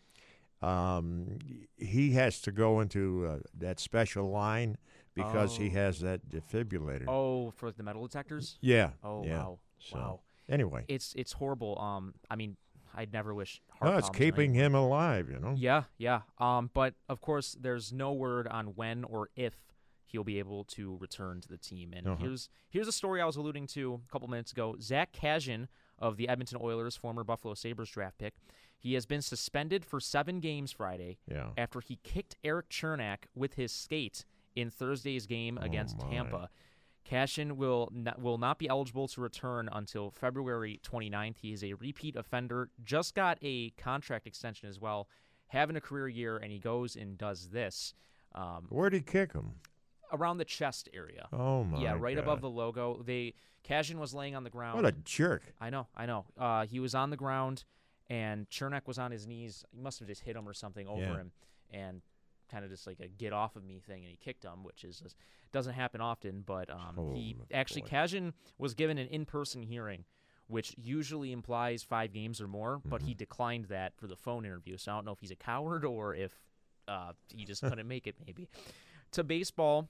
Um, 0.66 1.40
he 1.78 2.12
has 2.12 2.42
to 2.42 2.52
go 2.52 2.80
into 2.80 3.26
uh, 3.28 3.40
that 3.58 3.80
special 3.80 4.30
line 4.30 4.78
because 5.14 5.58
he 5.58 5.68
Oh. 5.68 5.74
has 5.74 6.00
that 6.02 6.30
defibrillator. 6.30 7.06
Oh, 7.08 7.52
for 7.52 7.72
the 7.72 7.84
metal 7.84 8.06
detectors? 8.08 8.58
Yeah, 8.62 8.92
Oh 9.04 9.24
yeah. 9.26 9.38
wow. 9.40 9.60
So, 9.80 9.98
wow. 9.98 10.20
anyway. 10.50 10.86
it's 10.88 11.14
it's 11.16 11.34
horrible. 11.34 11.78
Um, 11.80 12.14
I 12.30 12.36
mean, 12.36 12.58
I'd 12.94 13.12
never 13.14 13.34
wish. 13.34 13.62
Heart 13.80 13.92
No, 13.92 13.98
it's 13.98 14.10
keeping 14.10 14.54
him 14.54 14.74
alive, 14.74 15.30
you 15.30 15.40
know. 15.40 15.54
Yeah, 15.58 15.84
yeah. 15.98 16.22
Um, 16.40 16.70
but 16.74 16.96
of 17.10 17.22
course, 17.22 17.56
there's 17.60 17.92
no 17.94 18.14
word 18.14 18.48
on 18.48 18.68
when 18.76 19.04
or 19.04 19.30
if 19.36 19.54
he'll 20.08 20.24
be 20.24 20.40
able 20.40 20.64
to 20.64 20.96
return 20.98 21.42
to 21.42 21.48
the 21.50 21.58
team. 21.58 21.92
And 21.94 22.08
Uh-huh. 22.08 22.16
here's 22.24 22.50
here's 22.70 22.88
a 22.88 22.92
story 22.94 23.22
I 23.22 23.26
was 23.26 23.36
alluding 23.36 23.68
to 23.68 24.02
a 24.08 24.12
couple 24.12 24.28
minutes 24.28 24.52
ago. 24.52 24.76
Zack 24.82 25.12
Kassian 25.14 25.68
of 26.00 26.18
the 26.18 26.28
Edmonton 26.30 26.58
Oilers, 26.62 26.96
former 26.96 27.24
Buffalo 27.24 27.54
Sabres 27.54 27.90
draft 27.90 28.18
pick, 28.18 28.34
he 28.86 28.94
has 28.94 29.08
been 29.08 29.22
suspended 29.24 29.84
for 29.84 30.00
seven 30.00 30.40
games 30.40 30.72
Friday 30.72 31.18
Yeah. 31.28 31.50
after 31.58 31.80
he 31.80 31.96
kicked 32.04 32.36
Erik 32.44 32.70
Cernak 32.70 33.24
with 33.34 33.56
his 33.56 33.72
skate 33.72 34.26
in 34.56 34.70
Thursday's 34.70 35.26
game 35.26 35.58
against 35.58 35.96
Oh, 36.00 36.06
my. 36.06 36.12
Tampa. 36.12 36.50
Kassian 37.04 37.54
will 37.54 37.90
not, 37.92 38.22
will 38.22 38.38
not 38.38 38.60
be 38.60 38.70
eligible 38.70 39.08
to 39.08 39.22
return 39.22 39.70
until 39.72 40.12
February 40.12 40.80
29th. 40.84 41.38
He 41.40 41.52
is 41.52 41.64
a 41.64 41.74
repeat 41.74 42.16
offender. 42.16 42.70
Just 42.84 43.16
got 43.16 43.40
a 43.42 43.72
contract 43.72 44.28
extension 44.28 44.70
as 44.70 44.80
well, 44.80 45.08
having 45.48 45.76
a 45.76 45.82
career 45.82 46.08
year, 46.08 46.38
and 46.38 46.52
he 46.52 46.60
goes 46.60 46.96
and 46.96 47.18
does 47.18 47.50
this 47.50 47.96
um, 48.36 48.68
Where'd 48.70 48.94
he 48.94 49.02
kick 49.02 49.34
him? 49.34 49.54
around 50.14 50.38
the 50.38 50.46
chest 50.46 50.90
area. 50.94 51.28
Oh, 51.34 51.64
my 51.64 51.82
Yeah, 51.82 51.96
right 51.98 52.20
above 52.20 52.42
the 52.42 52.50
logo. 52.52 53.02
They 53.04 53.34
Kassian 53.68 53.96
was 53.96 54.14
laying 54.14 54.36
on 54.36 54.44
the 54.44 54.52
ground. 54.52 54.76
What 54.76 54.86
a 54.86 54.92
jerk. 54.92 55.42
I 55.60 55.72
know, 55.72 55.88
I 55.96 56.06
know. 56.06 56.26
Uh, 56.38 56.68
he 56.68 56.80
was 56.80 56.94
on 56.94 57.10
the 57.10 57.18
ground, 57.18 57.64
and 58.10 58.50
Cernak 58.50 58.88
was 58.88 58.98
on 58.98 59.12
his 59.12 59.26
knees. 59.28 59.64
He 59.72 59.80
must 59.82 60.00
have 60.00 60.08
just 60.08 60.22
hit 60.22 60.36
him 60.36 60.48
or 60.48 60.54
something 60.54 60.88
over 60.88 61.02
Yeah. 61.02 61.16
him, 61.18 61.32
and 61.72 62.02
kind 62.52 62.64
of 62.64 62.70
just 62.72 62.86
like 62.86 63.00
a 63.00 63.08
get 63.08 63.34
off 63.34 63.56
of 63.56 63.64
me 63.64 63.80
thing, 63.80 64.04
and 64.04 64.10
he 64.12 64.18
kicked 64.18 64.44
him, 64.44 64.64
which 64.64 64.84
is 64.84 65.00
just, 65.00 65.16
doesn't 65.52 65.74
happen 65.74 66.00
often. 66.02 66.44
But 66.46 66.70
um, 66.70 67.14
he 67.14 67.36
Oh, 67.40 67.46
actually, 67.54 67.82
Kassian 67.84 68.34
was 68.60 68.74
given 68.76 68.98
an 69.00 69.08
in-person 69.08 69.64
hearing, 69.64 70.06
which 70.48 70.76
usually 70.78 71.32
implies 71.32 71.82
five 71.82 72.14
games 72.14 72.40
or 72.40 72.48
more, 72.48 72.82
but 72.86 73.00
Mm-hmm. 73.00 73.08
he 73.08 73.14
declined 73.16 73.66
that 73.66 73.96
for 73.98 74.06
the 74.08 74.16
phone 74.16 74.46
interview. 74.46 74.78
So 74.78 74.92
I 74.92 74.96
don't 74.96 75.06
know 75.06 75.12
if 75.12 75.20
he's 75.20 75.32
a 75.32 75.36
coward 75.36 75.84
or 75.86 76.14
if 76.14 76.34
uh, 76.88 77.14
he 77.34 77.46
just 77.46 77.64
couldn't 77.64 77.88
make 77.88 78.06
it. 78.06 78.16
Maybe 78.26 78.48
to 79.14 79.24
baseball. 79.24 79.90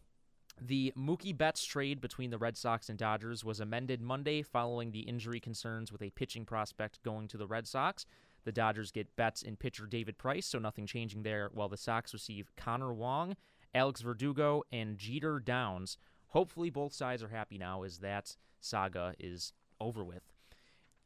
The 0.61 0.93
Mookie 0.97 1.37
Betts 1.37 1.65
trade 1.65 1.99
between 1.99 2.29
the 2.29 2.37
Red 2.37 2.55
Sox 2.55 2.89
and 2.89 2.97
Dodgers 2.97 3.43
was 3.43 3.59
amended 3.59 4.01
Monday 4.01 4.41
following 4.41 4.91
the 4.91 5.01
injury 5.01 5.39
concerns 5.39 5.91
with 5.91 6.01
a 6.01 6.11
pitching 6.11 6.45
prospect 6.45 7.03
going 7.03 7.27
to 7.27 7.37
the 7.37 7.45
Red 7.45 7.67
Sox. 7.67 8.05
The 8.45 8.53
Dodgers 8.53 8.91
get 8.91 9.15
Betts 9.15 9.43
and 9.43 9.59
pitcher 9.59 9.85
David 9.85 10.17
Price, 10.17 10.45
so 10.45 10.57
nothing 10.59 10.87
changing 10.87 11.23
there, 11.23 11.49
while 11.53 11.67
the 11.67 11.77
Sox 11.77 12.13
receive 12.13 12.55
Connor 12.55 12.93
Wong, 12.93 13.35
Alex 13.73 14.01
Verdugo, 14.01 14.63
and 14.71 14.97
Jeter 14.97 15.39
Downs. 15.39 15.97
Hopefully, 16.27 16.69
both 16.69 16.93
sides 16.93 17.21
are 17.21 17.29
happy 17.29 17.57
now 17.57 17.83
as 17.83 17.99
that 17.99 18.37
saga 18.59 19.13
is 19.19 19.51
over 19.81 20.03
with. 20.03 20.34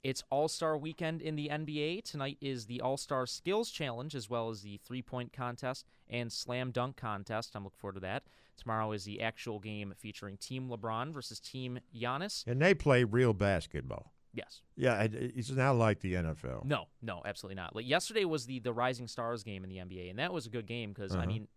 It's 0.03 0.23
All 0.29 0.47
Star 0.47 0.77
Weekend 0.77 1.21
in 1.21 1.35
the 1.35 1.49
NBA. 1.49 2.03
Tonight 2.03 2.37
is 2.39 2.65
the 2.67 2.79
All 2.81 2.95
Star 2.97 3.25
Skills 3.25 3.69
Challenge, 3.69 4.15
as 4.15 4.29
well 4.29 4.49
as 4.49 4.61
the 4.61 4.77
three 4.77 5.01
point 5.01 5.33
contest 5.33 5.85
and 6.09 6.31
slam 6.31 6.71
dunk 6.71 6.95
contest. 6.95 7.51
I'm 7.55 7.63
looking 7.65 7.77
forward 7.79 7.95
to 7.95 7.99
that. 8.01 8.23
Tomorrow 8.57 8.91
is 8.93 9.03
the 9.05 9.21
actual 9.21 9.59
game 9.59 9.93
featuring 9.97 10.37
Team 10.37 10.69
LeBron 10.69 11.11
versus 11.13 11.39
Team 11.39 11.79
Giannis. 11.95 12.45
And 12.47 12.61
they 12.61 12.73
play 12.73 13.03
real 13.03 13.33
basketball. 13.33 14.13
Yes. 14.33 14.61
Yeah, 14.75 15.01
it, 15.01 15.13
it's 15.15 15.49
not 15.49 15.75
like 15.75 15.99
the 16.01 16.13
NFL. 16.13 16.63
No, 16.65 16.85
no, 17.01 17.21
absolutely 17.25 17.55
not. 17.55 17.75
Like 17.75 17.87
yesterday 17.87 18.25
was 18.25 18.45
the 18.45 18.59
the 18.59 18.71
Rising 18.73 19.07
Stars 19.07 19.43
game 19.43 19.63
in 19.63 19.69
the 19.69 19.77
NBA, 19.77 20.09
and 20.09 20.19
that 20.19 20.31
was 20.31 20.45
a 20.45 20.49
good 20.49 20.65
game 20.65 20.93
because 20.93 21.13
I 21.13 21.19
Uh-huh. 21.19 21.27
mean, 21.27 21.47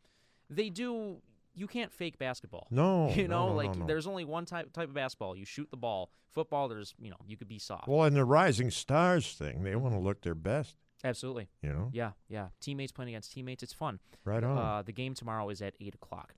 they 0.50 0.68
do. 0.68 1.18
You 1.54 1.66
can't 1.66 1.92
fake 1.92 2.18
basketball. 2.18 2.66
No, 2.70 3.10
you 3.14 3.28
know, 3.28 3.48
no, 3.48 3.54
like 3.54 3.74
no, 3.74 3.80
no. 3.80 3.86
there's 3.86 4.06
only 4.06 4.24
one 4.24 4.44
type 4.44 4.72
type 4.72 4.88
of 4.88 4.94
basketball. 4.94 5.36
You 5.36 5.44
shoot 5.44 5.70
the 5.70 5.76
ball. 5.76 6.10
Football, 6.32 6.68
there's 6.68 6.94
you 6.98 7.10
know, 7.10 7.18
you 7.26 7.36
could 7.36 7.48
be 7.48 7.58
soft. 7.58 7.88
Well, 7.88 8.04
in 8.04 8.14
the 8.14 8.24
Rising 8.24 8.70
Stars 8.70 9.34
thing, 9.34 9.62
they 9.64 9.76
want 9.76 9.94
to 9.94 10.00
look 10.00 10.22
their 10.22 10.34
best. 10.34 10.76
Absolutely. 11.04 11.48
You 11.62 11.70
know? 11.70 11.90
Yeah, 11.92 12.12
yeah. 12.28 12.48
Teammates 12.60 12.92
playing 12.92 13.10
against 13.10 13.32
teammates. 13.32 13.62
It's 13.62 13.72
fun. 13.72 13.98
Right 14.24 14.42
on. 14.42 14.56
Uh, 14.56 14.82
the 14.82 14.92
game 14.92 15.14
tomorrow 15.14 15.48
is 15.48 15.60
at 15.60 15.74
8 15.80 15.94
o'clock. 15.94 16.34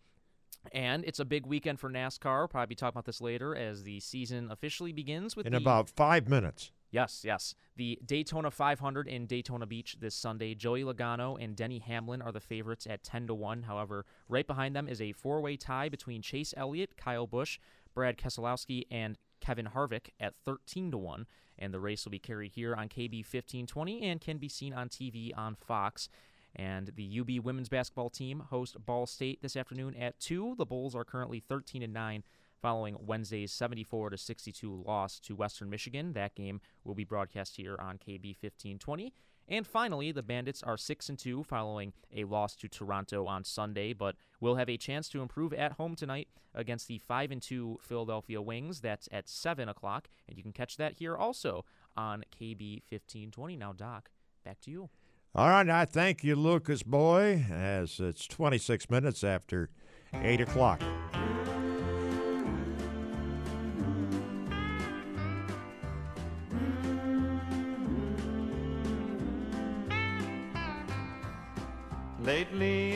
And 0.73 1.05
it's 1.05 1.21
a 1.21 1.25
big 1.27 1.45
weekend 1.45 1.79
for 1.79 1.91
NASCAR. 1.91 2.39
We'll 2.39 2.49
probably 2.49 2.69
be 2.69 2.75
talking 2.75 2.95
about 2.95 3.05
this 3.05 3.21
later 3.21 3.55
as 3.55 3.83
the 3.83 4.01
season 4.01 4.51
officially 4.51 4.93
begins 4.93 5.37
with 5.37 5.47
In 5.47 5.53
the, 5.53 5.59
about 5.59 5.91
five 5.91 6.29
minutes. 6.29 6.73
Yes, 6.95 7.23
yes. 7.25 7.57
The 7.75 7.99
Daytona 8.07 8.53
500 8.53 9.09
in 9.09 9.27
Daytona 9.27 9.67
Beach 9.67 9.97
this 9.99 10.15
Sunday. 10.15 10.55
Joey 10.55 10.85
Logano 10.85 11.37
and 11.43 11.57
Denny 11.57 11.81
Hamlin 11.81 12.23
are 12.23 12.31
the 12.31 12.39
favorites 12.39 12.87
at 12.89 13.03
10 13.03 13.27
to 13.27 13.35
1. 13.35 13.65
However, 13.65 14.07
right 14.29 14.47
behind 14.47 14.77
them 14.77 14.87
is 14.87 15.01
a 15.01 15.11
four 15.11 15.41
way 15.41 15.57
tie 15.57 15.89
between 15.89 16.23
Chase 16.23 16.55
Elliott, 16.57 16.97
Kyle 16.97 17.27
Busch, 17.27 17.59
Brad 17.97 18.17
Keselowski, 18.17 18.85
and 18.93 19.19
Kevin 19.41 19.71
Harvick 19.75 20.11
at 20.21 20.35
13 20.45 20.93
to 20.93 20.99
1. 20.99 21.27
And 21.59 21.75
the 21.75 21.81
race 21.81 22.05
will 22.05 22.13
be 22.13 22.21
carried 22.21 22.53
here 22.53 22.77
on 22.77 22.89
KB 22.89 23.25
1520 23.25 24.03
and 24.05 24.21
can 24.21 24.39
be 24.39 24.49
seen 24.49 24.73
on 24.73 24.89
TV 24.89 25.37
on 25.37 25.57
Fox. 25.57 26.09
And 26.55 26.93
the 26.95 27.19
UB 27.21 27.45
women's 27.45 27.69
basketball 27.69 28.11
team 28.11 28.45
host 28.51 28.77
Ball 28.87 29.07
State 29.07 29.43
this 29.43 29.57
afternoon 29.57 29.97
at 29.97 30.21
2. 30.21 30.55
The 30.59 30.65
Bulls 30.65 30.95
are 30.95 31.05
currently 31.05 31.41
13 31.41 31.83
and 31.83 31.93
9 31.93 32.23
following 32.65 32.97
Wednesday's 32.99 33.53
74 33.53 34.09
to 34.09 34.17
62 34.17 34.85
loss 34.87 35.21
to 35.21 35.37
Western 35.37 35.69
Michigan. 35.69 36.15
That 36.15 36.35
game 36.35 36.63
will 36.83 36.95
be 36.95 37.05
broadcast 37.05 37.59
here 37.59 37.77
on 37.79 37.99
KB 37.99 38.29
1520. 38.41 39.13
And 39.47 39.67
finally, 39.67 40.13
the 40.13 40.23
Bandits 40.23 40.63
are 40.63 40.79
6 40.79 41.11
and 41.11 41.19
2 41.19 41.43
following 41.43 41.93
a 42.11 42.25
loss 42.25 42.57
to 42.57 42.67
Toronto 42.67 43.27
on 43.27 43.45
Sunday, 43.45 43.93
but 43.93 44.17
will 44.41 44.55
have 44.55 44.71
a 44.71 44.79
chance 44.79 45.11
to 45.11 45.21
improve 45.21 45.53
at 45.53 45.73
home 45.73 45.95
tonight 45.95 46.29
against 46.55 46.89
the 46.89 46.97
5 47.01 47.33
and 47.33 47.43
2 47.43 47.81
Philadelphia 47.83 48.41
Wings. 48.41 48.81
That's 48.81 49.11
at 49.13 49.29
7 49.29 49.69
o'clock, 49.69 50.09
and 50.27 50.39
you 50.39 50.43
can 50.43 50.53
catch 50.53 50.79
that 50.79 50.95
here 50.95 51.15
also 51.15 51.67
on 51.99 52.25
KB 52.35 52.81
1520. 52.89 53.59
Now, 53.59 53.75
Doc, 53.75 54.11
back 54.43 54.59
to 54.63 54.71
you. 54.71 54.89
All 55.35 55.51
right, 55.51 55.69
I 55.69 55.85
thank 55.85 56.25
you, 56.25 56.35
Lucas 56.35 56.83
Boy, 56.83 57.45
as 57.51 58.01
it's 58.01 58.27
26 58.27 58.89
minutes 58.89 59.23
after 59.23 59.69
8 60.15 60.41
o'clock. 60.41 60.81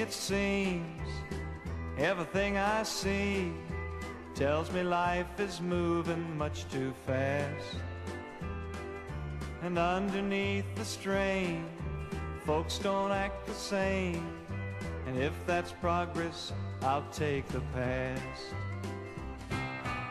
It 0.08 0.14
seems 0.14 1.10
everything 1.98 2.56
I 2.56 2.82
see 2.82 3.52
tells 4.34 4.72
me 4.72 4.82
life 4.82 5.38
is 5.38 5.60
moving 5.60 6.38
much 6.38 6.66
too 6.70 6.94
fast. 7.06 7.76
And 9.60 9.76
underneath 9.78 10.64
the 10.76 10.84
strain, 10.86 11.66
folks 12.46 12.78
don't 12.78 13.12
act 13.12 13.46
the 13.46 13.52
same. 13.52 14.26
And 15.06 15.18
if 15.18 15.34
that's 15.46 15.72
progress, 15.72 16.54
I'll 16.80 17.06
take 17.12 17.46
the 17.48 17.60
past. 17.74 18.54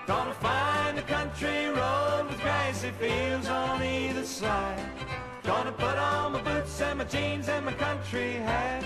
Gonna 0.06 0.36
find 0.36 1.00
a 1.00 1.02
country 1.02 1.70
road 1.70 2.28
with 2.30 2.40
grassy 2.42 2.92
fields 2.92 3.48
on 3.48 3.82
either 3.82 4.26
side. 4.26 4.92
Gonna 5.42 5.72
put 5.72 5.98
on 5.98 6.34
my 6.34 6.42
boots 6.44 6.80
and 6.82 7.00
my 7.00 7.06
jeans 7.06 7.50
and 7.50 7.66
my 7.66 7.74
country 7.74 8.34
hat. 8.34 8.86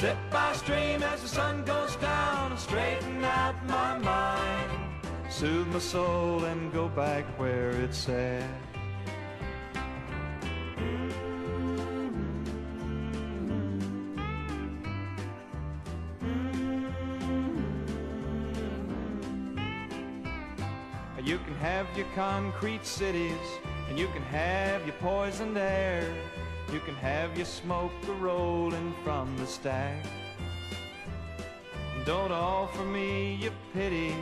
Sit 0.00 0.16
by 0.30 0.54
stream 0.54 1.02
as 1.02 1.20
the 1.20 1.28
sun 1.28 1.62
goes 1.62 1.94
down 1.96 2.52
and 2.52 2.58
straighten 2.58 3.22
out 3.22 3.54
my 3.66 3.98
mind. 3.98 4.70
soothe 5.28 5.66
my 5.66 5.78
soul 5.78 6.42
and 6.44 6.72
go 6.72 6.88
back 6.88 7.26
where 7.38 7.68
it's 7.72 8.08
at. 8.08 8.48
You 21.22 21.36
can 21.36 21.54
have 21.56 21.86
your 21.94 22.06
concrete 22.14 22.86
cities, 22.86 23.36
and 23.90 23.98
you 23.98 24.08
can 24.08 24.22
have 24.22 24.86
your 24.86 24.96
poisoned 24.96 25.58
air. 25.58 26.10
You 26.72 26.78
can 26.78 26.94
have 26.96 27.36
your 27.36 27.46
smoke 27.46 27.90
a 28.08 28.12
rolling 28.12 28.94
from 29.02 29.36
the 29.36 29.46
stack. 29.46 30.06
Don't 32.04 32.30
offer 32.30 32.84
me 32.84 33.34
your 33.34 33.52
pity, 33.74 34.14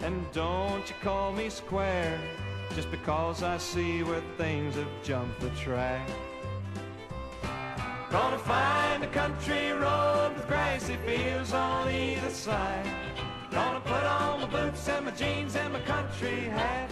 and 0.00 0.24
don't 0.32 0.88
you 0.88 0.94
call 1.02 1.30
me 1.30 1.48
square, 1.48 2.18
just 2.74 2.90
because 2.90 3.44
I 3.44 3.58
see 3.58 4.02
where 4.02 4.22
things 4.36 4.74
have 4.74 4.88
jumped 5.04 5.40
the 5.40 5.50
track. 5.50 6.08
Gonna 8.10 8.38
find 8.38 9.04
a 9.04 9.08
country 9.08 9.70
road 9.70 10.32
with 10.34 10.48
grassy 10.48 10.96
fields 11.06 11.52
on 11.52 11.88
either 11.90 12.30
side. 12.30 12.86
Gonna 13.52 13.80
put 13.80 14.02
on 14.02 14.40
my 14.40 14.46
boots 14.48 14.88
and 14.88 15.04
my 15.04 15.12
jeans 15.12 15.54
and 15.54 15.72
my 15.72 15.80
country 15.82 16.40
hat. 16.40 16.90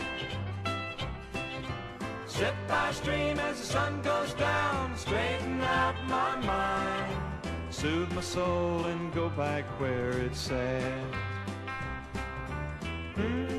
Sit 2.42 2.66
by 2.66 2.90
stream 2.90 3.38
as 3.38 3.60
the 3.60 3.66
sun 3.66 4.02
goes 4.02 4.34
down, 4.34 4.96
straighten 4.96 5.60
out 5.60 5.94
my 6.08 6.34
mind, 6.44 7.16
soothe 7.70 8.12
my 8.14 8.20
soul 8.20 8.84
and 8.86 9.14
go 9.14 9.28
back 9.28 9.64
where 9.80 10.10
it's 10.10 10.50
at. 10.50 11.04
Gonna 13.14 13.51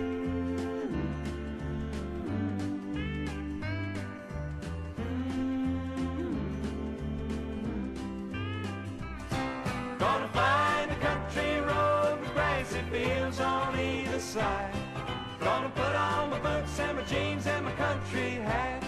boots 16.73 16.79
and 16.79 16.97
my 16.97 17.03
jeans 17.03 17.47
and 17.47 17.65
my 17.65 17.71
country 17.73 18.31
hat. 18.31 18.83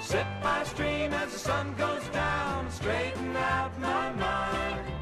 Sit 0.00 0.26
by 0.42 0.62
a 0.62 0.64
stream 0.66 1.12
as 1.12 1.32
the 1.32 1.38
sun 1.38 1.74
goes 1.76 2.06
down, 2.08 2.70
straighten 2.70 3.36
out 3.36 3.78
my 3.80 4.12
mind, 4.12 4.92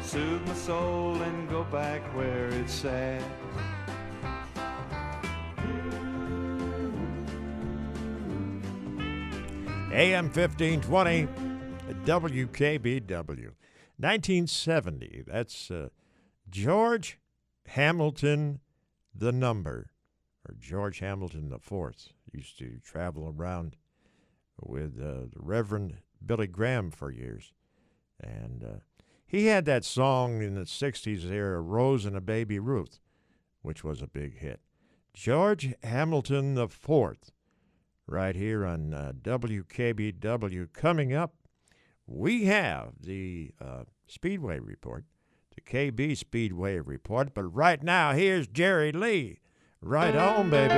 soothe 0.00 0.46
my 0.46 0.54
soul 0.54 1.14
and 1.22 1.48
go 1.48 1.64
back 1.64 2.02
where 2.14 2.48
it's 2.48 2.84
at. 2.84 3.22
AM 9.92 10.26
1520, 10.26 11.26
WKBW. 12.04 13.50
1970, 13.98 15.24
that's 15.26 15.70
uh, 15.70 15.88
George 16.48 17.18
Hamilton 17.66 18.60
the 19.14 19.32
number, 19.32 19.90
or 20.50 20.54
George 20.60 20.98
Hamilton 20.98 21.52
IV 21.52 21.94
used 22.32 22.58
to 22.58 22.78
travel 22.84 23.32
around 23.36 23.76
with 24.60 24.98
uh, 25.00 25.26
the 25.32 25.38
Reverend 25.38 25.98
Billy 26.24 26.46
Graham 26.46 26.90
for 26.90 27.10
years. 27.10 27.52
And 28.20 28.64
uh, 28.64 28.78
he 29.26 29.46
had 29.46 29.64
that 29.66 29.84
song 29.84 30.42
in 30.42 30.54
the 30.54 30.62
60s 30.62 31.28
there, 31.28 31.62
Rose 31.62 32.04
and 32.04 32.16
a 32.16 32.20
Baby 32.20 32.58
Ruth, 32.58 32.98
which 33.62 33.84
was 33.84 34.02
a 34.02 34.06
big 34.06 34.38
hit. 34.38 34.60
George 35.14 35.74
Hamilton 35.82 36.58
IV, 36.58 36.88
right 38.06 38.34
here 38.34 38.66
on 38.66 38.92
uh, 38.92 39.12
WKBW. 39.22 40.72
Coming 40.72 41.12
up, 41.12 41.34
we 42.06 42.44
have 42.46 42.92
the 43.00 43.52
uh, 43.60 43.84
Speedway 44.06 44.58
Report, 44.58 45.04
the 45.54 45.60
KB 45.60 46.16
Speedway 46.16 46.78
Report. 46.78 47.34
But 47.34 47.44
right 47.44 47.82
now, 47.82 48.12
here's 48.12 48.46
Jerry 48.46 48.92
Lee. 48.92 49.38
Right 49.82 50.14
on, 50.14 50.50
baby. 50.50 50.74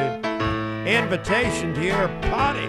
Invitation 0.89 1.74
to 1.74 1.85
your 1.85 2.07
party. 2.31 2.69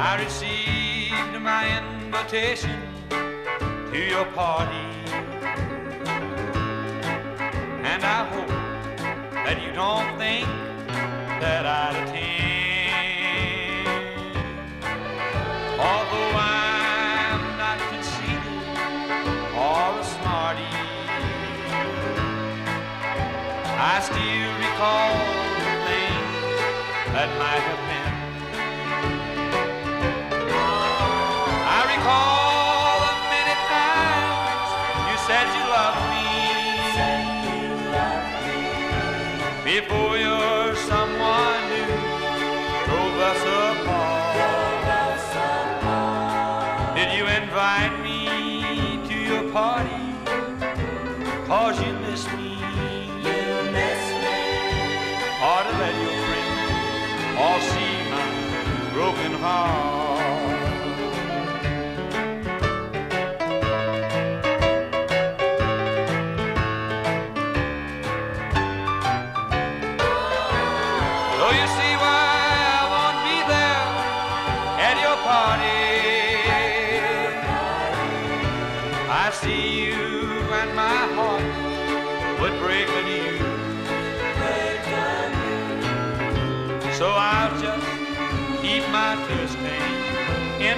I 0.00 0.16
received 0.24 1.38
my 1.42 1.68
invitation 1.76 2.80
to 3.92 3.98
your 3.98 4.24
party, 4.32 4.86
and 7.84 8.02
I 8.02 8.24
hope 8.32 8.48
that 9.34 9.60
you 9.62 9.72
don't 9.72 10.16
think 10.16 10.46
that 11.42 11.66
I'd 11.66 11.96
attend. 12.08 12.62
Although 15.78 16.32
I'm 16.38 16.61
I 23.84 23.98
still 23.98 24.52
recall 24.62 25.10
the 25.58 25.74
things 25.90 26.54
that 27.14 27.28
might 27.42 27.64
have 27.66 27.82
been. 27.90 28.14
I 31.66 31.80
recall 31.90 33.02
the 33.02 33.14
many 33.34 33.56
times 33.74 34.70
you 35.10 35.16
said 35.26 35.50
you 35.58 35.64
loved 35.74 36.04
me. 36.14 36.30
Before 39.66 40.14
your 40.16 40.31
heart. 59.42 59.91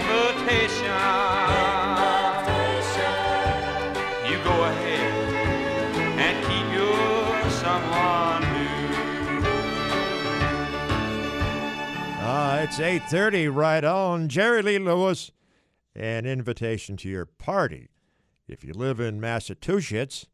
Invitation. 0.05 0.85
You 4.31 4.37
go 4.43 4.65
ahead 4.65 5.15
and 6.19 6.37
keep 6.47 6.67
your 6.75 7.51
someone 7.51 8.43
new. 8.53 9.47
Uh, 12.23 12.61
it's 12.65 12.79
8.30 12.79 13.55
right 13.55 13.85
on. 13.85 14.29
Jerry 14.29 14.63
Lee 14.63 14.79
Lewis, 14.79 15.31
an 15.95 16.27
invitation 16.27 16.97
to 16.99 17.09
your 17.09 17.27
party. 17.27 17.89
If 18.47 18.65
you 18.65 18.73
live 18.75 19.01
in 19.01 19.21
Massachusetts, 19.21 20.27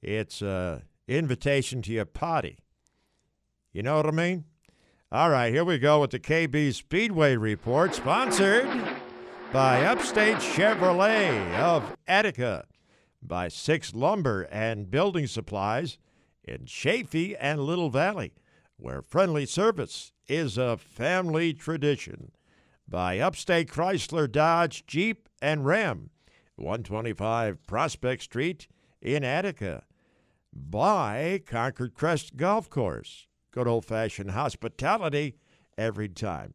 it's 0.00 0.42
an 0.42 0.82
invitation 1.06 1.82
to 1.82 1.92
your 1.92 2.04
party. 2.06 2.58
You 3.72 3.82
know 3.82 3.96
what 3.96 4.06
I 4.06 4.10
mean? 4.10 4.44
All 5.10 5.30
right, 5.30 5.52
here 5.52 5.64
we 5.64 5.78
go 5.78 6.00
with 6.00 6.10
the 6.10 6.18
KB 6.18 6.74
Speedway 6.74 7.36
Report, 7.36 7.94
sponsored 7.94 8.66
by 9.52 9.84
Upstate 9.84 10.38
Chevrolet 10.38 11.58
of 11.58 11.94
Attica, 12.08 12.64
by 13.22 13.48
Six 13.48 13.94
Lumber 13.94 14.48
and 14.50 14.90
Building 14.90 15.26
Supplies 15.26 15.98
in 16.42 16.64
Chaffee 16.64 17.36
and 17.36 17.60
Little 17.60 17.90
Valley, 17.90 18.32
where 18.78 19.02
friendly 19.02 19.44
service 19.44 20.12
is 20.26 20.56
a 20.56 20.78
family 20.78 21.52
tradition, 21.52 22.32
by 22.88 23.18
Upstate 23.18 23.68
Chrysler 23.68 24.30
Dodge 24.30 24.86
Jeep 24.86 25.28
and 25.42 25.66
Ram, 25.66 26.08
125 26.56 27.66
Prospect 27.66 28.22
Street 28.22 28.68
in 29.02 29.22
Attica, 29.22 29.84
by 30.50 31.42
Concord 31.44 31.92
Crest 31.92 32.38
Golf 32.38 32.70
Course, 32.70 33.26
good 33.50 33.68
old 33.68 33.84
fashioned 33.84 34.30
hospitality 34.30 35.34
every 35.76 36.08
time, 36.08 36.54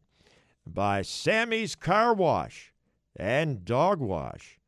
by 0.66 1.00
Sammy's 1.02 1.76
Car 1.76 2.12
Wash 2.12 2.72
and 3.18 3.64
Dog 3.64 4.00
Wash, 4.00 4.58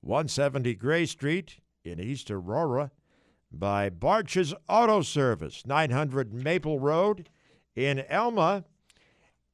170 0.00 0.74
Gray 0.74 1.04
Street 1.06 1.58
in 1.84 2.00
East 2.00 2.30
Aurora 2.30 2.92
by 3.50 3.90
Barch's 3.90 4.54
Auto 4.68 5.02
Service, 5.02 5.64
900 5.66 6.32
Maple 6.32 6.78
Road 6.78 7.28
in 7.74 8.00
Elma, 8.08 8.64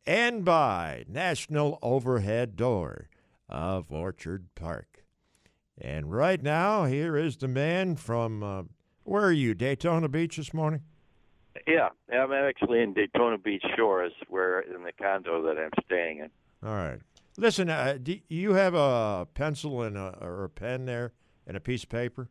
and 0.07 0.45
by 0.45 1.05
National 1.09 1.79
Overhead 1.83 2.57
Door 2.57 3.09
of 3.49 3.91
Orchard 3.91 4.47
Park. 4.55 5.05
And 5.81 6.13
right 6.13 6.43
now, 6.43 6.85
here 6.85 7.17
is 7.17 7.37
the 7.37 7.49
man 7.49 7.97
from, 7.97 8.43
uh, 8.43 8.63
where 9.05 9.25
are 9.25 9.33
you, 9.33 9.55
Daytona 9.55 10.09
Beach 10.09 10.37
this 10.37 10.53
morning? 10.53 10.83
Yeah, 11.67 11.89
I'm 12.13 12.33
actually 12.33 12.83
in 12.83 12.95
Daytona 12.95 13.39
Beach 13.39 13.65
Shores, 13.77 14.13
where 14.29 14.61
in 14.61 14.85
the 14.85 14.93
condo 14.93 15.43
that 15.43 15.59
I'm 15.59 15.71
staying 15.85 16.19
in. 16.19 16.31
All 16.67 16.75
right. 16.75 17.01
Listen, 17.37 17.71
uh, 17.71 17.97
do 18.03 18.19
you 18.29 18.53
have 18.53 18.75
a 18.75 19.27
pencil 19.33 19.83
and 19.83 19.97
a, 19.97 20.19
or 20.21 20.45
a 20.45 20.51
pen 20.51 20.85
there 20.85 21.13
and 21.47 21.57
a 21.57 21.61
piece 21.61 21.83
of 21.83 21.89
paper? 21.89 22.29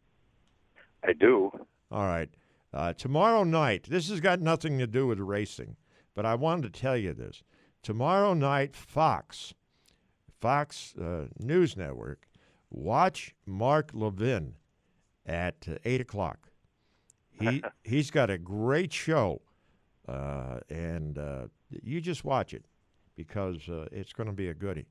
I 1.04 1.14
do. 1.14 1.52
All 1.92 2.06
right. 2.06 2.30
Uh, 2.74 2.94
tomorrow 2.94 3.44
night, 3.44 3.88
this 3.90 4.10
has 4.10 4.20
got 4.20 4.40
nothing 4.40 4.78
to 4.78 4.88
do 4.88 5.08
with 5.08 5.20
racing, 5.20 5.76
but 6.14 6.26
I 6.26 6.36
wanted 6.36 6.74
to 6.74 6.80
tell 6.80 6.96
you 6.96 7.14
this. 7.14 7.44
Tomorrow 7.82 8.36
night, 8.36 8.76
Fox, 8.76 9.54
Fox 10.40 10.96
uh, 10.96 11.26
News 11.40 11.76
Network, 11.76 12.28
watch 12.70 13.34
Mark 13.46 13.90
Levin 13.94 14.54
at 15.26 15.68
uh, 15.70 15.78
8 15.84 16.02
o'clock. 16.02 16.52
He, 17.32 17.64
he's 17.84 18.12
got 18.12 18.30
a 18.30 18.38
great 18.38 18.94
show, 18.94 19.42
uh, 20.08 20.60
and 20.70 21.18
uh, 21.18 21.48
you 21.84 22.00
just 22.00 22.24
watch 22.24 22.54
it 22.54 22.66
because 23.24 23.70
uh, 23.70 23.88
it's 23.92 24.14
going 24.14 24.28
to 24.28 24.34
be 24.34 24.50
a 24.50 24.54
goodie. 24.54 24.88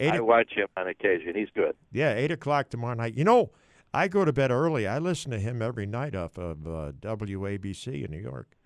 I 0.00 0.20
watch 0.20 0.52
him 0.52 0.68
on 0.76 0.88
occasion. 0.88 1.34
He's 1.34 1.50
good. 1.54 1.74
Yeah, 1.92 2.14
eight 2.14 2.30
o'clock 2.30 2.70
tomorrow 2.70 2.94
night. 2.94 3.14
You 3.14 3.24
know, 3.24 3.50
I 3.92 4.08
go 4.08 4.24
to 4.24 4.32
bed 4.32 4.50
early. 4.50 4.86
I 4.86 4.98
listen 4.98 5.30
to 5.32 5.38
him 5.38 5.60
every 5.60 5.86
night 5.86 6.14
off 6.14 6.38
of 6.38 6.66
uh, 6.66 6.92
WABC 7.00 8.04
in 8.04 8.10
New 8.10 8.20
York. 8.20 8.56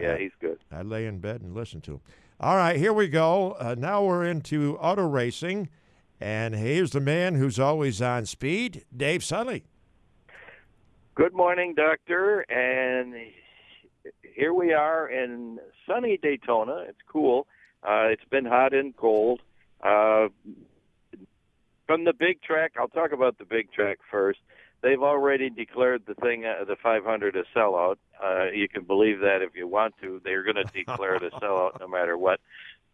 Yeah, 0.00 0.18
he's 0.18 0.32
good. 0.40 0.58
I 0.72 0.82
lay 0.82 1.06
in 1.06 1.20
bed 1.20 1.42
and 1.42 1.54
listen 1.54 1.80
to 1.82 1.92
him. 1.92 2.00
All 2.40 2.56
right, 2.56 2.76
here 2.76 2.92
we 2.92 3.06
go. 3.06 3.52
Uh, 3.52 3.76
now 3.78 4.02
we're 4.02 4.24
into 4.24 4.76
auto 4.78 5.06
racing, 5.06 5.68
and 6.20 6.54
here's 6.54 6.90
the 6.90 7.00
man 7.00 7.36
who's 7.36 7.60
always 7.60 8.02
on 8.02 8.26
speed, 8.26 8.84
Dave 8.94 9.22
Sully. 9.22 9.64
Good 11.14 11.32
morning, 11.32 11.74
Doctor. 11.76 12.40
And 12.50 13.14
here 14.34 14.52
we 14.52 14.72
are 14.72 15.08
in 15.08 15.60
sunny 15.86 16.18
Daytona. 16.20 16.86
It's 16.88 16.98
cool. 17.06 17.46
Uh, 17.84 18.08
it's 18.08 18.24
been 18.30 18.44
hot 18.46 18.72
and 18.72 18.96
cold. 18.96 19.40
Uh, 19.82 20.28
from 21.86 22.04
the 22.04 22.14
big 22.18 22.42
track, 22.42 22.72
I'll 22.78 22.88
talk 22.88 23.12
about 23.12 23.38
the 23.38 23.44
big 23.44 23.72
track 23.72 23.98
first. 24.10 24.38
They've 24.82 25.02
already 25.02 25.50
declared 25.50 26.02
the 26.06 26.14
thing, 26.14 26.44
uh, 26.44 26.64
the 26.64 26.76
500, 26.82 27.36
a 27.36 27.44
sellout. 27.56 27.96
Uh, 28.22 28.50
you 28.52 28.68
can 28.68 28.84
believe 28.84 29.20
that 29.20 29.38
if 29.42 29.54
you 29.54 29.66
want 29.66 29.94
to. 30.02 30.20
They're 30.24 30.42
going 30.42 30.56
to 30.64 30.64
declare 30.64 31.16
it 31.16 31.22
a 31.22 31.30
sellout 31.40 31.80
no 31.80 31.88
matter 31.88 32.16
what. 32.16 32.40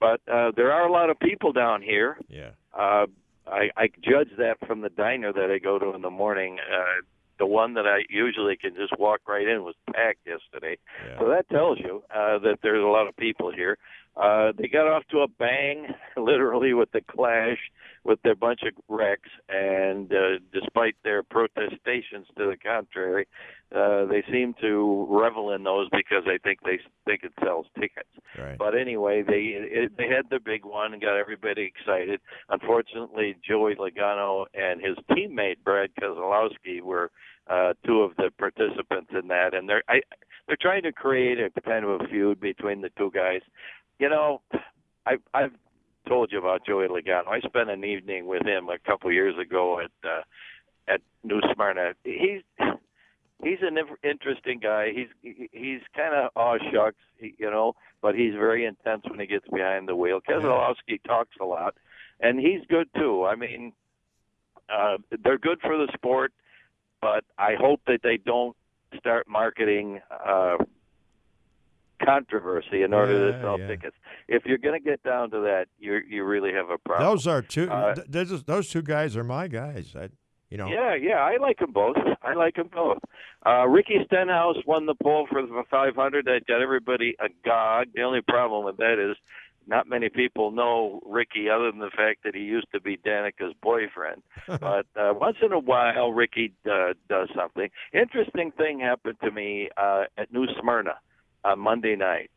But 0.01 0.21
uh, 0.33 0.53
there 0.57 0.73
are 0.73 0.87
a 0.87 0.93
lot 0.93 1.11
of 1.11 1.19
people 1.19 1.53
down 1.53 1.83
here. 1.83 2.17
Yeah. 2.29 2.51
Uh, 2.73 3.07
I, 3.47 3.71
I 3.77 3.89
judge 4.03 4.31
that 4.39 4.57
from 4.67 4.81
the 4.81 4.89
diner 4.89 5.33
that 5.33 5.51
I 5.51 5.59
go 5.59 5.79
to 5.79 5.95
in 5.95 6.03
the 6.03 6.11
morning. 6.11 6.59
Uh, 6.61 7.03
the 7.39 7.47
one 7.47 7.75
that 7.75 7.87
I 7.87 8.05
usually 8.09 8.57
can 8.57 8.75
just 8.77 8.97
walk 8.99 9.21
right 9.27 9.47
in 9.47 9.65
was 9.65 9.75
packed 9.93 10.27
yesterday. 10.27 10.77
Yeah. 11.07 11.19
So 11.19 11.29
that 11.29 11.49
tells 11.49 11.79
you 11.81 12.05
uh, 12.15 12.39
that 12.39 12.59
there's 12.63 12.85
a 12.85 12.87
lot 12.87 13.09
of 13.09 13.17
people 13.17 13.51
here. 13.51 13.79
Uh, 14.17 14.53
they 14.59 14.69
got 14.69 14.87
off 14.87 15.05
to 15.11 15.21
a 15.21 15.29
bang, 15.29 15.87
literally 16.17 16.75
with 16.75 16.91
the 16.93 17.01
clash, 17.01 17.59
with 18.05 18.21
their 18.23 18.35
bunch 18.35 18.61
of 18.63 18.73
wrecks, 18.89 19.29
and 19.49 20.13
uh, 20.13 20.39
despite 20.53 20.97
their 21.05 21.23
protestations 21.23 22.27
to 22.37 22.47
the 22.47 22.57
contrary, 22.57 23.29
uh, 23.75 24.05
they 24.07 24.25
seem 24.33 24.55
to 24.61 25.07
revel 25.09 25.53
in 25.53 25.63
those 25.63 25.89
because 25.91 26.25
they 26.27 26.39
think 26.39 26.59
they 26.65 26.81
think 27.07 27.23
it 27.23 27.33
sells 27.45 27.67
tickets. 27.79 28.09
Right. 28.39 28.59
But 28.59 28.77
anyway, 28.77 29.23
they 29.23 29.55
it, 29.55 29.97
they 29.97 30.09
had 30.09 30.29
the 30.31 30.41
big 30.41 30.65
one 30.65 30.93
and 30.93 31.01
got 31.01 31.17
everybody 31.17 31.63
excited. 31.63 32.21
Unfortunately, 32.49 33.37
Joey 33.47 33.77
Logano 33.77 34.47
and 34.55 34.81
his 34.81 34.97
teammate 35.11 35.59
Brad 35.63 35.91
Keselowski 36.01 36.81
were 36.83 37.11
uh, 37.49 37.75
two 37.87 38.01
of 38.01 38.17
the 38.17 38.31
participants 38.39 39.11
in 39.13 39.29
that, 39.29 39.55
and 39.55 39.69
they're 39.69 39.85
I, 39.89 40.01
they're 40.47 40.59
trying 40.61 40.83
to 40.83 40.93
create 40.93 41.39
a 41.39 41.49
kind 41.61 41.85
of 41.85 42.01
a 42.01 42.09
feud 42.09 42.41
between 42.41 42.81
the 42.81 42.91
two 42.99 43.13
guys. 43.15 43.41
You 44.01 44.09
know, 44.09 44.41
I, 45.07 45.19
I've 45.35 45.53
told 46.09 46.33
you 46.33 46.39
about 46.39 46.65
Joey 46.67 46.89
Logano. 46.89 47.29
I 47.29 47.41
spent 47.41 47.69
an 47.69 47.85
evening 47.85 48.27
with 48.27 48.47
him 48.47 48.71
a 48.71 48.79
couple 48.79 49.13
years 49.13 49.35
ago 49.39 49.79
at 49.79 49.91
uh, 50.09 50.23
at 50.89 51.03
New 51.23 51.39
Smyrna. 51.53 51.93
He's 52.03 52.41
he's 53.45 53.59
an 53.61 53.77
interesting 54.03 54.59
guy. 54.59 54.93
He's 54.95 55.09
he's 55.53 55.81
kind 55.95 56.15
of 56.15 56.31
aw 56.35 56.57
shucks, 56.73 56.97
you 57.21 57.51
know, 57.51 57.75
but 58.01 58.15
he's 58.15 58.33
very 58.33 58.65
intense 58.65 59.03
when 59.07 59.21
he 59.21 59.27
gets 59.27 59.47
behind 59.53 59.87
the 59.87 59.95
wheel. 59.95 60.21
Keselowski 60.27 61.03
talks 61.07 61.37
a 61.39 61.45
lot, 61.45 61.75
and 62.21 62.41
he's 62.41 62.63
good 62.71 62.89
too. 62.97 63.27
I 63.27 63.37
mean, 63.37 63.75
uh, 64.73 64.97
they're 65.23 65.37
good 65.37 65.61
for 65.61 65.77
the 65.77 65.93
sport, 65.93 66.33
but 67.03 67.25
I 67.37 67.55
hope 67.55 67.83
that 67.87 68.01
they 68.03 68.17
don't 68.17 68.57
start 68.99 69.29
marketing 69.29 70.01
uh, 70.11 70.57
controversy 72.11 72.83
in 72.83 72.93
order 72.93 73.13
Yeah, 73.27 73.33
to 73.33 73.41
sell 73.43 73.59
yeah. 73.59 73.67
tickets. 73.69 73.97
If 74.29 74.45
you're 74.47 74.59
going 74.59 74.81
to 74.81 74.85
get 74.85 75.03
down 75.03 75.31
to 75.31 75.41
that, 75.41 75.67
you 75.79 76.01
you 76.09 76.25
really 76.25 76.53
have 76.53 76.71
a 76.71 76.79
problem. 76.79 77.09
Those 77.09 77.27
are 77.27 77.43
two. 77.43 77.71
Uh, 77.71 77.95
th- 77.95 78.07
those, 78.09 78.45
those 78.45 78.69
two 78.69 78.83
guys 78.83 79.17
are 79.17 79.25
my 79.25 79.49
guys. 79.49 79.95
I, 79.97 80.09
you 80.51 80.57
know. 80.57 80.69
Yeah, 80.69 80.95
yeah, 80.95 81.19
I 81.19 81.37
like 81.37 81.59
them 81.59 81.73
both. 81.73 81.97
I 82.23 82.35
like 82.35 82.57
them 82.57 82.69
both. 82.73 82.99
Uh, 83.47 83.67
Ricky 83.69 83.99
Stenhouse 84.07 84.57
won 84.67 84.87
the 84.87 84.97
pole 85.01 85.27
for 85.31 85.43
the 85.43 85.63
500. 85.71 86.25
That 86.25 86.47
got 86.47 86.61
everybody 86.61 87.17
agog. 87.21 87.89
The 87.95 88.03
only 88.03 88.21
problem 88.21 88.65
with 88.65 88.77
that 88.79 88.99
is 88.99 89.17
not 89.67 89.89
many 89.89 90.09
people 90.09 90.51
know 90.51 91.01
Ricky 91.07 91.49
other 91.49 91.71
than 91.71 91.79
the 91.81 91.91
fact 91.97 92.25
that 92.25 92.35
he 92.35 92.41
used 92.41 92.67
to 92.75 92.81
be 92.81 92.97
Danica's 92.97 93.55
boyfriend. 93.63 94.23
but 94.49 94.87
uh, 94.97 95.15
once 95.15 95.37
in 95.41 95.53
a 95.53 95.59
while, 95.59 96.11
Ricky 96.13 96.53
uh, 96.69 96.95
does 97.09 97.29
something. 97.37 97.69
Interesting 97.93 98.51
thing 98.51 98.81
happened 98.81 99.19
to 99.23 99.31
me 99.31 99.69
uh, 99.77 100.05
at 100.19 100.33
New 100.33 100.47
Smyrna 100.61 100.95
on 101.45 101.59
Monday 101.59 101.97
night. 101.97 102.31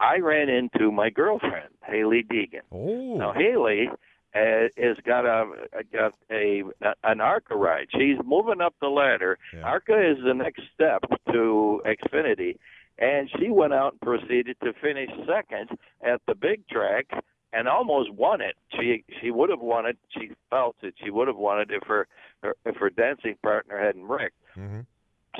I 0.00 0.18
ran 0.18 0.48
into 0.48 0.90
my 0.90 1.10
girlfriend, 1.10 1.70
Hailie 1.82 2.24
Deegan. 2.24 2.62
Oh. 2.72 3.16
Now 3.16 3.32
Hailie 3.32 3.88
uh, 4.34 4.68
has 4.76 4.96
got 5.06 5.24
a 5.24 5.46
got 5.92 6.14
a 6.30 6.62
an 7.04 7.20
ARCA 7.20 7.54
ride. 7.54 7.86
She's 7.92 8.18
moving 8.24 8.60
up 8.60 8.74
the 8.80 8.88
ladder. 8.88 9.38
ARCA 9.62 10.10
is 10.10 10.18
the 10.24 10.34
next 10.34 10.62
step 10.74 11.02
to 11.32 11.80
Xfinity, 11.86 12.58
and 12.98 13.30
she 13.38 13.50
went 13.50 13.72
out 13.72 13.92
and 13.92 14.00
proceeded 14.00 14.56
to 14.64 14.72
finish 14.74 15.10
second 15.26 15.78
at 16.04 16.20
the 16.26 16.34
big 16.34 16.66
track 16.68 17.06
and 17.52 17.68
almost 17.68 18.12
won 18.12 18.40
it. 18.40 18.56
She 18.72 19.04
she 19.20 19.30
would 19.30 19.48
have 19.50 19.60
won 19.60 19.86
it. 19.86 19.96
She 20.10 20.30
felt 20.50 20.76
that 20.82 20.94
she 21.02 21.10
would 21.10 21.28
have 21.28 21.36
won 21.36 21.60
it 21.60 21.70
if 21.70 21.84
her, 21.86 22.08
her 22.42 22.56
if 22.66 22.76
her 22.76 22.90
dancing 22.90 23.36
partner 23.42 23.78
hadn't 23.78 24.04
wrecked. 24.04 24.34
Mm-hmm. 24.56 24.80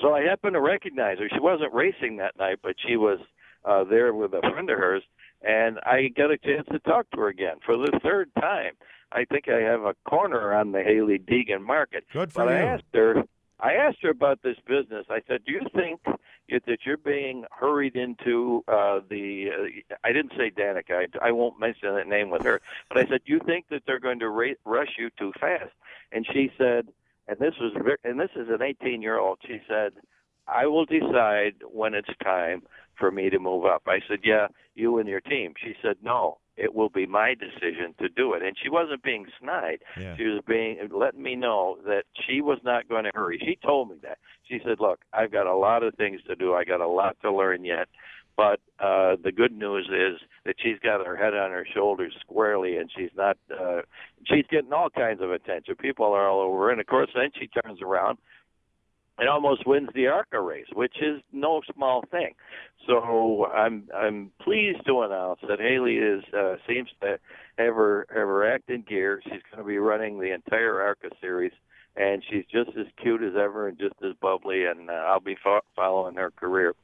So 0.00 0.14
I 0.14 0.22
happened 0.22 0.54
to 0.54 0.60
recognize 0.60 1.18
her. 1.18 1.28
She 1.32 1.40
wasn't 1.40 1.72
racing 1.72 2.16
that 2.16 2.36
night, 2.38 2.58
but 2.62 2.76
she 2.86 2.96
was 2.96 3.18
uh, 3.64 3.84
there 3.84 4.12
with 4.14 4.32
a 4.34 4.40
friend 4.40 4.68
of 4.70 4.78
hers, 4.78 5.02
and 5.42 5.78
I 5.84 6.08
got 6.08 6.30
a 6.30 6.38
chance 6.38 6.66
to 6.72 6.78
talk 6.80 7.10
to 7.12 7.20
her 7.20 7.28
again 7.28 7.56
for 7.64 7.76
the 7.76 7.98
third 8.02 8.30
time. 8.40 8.72
I 9.12 9.24
think 9.24 9.48
I 9.48 9.60
have 9.60 9.82
a 9.82 9.94
corner 10.08 10.52
on 10.52 10.72
the 10.72 10.82
Hailie 10.82 11.18
Deegan 11.18 11.62
market. 11.62 12.04
Good 12.12 12.32
for 12.32 12.44
but 12.44 12.52
I 12.52 12.58
asked 12.58 12.84
her. 12.94 13.22
I 13.60 13.74
asked 13.74 13.98
her 14.02 14.10
about 14.10 14.42
this 14.42 14.56
business. 14.66 15.06
I 15.08 15.20
said, 15.28 15.44
"Do 15.46 15.52
you 15.52 15.62
think 15.74 16.00
that 16.04 16.78
you're 16.84 16.96
being 16.96 17.44
hurried 17.52 17.96
into 17.96 18.64
uh, 18.66 19.00
the?" 19.08 19.50
Uh, 19.50 19.96
I 20.02 20.12
didn't 20.12 20.32
say 20.36 20.50
Danica. 20.50 21.06
I, 21.22 21.28
I 21.28 21.30
won't 21.30 21.60
mention 21.60 21.94
that 21.94 22.08
name 22.08 22.30
with 22.30 22.42
her. 22.42 22.60
But 22.88 22.98
I 22.98 23.06
said, 23.06 23.20
"Do 23.24 23.32
you 23.32 23.40
think 23.46 23.66
that 23.70 23.82
they're 23.86 24.00
going 24.00 24.18
to 24.18 24.28
ra- 24.28 24.60
rush 24.64 24.96
you 24.98 25.10
too 25.16 25.32
fast?" 25.40 25.72
And 26.10 26.26
she 26.32 26.50
said, 26.58 26.88
and 27.28 27.38
this 27.38 27.54
was 27.60 27.72
ver- 27.82 27.98
and 28.04 28.18
this 28.18 28.30
is 28.36 28.48
an 28.48 28.62
18 28.62 29.02
year 29.02 29.18
old. 29.18 29.38
She 29.46 29.60
said, 29.68 29.92
"I 30.46 30.66
will 30.66 30.84
decide 30.84 31.54
when 31.70 31.94
it's 31.94 32.08
time 32.22 32.62
for 32.98 33.10
me 33.10 33.30
to 33.30 33.38
move 33.38 33.64
up." 33.64 33.82
I 33.86 34.00
said, 34.08 34.20
"Yeah, 34.24 34.48
you 34.74 34.98
and 34.98 35.08
your 35.08 35.20
team." 35.20 35.54
She 35.56 35.74
said, 35.82 35.96
"No, 36.02 36.38
it 36.56 36.74
will 36.74 36.90
be 36.90 37.06
my 37.06 37.34
decision 37.34 37.94
to 37.98 38.08
do 38.08 38.34
it." 38.34 38.42
And 38.42 38.56
she 38.58 38.68
wasn't 38.68 39.02
being 39.02 39.26
snide. 39.40 39.82
Yeah. 39.98 40.16
She 40.16 40.24
was 40.24 40.42
being 40.46 40.78
letting 40.90 41.22
me 41.22 41.36
know 41.36 41.78
that 41.86 42.04
she 42.26 42.40
was 42.40 42.58
not 42.62 42.88
going 42.88 43.04
to 43.04 43.10
hurry. 43.14 43.38
She 43.38 43.56
told 43.56 43.90
me 43.90 43.96
that. 44.02 44.18
She 44.44 44.60
said, 44.64 44.80
"Look, 44.80 45.00
I've 45.12 45.32
got 45.32 45.46
a 45.46 45.54
lot 45.54 45.82
of 45.82 45.94
things 45.94 46.22
to 46.24 46.36
do. 46.36 46.54
I 46.54 46.64
got 46.64 46.80
a 46.80 46.88
lot 46.88 47.16
to 47.22 47.32
learn 47.32 47.64
yet." 47.64 47.88
But 48.36 48.60
uh, 48.80 49.16
the 49.22 49.32
good 49.34 49.52
news 49.52 49.86
is 49.86 50.20
that 50.44 50.56
she's 50.58 50.78
got 50.82 51.06
her 51.06 51.16
head 51.16 51.34
on 51.34 51.50
her 51.50 51.66
shoulders 51.72 52.14
squarely, 52.20 52.76
and 52.78 52.90
she's 52.96 53.10
not. 53.16 53.36
Uh, 53.50 53.82
she's 54.24 54.44
getting 54.50 54.72
all 54.72 54.90
kinds 54.90 55.22
of 55.22 55.30
attention. 55.30 55.76
People 55.76 56.06
are 56.06 56.28
all 56.28 56.40
over, 56.40 56.70
and 56.70 56.80
of 56.80 56.86
course, 56.86 57.10
then 57.14 57.30
she 57.38 57.46
turns 57.46 57.80
around 57.80 58.18
and 59.18 59.28
almost 59.28 59.64
wins 59.66 59.88
the 59.94 60.08
ARCA 60.08 60.40
race, 60.40 60.66
which 60.74 60.96
is 61.00 61.22
no 61.32 61.60
small 61.72 62.02
thing. 62.10 62.34
So 62.88 63.46
I'm 63.46 63.88
I'm 63.94 64.32
pleased 64.42 64.84
to 64.86 65.02
announce 65.02 65.40
that 65.48 65.60
Hailie 65.60 65.98
is 65.98 66.24
uh, 66.36 66.56
seems 66.66 66.88
to 67.02 67.18
have 67.56 67.74
her 67.74 68.06
have 68.08 68.26
her 68.26 68.52
act 68.52 68.68
in 68.68 68.82
gear. 68.82 69.20
She's 69.22 69.42
going 69.50 69.62
to 69.62 69.64
be 69.64 69.78
running 69.78 70.18
the 70.18 70.34
entire 70.34 70.80
ARCA 70.80 71.10
series 71.20 71.52
and 71.96 72.22
she's 72.28 72.44
just 72.50 72.76
as 72.76 72.86
cute 73.00 73.22
as 73.22 73.34
ever 73.38 73.68
and 73.68 73.78
just 73.78 73.94
as 74.04 74.14
bubbly. 74.20 74.64
And 74.64 74.90
uh, 74.90 74.94
I'll 74.94 75.20
be 75.20 75.36
fo- 75.42 75.60
following 75.76 76.16
her 76.16 76.30
career. 76.30 76.74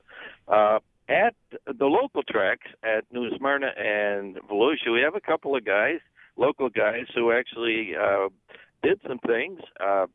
Uh, 0.47 0.79
at 1.11 1.35
the 1.67 1.87
local 1.87 2.23
tracks 2.23 2.69
at 2.85 3.05
New 3.13 3.29
Smyrna 3.37 3.73
and 3.77 4.37
Volusia, 4.49 4.93
we 4.93 5.01
have 5.03 5.17
a 5.17 5.21
couple 5.21 5.57
of 5.57 5.65
guys, 5.65 5.99
local 6.37 6.69
guys, 6.69 7.07
who 7.15 7.33
actually 7.33 7.93
uh, 8.01 8.29
did 8.83 9.01
some 9.07 9.19
things. 9.27 9.61
Uh, 9.85 10.07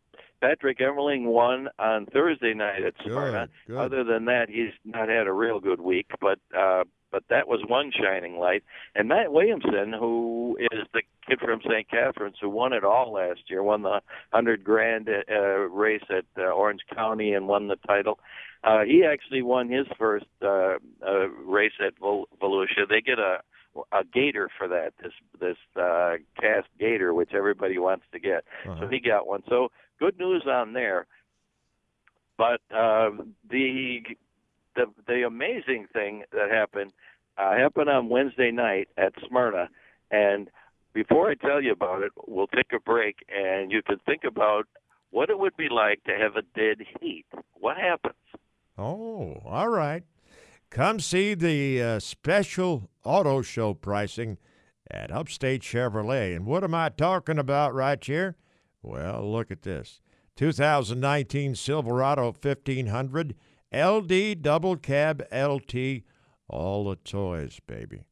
Patrick 0.41 0.79
Emerling 0.79 1.25
won 1.25 1.67
on 1.79 2.05
Thursday 2.07 2.53
night 2.53 2.83
at 2.83 2.93
Smyrna. 3.03 3.49
good. 3.67 3.77
Other 3.77 4.03
than 4.03 4.25
that, 4.25 4.49
he's 4.49 4.71
not 4.85 5.09
had 5.09 5.27
a 5.27 5.33
real 5.33 5.59
good 5.59 5.81
week, 5.81 6.07
but 6.21 6.39
uh, 6.57 6.83
but 7.15 7.23
that 7.29 7.47
was 7.47 7.63
one 7.69 7.93
shining 7.97 8.39
light. 8.39 8.61
And 8.93 9.07
Mat 9.07 9.31
Williamson, 9.31 9.93
who 9.97 10.57
is 10.59 10.81
the 10.93 11.01
kid 11.25 11.39
from 11.39 11.61
St. 11.61 11.89
Catharines 11.89 12.35
who 12.41 12.49
won 12.49 12.73
it 12.73 12.83
all 12.83 13.13
last 13.13 13.39
year, 13.47 13.63
won 13.63 13.83
the 13.83 14.01
hundred 14.33 14.65
grand 14.65 15.07
uh, 15.07 15.33
race 15.69 16.03
at 16.09 16.25
uh, 16.37 16.49
Orange 16.49 16.81
County 16.93 17.31
and 17.31 17.47
won 17.47 17.69
the 17.69 17.77
title. 17.87 18.19
Uh, 18.65 18.81
he 18.83 19.05
actually 19.05 19.41
won 19.43 19.69
his 19.69 19.87
first 19.97 20.25
uh, 20.41 20.75
uh, 21.07 21.29
race 21.45 21.71
at 21.79 21.97
Vol- 21.99 22.27
Volusia. 22.41 22.85
They 22.89 22.99
get 22.99 23.17
a 23.17 23.37
a 23.93 24.03
gator 24.03 24.49
for 24.57 24.67
that 24.67 24.91
this 25.01 25.13
this 25.39 25.57
uh, 25.81 26.15
cast 26.37 26.67
gator, 26.77 27.13
which 27.13 27.31
everybody 27.33 27.77
wants 27.77 28.03
to 28.11 28.19
get. 28.19 28.43
So 28.81 28.87
he 28.89 28.99
got 28.99 29.25
one. 29.25 29.43
So 29.47 29.69
good 29.99 30.19
news 30.19 30.43
on 30.45 30.73
there. 30.73 31.07
But 32.37 32.59
um, 32.75 33.35
the 33.49 34.01
the 34.75 34.85
the 35.07 35.23
amazing 35.23 35.87
thing 35.93 36.23
that 36.31 36.49
happened 36.51 36.91
uh, 37.37 37.55
happened 37.55 37.89
on 37.89 38.09
Wednesday 38.09 38.51
night 38.51 38.87
at 38.97 39.13
Smyrna, 39.27 39.69
and 40.11 40.49
before 40.93 41.29
I 41.29 41.35
tell 41.35 41.61
you 41.61 41.73
about 41.73 42.03
it, 42.03 42.11
we'll 42.27 42.47
take 42.47 42.71
a 42.73 42.79
break, 42.79 43.17
and 43.29 43.71
you 43.71 43.81
can 43.81 43.99
think 44.05 44.23
about 44.23 44.67
what 45.11 45.29
it 45.29 45.37
would 45.37 45.55
be 45.57 45.69
like 45.69 46.03
to 46.05 46.11
have 46.11 46.35
a 46.35 46.41
dead 46.57 46.85
heat. 46.99 47.25
What 47.53 47.77
happens? 47.77 48.15
Oh, 48.77 49.41
all 49.45 49.69
right. 49.69 50.03
Come 50.69 50.99
see 50.99 51.33
the 51.33 51.81
uh, 51.81 51.99
special 51.99 52.89
auto 53.03 53.41
show 53.41 53.73
pricing 53.73 54.37
at 54.89 55.11
Upstate 55.11 55.61
Chevrolet. 55.61 56.35
And 56.35 56.45
what 56.45 56.63
am 56.63 56.73
I 56.73 56.89
talking 56.89 57.37
about 57.37 57.73
right 57.73 58.03
here? 58.03 58.35
Well, 58.81 59.31
look 59.31 59.51
at 59.51 59.61
this 59.61 60.01
2019 60.35 61.55
Silverado 61.55 62.25
1500 62.25 63.35
LD 63.75 64.41
Double 64.41 64.77
Cab 64.77 65.27
LT, 65.31 66.01
all 66.47 66.89
the 66.89 66.95
toys, 67.03 67.59
baby. 67.67 68.05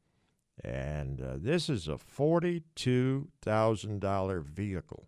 And 0.63 1.19
uh, 1.21 1.37
this 1.37 1.69
is 1.69 1.87
a 1.87 1.97
$42,000 1.97 4.45
vehicle, 4.45 5.07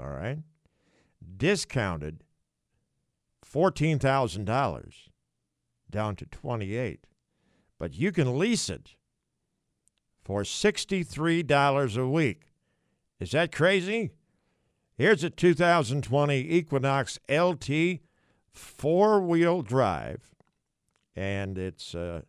all 0.00 0.10
right? 0.10 0.38
Discounted 1.36 2.24
$14,000 3.44 4.92
down 5.90 6.16
to 6.16 6.26
28 6.26 7.06
but 7.82 7.98
you 7.98 8.12
can 8.12 8.38
lease 8.38 8.70
it 8.70 8.94
for 10.22 10.42
$63 10.42 11.96
a 11.96 12.08
week. 12.08 12.52
Is 13.18 13.32
that 13.32 13.50
crazy? 13.50 14.12
Here's 14.96 15.24
a 15.24 15.30
2020 15.30 16.38
Equinox 16.38 17.18
LT 17.28 17.98
four-wheel 18.52 19.62
drive 19.62 20.34
and 21.14 21.58
it's 21.58 21.94
uh, 21.94 22.22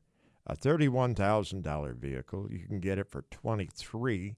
a 0.46 0.56
$31,000 0.56 1.96
vehicle. 1.96 2.48
You 2.52 2.68
can 2.68 2.80
get 2.80 3.00
it 3.00 3.10
for 3.10 3.24
23 3.32 4.36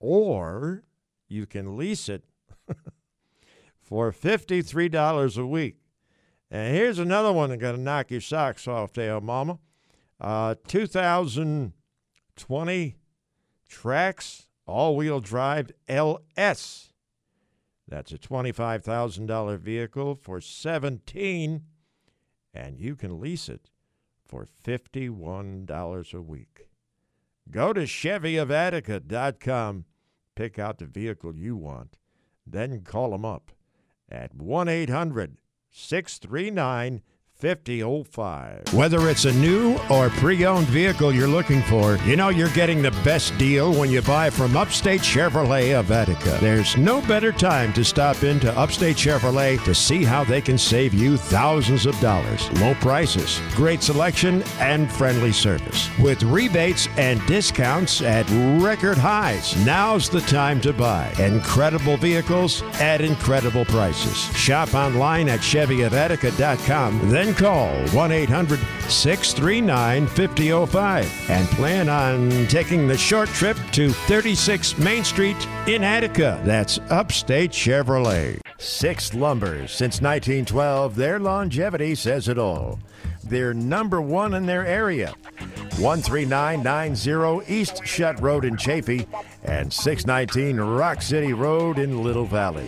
or 0.00 0.82
you 1.28 1.46
can 1.46 1.76
lease 1.76 2.08
it 2.08 2.24
for 3.80 4.10
$53 4.12 5.38
a 5.38 5.46
week. 5.46 5.76
And 6.50 6.74
here's 6.74 6.98
another 6.98 7.32
one 7.32 7.50
that's 7.50 7.60
going 7.60 7.76
to 7.76 7.80
knock 7.80 8.10
your 8.10 8.20
socks 8.20 8.66
off 8.68 8.92
there, 8.92 9.20
Mama. 9.20 9.58
Uh, 10.20 10.56
2020 10.68 12.96
Trax 13.72 14.46
all 14.66 14.96
wheel 14.96 15.20
drive 15.20 15.70
LS. 15.88 16.91
That's 17.92 18.10
a 18.10 18.16
$25,000 18.16 19.58
vehicle 19.58 20.14
for 20.14 20.40
17 20.40 21.62
and 22.54 22.78
you 22.78 22.96
can 22.96 23.20
lease 23.20 23.50
it 23.50 23.68
for 24.24 24.48
$51 24.64 26.14
a 26.14 26.22
week. 26.22 26.68
Go 27.50 27.74
to 27.74 27.82
ChevyOfAttica.com, 27.82 29.84
pick 30.34 30.58
out 30.58 30.78
the 30.78 30.86
vehicle 30.86 31.36
you 31.36 31.54
want, 31.54 31.98
then 32.46 32.80
call 32.80 33.10
them 33.10 33.26
up 33.26 33.50
at 34.08 34.34
1 34.34 34.68
800 34.68 35.36
639 35.70 37.02
5005. 37.42 38.72
Whether 38.72 39.08
it's 39.08 39.24
a 39.24 39.32
new 39.32 39.76
or 39.90 40.10
pre 40.10 40.46
owned 40.46 40.68
vehicle 40.68 41.12
you're 41.12 41.26
looking 41.26 41.60
for, 41.62 41.96
you 42.04 42.14
know 42.14 42.28
you're 42.28 42.48
getting 42.50 42.82
the 42.82 42.92
best 43.02 43.36
deal 43.36 43.72
when 43.74 43.90
you 43.90 44.00
buy 44.00 44.30
from 44.30 44.56
Upstate 44.56 45.00
Chevrolet 45.00 45.76
of 45.76 45.90
Attica. 45.90 46.38
There's 46.40 46.76
no 46.76 47.00
better 47.00 47.32
time 47.32 47.72
to 47.72 47.84
stop 47.84 48.22
into 48.22 48.56
Upstate 48.56 48.96
Chevrolet 48.96 49.62
to 49.64 49.74
see 49.74 50.04
how 50.04 50.22
they 50.22 50.40
can 50.40 50.56
save 50.56 50.94
you 50.94 51.16
thousands 51.16 51.84
of 51.84 51.98
dollars. 51.98 52.48
Low 52.60 52.74
prices, 52.74 53.40
great 53.56 53.82
selection, 53.82 54.44
and 54.60 54.88
friendly 54.92 55.32
service. 55.32 55.90
With 55.98 56.22
rebates 56.22 56.86
and 56.96 57.24
discounts 57.26 58.02
at 58.02 58.30
record 58.62 58.98
highs, 58.98 59.56
now's 59.66 60.08
the 60.08 60.20
time 60.20 60.60
to 60.60 60.72
buy. 60.72 61.12
Incredible 61.18 61.96
vehicles 61.96 62.62
at 62.74 63.00
incredible 63.00 63.64
prices. 63.64 64.16
Shop 64.36 64.74
online 64.74 65.28
at 65.28 65.40
ChevyOfAttica.com, 65.40 67.10
then 67.10 67.31
call 67.34 67.74
1 67.88 68.12
800 68.12 68.58
639 68.88 70.06
5005 70.06 71.30
and 71.30 71.48
plan 71.48 71.88
on 71.88 72.46
taking 72.48 72.86
the 72.86 72.96
short 72.96 73.28
trip 73.30 73.56
to 73.72 73.90
36 73.90 74.78
Main 74.78 75.04
Street 75.04 75.36
in 75.66 75.84
Attica. 75.84 76.40
That's 76.44 76.78
Upstate 76.90 77.52
Chevrolet. 77.52 78.40
Six 78.58 79.14
Lumber. 79.14 79.66
Since 79.66 80.00
1912, 80.00 80.96
their 80.96 81.18
longevity 81.18 81.94
says 81.94 82.28
it 82.28 82.38
all. 82.38 82.78
They're 83.24 83.54
number 83.54 84.00
one 84.00 84.34
in 84.34 84.46
their 84.46 84.66
area. 84.66 85.14
13990 85.76 87.52
East 87.52 87.84
Shutt 87.84 88.20
Road 88.20 88.44
in 88.44 88.56
Chaffee 88.56 89.06
and 89.42 89.72
619 89.72 90.60
Rock 90.60 91.02
City 91.02 91.32
Road 91.32 91.78
in 91.78 92.02
Little 92.02 92.26
Valley. 92.26 92.66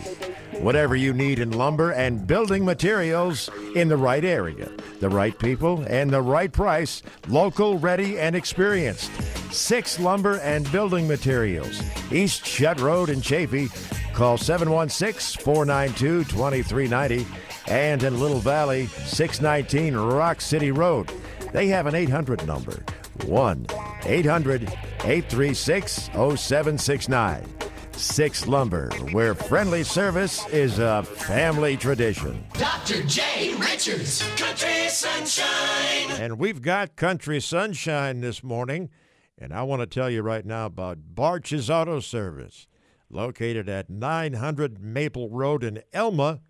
Whatever 0.61 0.97
you 0.97 1.13
need 1.13 1.39
in 1.39 1.53
lumber 1.53 1.91
and 1.91 2.27
building 2.27 2.65
materials 2.65 3.51
in 3.75 3.89
the 3.89 3.97
right 3.97 4.25
area, 4.25 4.71
the 5.01 5.09
right 5.09 5.39
people, 5.39 5.85
and 5.89 6.11
the 6.11 6.23
right 6.23 6.53
price, 6.53 7.03
local, 7.29 7.79
ready, 7.79 8.19
and 8.19 8.35
experienced. 8.35 9.11
Six 9.53 10.01
Lumber 10.01 10.39
and 10.39 10.71
Building 10.73 11.07
Materials, 11.07 11.83
East 12.11 12.47
Shutt 12.47 12.81
Road 12.81 13.11
in 13.11 13.21
Chaffee. 13.21 13.69
Call 14.15 14.39
716 14.39 15.43
492 15.45 16.25
2390 16.25 17.27
and 17.67 18.03
in 18.03 18.21
Little 18.21 18.41
Valley, 18.41 18.87
619 18.87 19.97
Rock 19.97 20.41
City 20.41 20.71
Road. 20.71 21.11
They 21.53 21.69
have 21.69 21.87
an 21.87 21.95
800 21.95 22.47
number 22.47 22.83
1 23.27 23.67
800 24.05 24.63
836 25.05 26.11
0769. 26.13 27.47
Six 27.93 28.49
Lumber, 28.49 28.91
where 29.13 29.37
friendly 29.37 29.85
service 29.85 30.45
is 30.49 30.81
a 30.81 31.05
family 31.05 31.77
tradition. 31.77 32.45
Dr. 32.55 33.05
J. 33.05 33.55
Richards, 33.55 34.21
Country 34.37 34.89
Sunshine. 34.89 36.21
And 36.21 36.39
we've 36.39 36.61
got 36.61 36.97
Country 36.97 37.41
Sunshine 37.41 38.21
this 38.21 38.43
morning. 38.43 38.91
And 39.39 39.53
I 39.53 39.63
want 39.63 39.81
to 39.81 39.87
tell 39.87 40.11
you 40.11 40.23
right 40.23 40.45
now 40.45 40.67
about 40.67 41.15
Barch's 41.15 41.71
Auto 41.71 42.01
Service, 42.01 42.67
located 43.11 43.69
at 43.69 43.89
900 43.89 44.81
Maple 44.81 45.29
Road 45.31 45.63
in 45.63 45.83
Elma, 45.93 46.41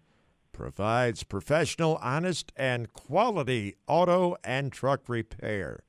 provides 0.54 1.24
professional, 1.24 1.98
honest, 2.00 2.50
and 2.56 2.90
quality 2.94 3.74
auto 3.86 4.36
and 4.42 4.72
truck 4.72 5.02
repair. 5.08 5.84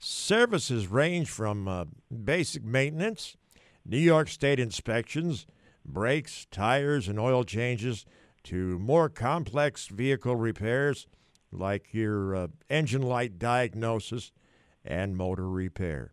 Services 0.00 0.88
range 0.88 1.30
from 1.30 1.68
uh, 1.68 1.84
basic 2.24 2.64
maintenance, 2.64 3.36
New 3.84 3.98
York 3.98 4.28
State 4.28 4.58
inspections, 4.58 5.46
brakes, 5.84 6.46
tires, 6.50 7.06
and 7.06 7.20
oil 7.20 7.44
changes, 7.44 8.04
to 8.44 8.78
more 8.78 9.08
complex 9.08 9.88
vehicle 9.88 10.36
repairs 10.36 11.06
like 11.52 11.92
your 11.92 12.34
uh, 12.34 12.48
engine 12.70 13.02
light 13.02 13.38
diagnosis 13.38 14.32
and 14.84 15.16
motor 15.16 15.48
repair. 15.48 16.12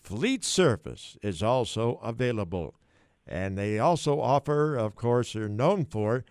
Fleet 0.00 0.44
Service 0.44 1.16
is 1.22 1.42
also 1.42 1.98
available, 2.02 2.74
and 3.26 3.56
they 3.58 3.78
also 3.78 4.20
offer, 4.20 4.76
of 4.76 4.94
course, 4.94 5.34
are 5.34 5.48
known 5.48 5.84
for 5.84 6.24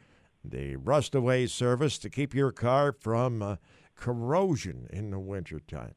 the 0.43 0.75
rust 0.75 1.15
away 1.15 1.47
service 1.47 1.97
to 1.99 2.09
keep 2.09 2.33
your 2.33 2.51
car 2.51 2.91
from 2.91 3.41
uh, 3.41 3.55
corrosion 3.95 4.87
in 4.91 5.11
the 5.11 5.19
wintertime. 5.19 5.95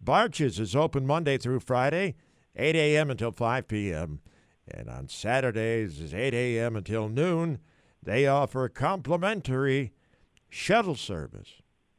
Barches 0.00 0.58
is 0.58 0.76
open 0.76 1.06
Monday 1.06 1.38
through 1.38 1.60
Friday, 1.60 2.16
8 2.56 2.76
a.m. 2.76 3.10
until 3.10 3.32
5 3.32 3.68
p.m., 3.68 4.20
and 4.70 4.90
on 4.90 5.08
Saturdays 5.08 6.00
is 6.00 6.12
8 6.12 6.34
a.m. 6.34 6.76
until 6.76 7.08
noon, 7.08 7.58
They 8.02 8.26
offer 8.26 8.68
complimentary 8.68 9.92
shuttle 10.48 10.94
service. 10.94 11.54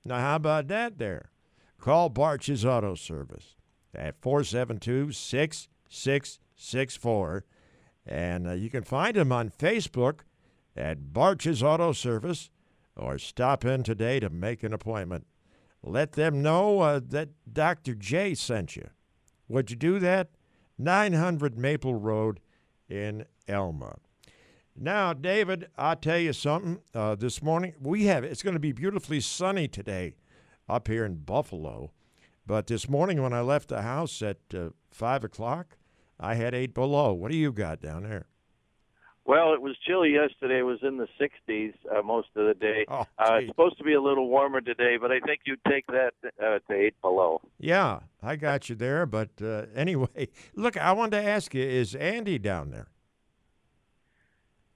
Now, 0.05 0.19
how 0.19 0.35
about 0.35 0.67
that 0.69 0.97
there? 0.97 1.31
Call 1.79 2.09
Barch's 2.09 2.65
Auto 2.65 2.95
Service 2.95 3.55
at 3.93 4.21
472 4.21 5.11
6664. 5.11 7.45
And 8.05 8.47
uh, 8.47 8.53
you 8.53 8.69
can 8.69 8.83
find 8.83 9.15
them 9.15 9.31
on 9.31 9.49
Facebook 9.49 10.21
at 10.79 11.13
Barch's 11.13 11.61
Auto 11.61 11.91
Service 11.91 12.49
or 12.95 13.17
stop 13.17 13.65
in 13.65 13.83
today 13.83 14.19
to 14.19 14.29
make 14.29 14.63
an 14.63 14.73
appointment. 14.73 15.27
Let 15.83 16.13
them 16.13 16.41
know 16.41 16.79
uh, 16.79 17.01
that 17.09 17.29
Dr. 17.51 17.95
J 17.95 18.33
sent 18.33 18.75
you. 18.75 18.89
Would 19.47 19.69
you 19.69 19.75
do 19.75 19.99
that? 19.99 20.29
900 20.77 21.57
Maple 21.57 21.95
Road 21.95 22.39
in 22.87 23.25
Elma. 23.47 23.97
Now, 24.75 25.13
David, 25.13 25.67
I'll 25.77 25.97
tell 25.97 26.17
you 26.17 26.31
something. 26.31 26.79
Uh, 26.93 27.15
this 27.15 27.43
morning, 27.43 27.73
we 27.81 28.05
have 28.05 28.23
it's 28.23 28.43
going 28.43 28.53
to 28.53 28.59
be 28.59 28.71
beautifully 28.71 29.19
sunny 29.19 29.67
today 29.67 30.15
up 30.69 30.87
here 30.87 31.05
in 31.05 31.15
Buffalo. 31.15 31.91
But 32.45 32.67
this 32.67 32.87
morning, 32.87 33.21
when 33.21 33.33
I 33.33 33.41
left 33.41 33.69
the 33.69 33.81
house 33.81 34.21
at 34.21 34.37
uh, 34.53 34.69
5 34.91 35.25
o'clock, 35.25 35.77
I 36.19 36.35
had 36.35 36.55
8 36.55 36.73
below. 36.73 37.13
What 37.13 37.31
do 37.31 37.37
you 37.37 37.51
got 37.51 37.81
down 37.81 38.03
there? 38.03 38.27
Well, 39.29 39.53
it 39.53 39.61
was 39.61 39.75
chilly 39.85 40.13
yesterday. 40.13 40.57
It 40.57 40.63
was 40.63 40.79
in 40.81 40.97
the 40.97 41.07
60s 41.21 41.73
uh, 41.95 42.01
most 42.01 42.29
of 42.35 42.47
the 42.47 42.55
day. 42.55 42.83
Oh, 42.87 43.05
uh, 43.19 43.35
it's 43.35 43.47
supposed 43.49 43.77
to 43.77 43.83
be 43.83 43.93
a 43.93 44.01
little 44.01 44.27
warmer 44.27 44.59
today, 44.59 44.97
but 44.99 45.11
I 45.11 45.19
think 45.19 45.41
you'd 45.45 45.63
take 45.67 45.85
that 45.85 46.13
uh, 46.43 46.57
to 46.67 46.73
8 46.73 46.95
below. 46.99 47.39
Yeah, 47.59 47.99
I 48.23 48.37
got 48.37 48.69
you 48.69 48.75
there. 48.75 49.05
But 49.05 49.29
uh, 49.39 49.67
anyway, 49.75 50.29
look, 50.55 50.77
I 50.77 50.93
wanted 50.93 51.21
to 51.21 51.29
ask 51.29 51.53
you 51.53 51.61
is 51.61 51.93
Andy 51.93 52.39
down 52.39 52.71
there? 52.71 52.87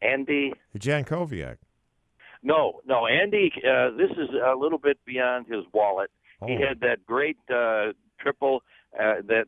Andy? 0.03 0.53
Jankowiak. 0.77 1.57
No, 2.43 2.81
no, 2.85 3.07
Andy. 3.07 3.51
Uh, 3.57 3.89
this 3.97 4.11
is 4.11 4.29
a 4.45 4.55
little 4.55 4.77
bit 4.77 4.99
beyond 5.03 5.47
his 5.47 5.63
wallet. 5.73 6.11
He 6.45 6.57
Oh. 6.61 6.67
had 6.67 6.79
that 6.81 7.03
great 7.07 7.37
uh, 7.51 7.93
triple 8.19 8.61
uh, 8.99 9.15
that 9.27 9.45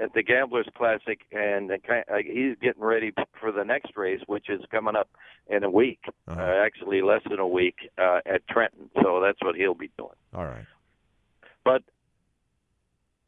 at 0.00 0.12
the 0.14 0.22
Gamblers 0.22 0.68
Classic, 0.76 1.20
and 1.32 1.70
the 1.70 1.78
uh, 1.90 2.16
he's 2.24 2.56
getting 2.60 2.82
ready 2.82 3.12
for 3.40 3.50
the 3.52 3.64
next 3.64 3.96
race, 3.96 4.20
which 4.26 4.48
is 4.48 4.60
coming 4.70 4.96
up 4.96 5.08
in 5.48 5.64
a 5.64 5.70
week. 5.70 6.00
uh 6.28 6.32
actually, 6.64 7.02
less 7.02 7.22
than 7.28 7.38
a 7.38 7.46
week 7.46 7.76
uh, 7.98 8.20
at 8.26 8.46
Trenton. 8.48 8.90
So 9.02 9.20
that's 9.20 9.38
what 9.42 9.56
he'll 9.56 9.74
be 9.74 9.90
doing. 9.98 10.16
All 10.34 10.44
right. 10.44 10.64
But 11.64 11.82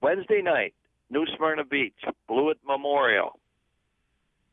Wednesday 0.01 0.43
night, 0.43 0.75
New 1.11 1.27
Smyrna 1.37 1.65
Beach, 1.65 1.99
Blewett 2.29 2.59
Memorial, 2.67 3.39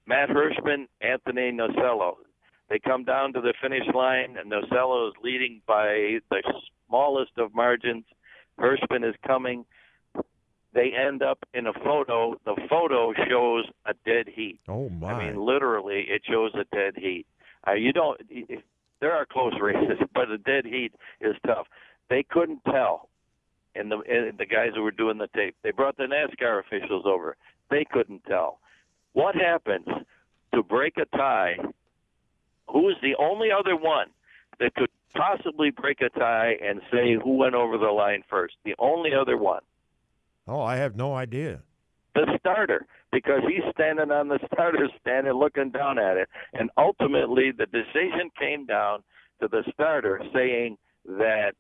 Matt 0.06 0.30
Hirschman, 0.30 0.88
Anthony 1.02 1.52
Nocella. 1.52 2.14
They 2.70 2.80
come 2.80 3.04
down 3.04 3.34
to 3.34 3.42
the 3.42 3.54
finish 3.62 3.84
line, 3.94 4.38
and 4.38 4.52
Nocella 4.52 5.10
is 5.10 5.14
leading 5.22 5.62
by 5.68 6.20
the 6.30 6.42
smallest 6.88 7.32
of 7.38 7.54
margins. 7.54 8.06
Hirschman 8.60 9.08
is 9.08 9.16
coming. 9.26 9.66
They 10.74 10.92
end 10.92 11.22
up 11.22 11.40
in 11.54 11.68
a 11.68 11.74
photo. 11.74 12.36
The 12.46 12.56
photo 12.68 13.14
shows 13.30 13.66
a 13.86 13.94
dead 14.06 14.28
heat. 14.34 14.60
Oh 14.68 14.90
my! 14.90 15.12
I 15.12 15.26
mean, 15.26 15.40
literally, 15.40 16.06
it 16.10 16.24
shows 16.28 16.52
a 16.56 16.66
dead 16.76 16.96
heat. 16.96 17.28
Uh, 17.68 17.74
you 17.74 17.94
don't. 17.94 18.20
There 19.00 19.12
are 19.12 19.26
close 19.26 19.54
races, 19.62 20.00
but 20.14 20.32
a 20.32 20.38
dead 20.40 20.66
heat 20.66 20.94
is 21.22 21.36
tough. 21.46 21.68
They 22.10 22.24
couldn't 22.24 22.64
tell, 22.66 23.10
and 23.76 23.92
the 23.92 24.00
and 24.10 24.38
the 24.38 24.46
guys 24.46 24.72
who 24.76 24.82
were 24.82 24.92
doing 24.92 25.20
the 25.20 25.30
tape. 25.36 25.56
They 25.62 25.72
brought 25.72 25.98
the 25.98 26.04
NASCAR 26.04 26.60
officials 26.60 27.04
over. 27.06 27.38
They 27.70 27.86
couldn't 27.90 28.24
tell. 28.26 28.60
What 29.14 29.36
happens 29.36 29.88
to 30.56 30.64
break 30.64 30.98
a 30.98 31.06
tie? 31.16 31.58
Who 32.72 32.90
is 32.90 32.96
the 33.04 33.16
only 33.20 33.50
other 33.52 33.76
one 33.76 34.08
that 34.60 34.74
could 34.74 34.90
possibly 35.16 35.70
break 35.70 36.02
a 36.02 36.10
tie 36.10 36.56
and 36.64 36.82
say 36.92 37.16
who 37.24 37.38
went 37.38 37.54
over 37.54 37.78
the 37.78 37.92
line 37.92 38.24
first? 38.28 38.56
The 38.66 38.74
only 38.80 39.12
other 39.14 39.38
one 39.38 39.62
Oh, 40.48 40.62
I 40.62 40.76
have 40.78 40.96
no 40.96 41.14
idea. 41.16 41.62
the 42.16 42.38
starter 42.40 42.86
because 43.12 43.42
he's 43.48 43.64
standing 43.74 44.12
on 44.12 44.28
the 44.28 44.40
starter 44.52 44.88
stand 45.02 45.28
and 45.28 45.38
looking 45.40 45.72
down 45.72 45.98
at 45.98 46.18
it. 46.18 46.30
And 46.54 46.70
ultimately, 46.78 47.52
the 47.52 47.66
decision 47.66 48.30
came 48.40 48.66
down 48.66 49.04
to 49.42 49.48
the 49.48 49.64
starter 49.74 50.22
saying 50.34 50.78
that 51.06 51.54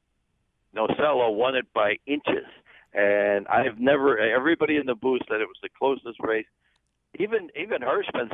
Nocella 0.75 1.33
won 1.33 1.55
it 1.55 1.65
by 1.73 1.97
inches. 2.05 2.45
And 2.93 3.47
I've 3.47 3.79
never, 3.79 4.17
everybody 4.19 4.77
in 4.77 4.85
the 4.85 4.95
booth 4.95 5.21
said 5.27 5.41
it 5.41 5.47
was 5.47 5.57
the 5.63 5.69
closest 5.77 6.19
race. 6.19 6.45
Even 7.19 7.49
even 7.55 7.81
Hirschman 7.81 8.29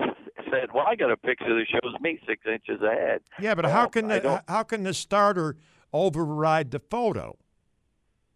said, 0.49 0.69
"Well, 0.73 0.85
I 0.87 0.95
got 0.95 1.11
a 1.11 1.17
picture 1.17 1.53
that 1.53 1.65
shows 1.69 1.93
me 1.99 2.17
six 2.25 2.45
inches 2.45 2.81
ahead." 2.81 3.19
Yeah, 3.39 3.53
but 3.53 3.65
Well, 3.65 3.73
how 3.73 3.87
can 3.87 4.07
the 4.07 4.41
how 4.47 4.63
can 4.63 4.83
the 4.83 4.93
starter 4.93 5.57
override 5.91 6.71
the 6.71 6.79
photo? 6.79 7.37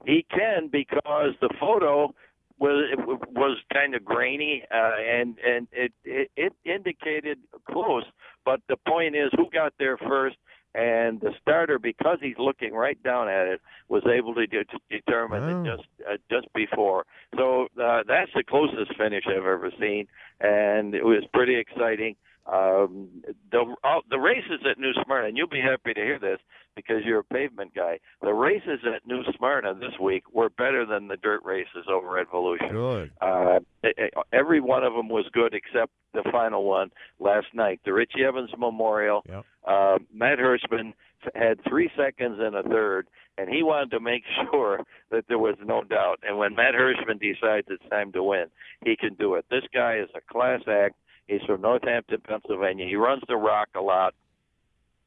He 0.06 0.26
can 0.30 0.68
because 0.72 1.34
the 1.42 1.50
photo 1.60 2.14
was 2.60 2.90
it 2.92 3.00
was 3.32 3.58
kind 3.74 3.96
of 3.96 4.06
grainy 4.06 4.64
uh, 4.72 4.92
and 5.00 5.38
and 5.40 5.68
it, 5.72 5.92
it 6.04 6.32
it 6.36 6.54
indicated 6.66 7.40
close. 7.70 8.04
But 8.46 8.62
the 8.68 8.78
point 8.88 9.16
is, 9.16 9.30
who 9.36 9.50
got 9.50 9.74
there 9.80 9.98
first? 9.98 10.38
And 10.76 11.22
the 11.22 11.32
starter, 11.40 11.78
because 11.78 12.18
he's 12.20 12.38
looking 12.40 12.74
right 12.74 13.02
down 13.04 13.30
at 13.30 13.46
it, 13.46 13.62
was 13.90 14.02
able 14.08 14.34
to, 14.34 14.48
de- 14.48 14.64
to 14.64 14.80
determine 14.90 15.44
it 15.44 15.58
just 15.64 15.88
uh, 16.10 16.18
just 16.32 16.52
before. 16.54 17.06
So 17.38 17.68
uh, 17.80 18.02
that's 18.08 18.32
the 18.36 18.44
closest 18.44 18.98
finish 18.98 19.24
I've 19.28 19.46
ever 19.46 19.72
seen, 19.80 20.08
and 20.42 20.96
it 20.96 21.06
was 21.06 21.24
pretty 21.32 21.56
exciting. 21.58 22.16
Um, 22.46 23.08
the 23.52 23.76
uh, 23.84 24.00
the 24.10 24.20
races 24.20 24.60
at 24.70 24.78
New 24.78 24.92
Smyrna, 25.06 25.28
and 25.28 25.38
you'll 25.38 25.48
be 25.48 25.62
happy 25.62 25.94
to 25.94 26.02
hear 26.02 26.20
this 26.20 26.40
because 26.76 27.04
you're 27.06 27.20
a 27.20 27.24
pavement 27.24 27.74
guy. 27.74 28.00
The 28.22 28.34
races 28.34 28.80
at 28.86 29.08
New 29.08 29.22
Smyrna 29.38 29.76
this 29.76 29.98
week 30.02 30.24
were 30.34 30.50
better 30.50 30.86
than 30.86 31.08
the 31.08 31.18
dirt 31.18 31.42
races 31.46 31.86
over 31.90 32.20
at 32.20 32.30
Volusia. 32.30 32.72
Good. 32.72 33.12
Uh, 33.22 33.60
every 34.34 34.60
one 34.60 34.84
of 34.84 34.94
them 34.94 35.08
was 35.08 35.26
good 35.32 35.54
except 35.54 35.92
the 36.14 36.24
final 36.32 36.64
one 36.64 36.92
last 37.20 37.48
night, 37.54 37.80
the 37.86 37.94
Richie 37.94 38.24
Evans 38.26 38.52
Memorial. 38.58 39.24
Uh, 39.66 40.00
Matt 40.14 40.40
Hirschman 40.40 40.94
had 41.36 41.60
three 41.68 41.90
seconds 41.96 42.38
and 42.40 42.56
a 42.56 42.64
third, 42.64 43.08
and 43.38 43.50
he 43.50 43.64
wanted 43.64 43.92
to 43.92 44.00
make 44.00 44.24
sure 44.52 44.82
that 45.12 45.26
there 45.28 45.40
was 45.40 45.56
no 45.64 45.84
doubt. 45.84 46.20
And 46.28 46.38
when 46.38 46.56
Matt 46.56 46.76
Hirschman 46.76 47.20
decides 47.20 47.68
it's 47.70 47.90
time 47.90 48.12
to 48.14 48.24
win, 48.24 48.46
he 48.84 48.96
can 48.96 49.14
do 49.16 49.36
it. 49.36 49.46
This 49.50 49.64
guy 49.74 49.98
is 49.98 50.10
a 50.16 50.34
class 50.34 50.62
act. 50.68 50.96
He's 51.28 51.42
from 51.46 51.62
Northampton, 51.62 52.22
Pennsylvania. 52.28 52.86
He 52.88 52.96
runs 52.96 53.24
the 53.28 53.38
rock 53.38 53.70
a 53.76 53.82
lot. 53.82 54.14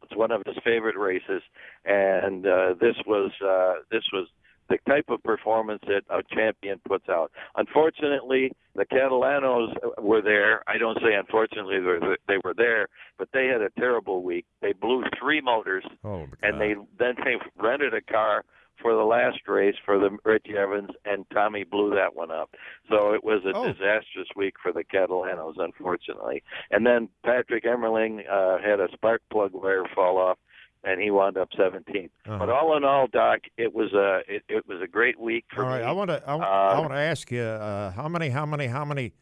It's 0.02 0.16
one 0.16 0.30
of 0.30 0.42
his 0.46 0.56
favorite 0.64 0.96
races, 0.96 1.42
and 1.84 2.46
uh, 2.46 2.74
this 2.80 2.94
was 3.06 3.32
uh, 3.44 3.82
this 3.90 4.04
was 4.12 4.28
the 4.68 4.78
type 4.88 5.06
of 5.08 5.22
performance 5.22 5.82
that 5.86 6.02
a 6.10 6.22
champion 6.34 6.80
puts 6.86 7.08
out. 7.08 7.30
Unfortunately, 7.56 8.52
the 8.74 8.84
Catalanos 8.84 9.74
were 9.98 10.22
there. 10.22 10.62
I 10.68 10.78
don't 10.78 10.98
say 10.98 11.14
unfortunately 11.14 11.78
they 11.78 12.06
were, 12.06 12.16
they 12.28 12.38
were 12.44 12.54
there, 12.56 12.88
but 13.18 13.28
they 13.32 13.46
had 13.46 13.62
a 13.62 13.70
terrible 13.78 14.22
week. 14.22 14.44
They 14.60 14.72
blew 14.72 15.04
three 15.20 15.40
motors, 15.40 15.84
oh, 16.04 16.26
and 16.42 16.60
they 16.60 16.74
then 16.98 17.14
they 17.24 17.36
rented 17.60 17.94
a 17.94 18.00
car 18.00 18.44
for 18.80 18.94
the 18.94 19.04
last 19.04 19.38
race 19.48 19.74
for 19.84 19.98
the 19.98 20.16
Richie 20.24 20.56
Evans, 20.56 20.90
and 21.04 21.24
Tommy 21.32 21.64
blew 21.64 21.90
that 21.94 22.14
one 22.14 22.30
up. 22.30 22.54
So 22.90 23.12
it 23.12 23.24
was 23.24 23.42
a 23.44 23.56
Oh. 23.56 23.72
disastrous 23.72 24.28
week 24.36 24.54
for 24.62 24.72
the 24.72 24.84
Catalanos, 24.84 25.54
unfortunately. 25.58 26.42
And 26.70 26.86
then 26.86 27.08
Patrick 27.24 27.64
Emerling 27.64 28.20
uh, 28.30 28.58
had 28.58 28.80
a 28.80 28.88
spark 28.92 29.22
plug 29.30 29.52
wire 29.54 29.84
fall 29.94 30.18
off, 30.18 30.38
and 30.84 31.00
he 31.00 31.10
wound 31.10 31.36
up 31.36 31.48
17th. 31.58 32.10
Uh-huh. 32.26 32.38
But 32.38 32.48
all 32.50 32.76
in 32.76 32.84
all, 32.84 33.06
Doc, 33.08 33.40
it 33.56 33.74
was 33.74 33.92
a 33.92 34.20
it, 34.28 34.42
it 34.48 34.68
was 34.68 34.80
a 34.82 34.86
great 34.86 35.18
week 35.18 35.44
for 35.54 35.64
All 35.64 35.70
right, 35.70 35.80
me. 35.82 35.86
I 35.86 35.92
want 35.92 36.10
to 36.10 36.22
I, 36.26 36.34
Uh, 36.34 36.80
want 36.80 36.92
to 36.92 36.98
ask 36.98 37.30
you 37.32 37.42
uh, 37.42 37.90
how 37.92 38.08
many 38.08 38.28
how 38.28 38.46
many 38.46 38.66
how 38.66 38.84
many 38.84 39.12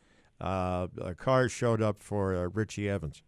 uh, 0.40 0.88
uh, 1.00 1.14
cars 1.16 1.52
showed 1.52 1.80
up 1.80 2.02
for 2.02 2.34
uh, 2.34 2.48
Richie 2.52 2.88
Evans? 2.90 3.22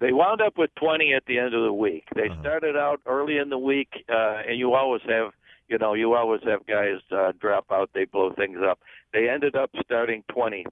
They 0.00 0.12
wound 0.12 0.40
up 0.40 0.58
with 0.58 0.74
20 0.76 1.12
at 1.14 1.24
the 1.26 1.38
end 1.38 1.54
of 1.54 1.62
the 1.62 1.72
week. 1.72 2.04
They 2.14 2.28
Uh-huh. 2.28 2.40
started 2.40 2.76
out 2.76 3.00
early 3.06 3.38
in 3.38 3.50
the 3.50 3.58
week, 3.58 4.04
uh, 4.08 4.42
and 4.46 4.58
you 4.58 4.74
always 4.74 5.02
have, 5.02 5.32
you 5.68 5.78
know, 5.78 5.94
you 5.94 6.14
always 6.14 6.42
have 6.44 6.66
guys 6.66 7.00
uh, 7.10 7.32
drop 7.38 7.66
out. 7.70 7.90
They 7.92 8.04
blow 8.04 8.32
things 8.32 8.58
up. 8.62 8.80
They 9.12 9.28
ended 9.28 9.54
up 9.56 9.70
starting 9.84 10.24
20, 10.28 10.66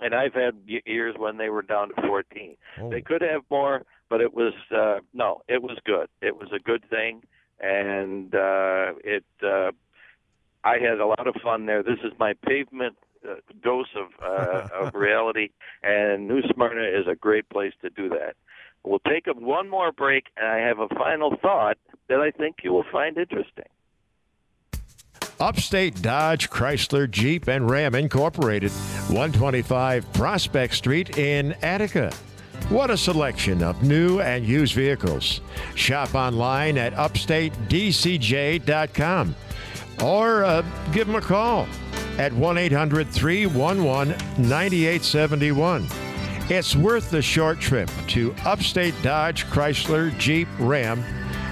and 0.00 0.14
I've 0.14 0.34
had 0.34 0.54
years 0.66 1.14
when 1.18 1.36
they 1.38 1.48
were 1.48 1.62
down 1.62 1.88
to 1.94 2.02
14. 2.06 2.56
Oh. 2.80 2.90
They 2.90 3.00
could 3.00 3.22
have 3.22 3.42
more, 3.50 3.82
but 4.08 4.20
it 4.20 4.34
was 4.34 4.54
uh, 4.70 4.98
no, 5.14 5.42
it 5.48 5.62
was 5.62 5.78
good. 5.84 6.08
It 6.20 6.36
was 6.36 6.50
a 6.52 6.58
good 6.58 6.84
thing, 6.90 7.22
and 7.60 8.34
uh, 8.34 8.92
it. 9.04 9.24
Uh, 9.42 9.72
I 10.64 10.78
had 10.78 11.00
a 11.00 11.06
lot 11.06 11.26
of 11.26 11.34
fun 11.42 11.66
there. 11.66 11.82
This 11.82 11.98
is 12.04 12.12
my 12.20 12.34
pavement 12.46 12.96
uh, 13.28 13.34
dose 13.62 13.88
of 13.96 14.08
uh, 14.22 14.68
of 14.74 14.94
reality, 14.94 15.50
and 15.82 16.28
New 16.28 16.42
Smyrna 16.52 16.82
is 16.82 17.06
a 17.06 17.14
great 17.14 17.48
place 17.48 17.72
to 17.82 17.90
do 17.90 18.08
that. 18.10 18.36
We'll 18.84 19.00
take 19.00 19.26
one 19.26 19.68
more 19.68 19.92
break, 19.92 20.24
and 20.36 20.46
I 20.46 20.58
have 20.58 20.80
a 20.80 20.88
final 20.88 21.36
thought 21.40 21.78
that 22.08 22.20
I 22.20 22.30
think 22.30 22.56
you 22.64 22.72
will 22.72 22.84
find 22.90 23.16
interesting. 23.16 23.66
Upstate 25.38 26.02
Dodge, 26.02 26.50
Chrysler, 26.50 27.10
Jeep, 27.10 27.48
and 27.48 27.68
Ram 27.68 27.94
Incorporated, 27.94 28.70
125 28.70 30.12
Prospect 30.12 30.74
Street 30.74 31.18
in 31.18 31.52
Attica. 31.62 32.12
What 32.68 32.90
a 32.90 32.96
selection 32.96 33.62
of 33.62 33.82
new 33.82 34.20
and 34.20 34.46
used 34.46 34.74
vehicles. 34.74 35.40
Shop 35.74 36.14
online 36.14 36.78
at 36.78 36.94
upstatedcj.com 36.94 39.34
or 40.02 40.44
uh, 40.44 40.62
give 40.92 41.06
them 41.06 41.16
a 41.16 41.20
call 41.20 41.66
at 42.18 42.32
1 42.32 42.58
800 42.58 43.08
311 43.08 44.08
9871. 44.38 45.86
It's 46.48 46.76
worth 46.76 47.10
the 47.10 47.22
short 47.22 47.60
trip 47.60 47.90
to 48.08 48.34
Upstate 48.44 48.94
Dodge 49.02 49.46
Chrysler 49.46 50.16
Jeep 50.18 50.48
Ram 50.58 51.00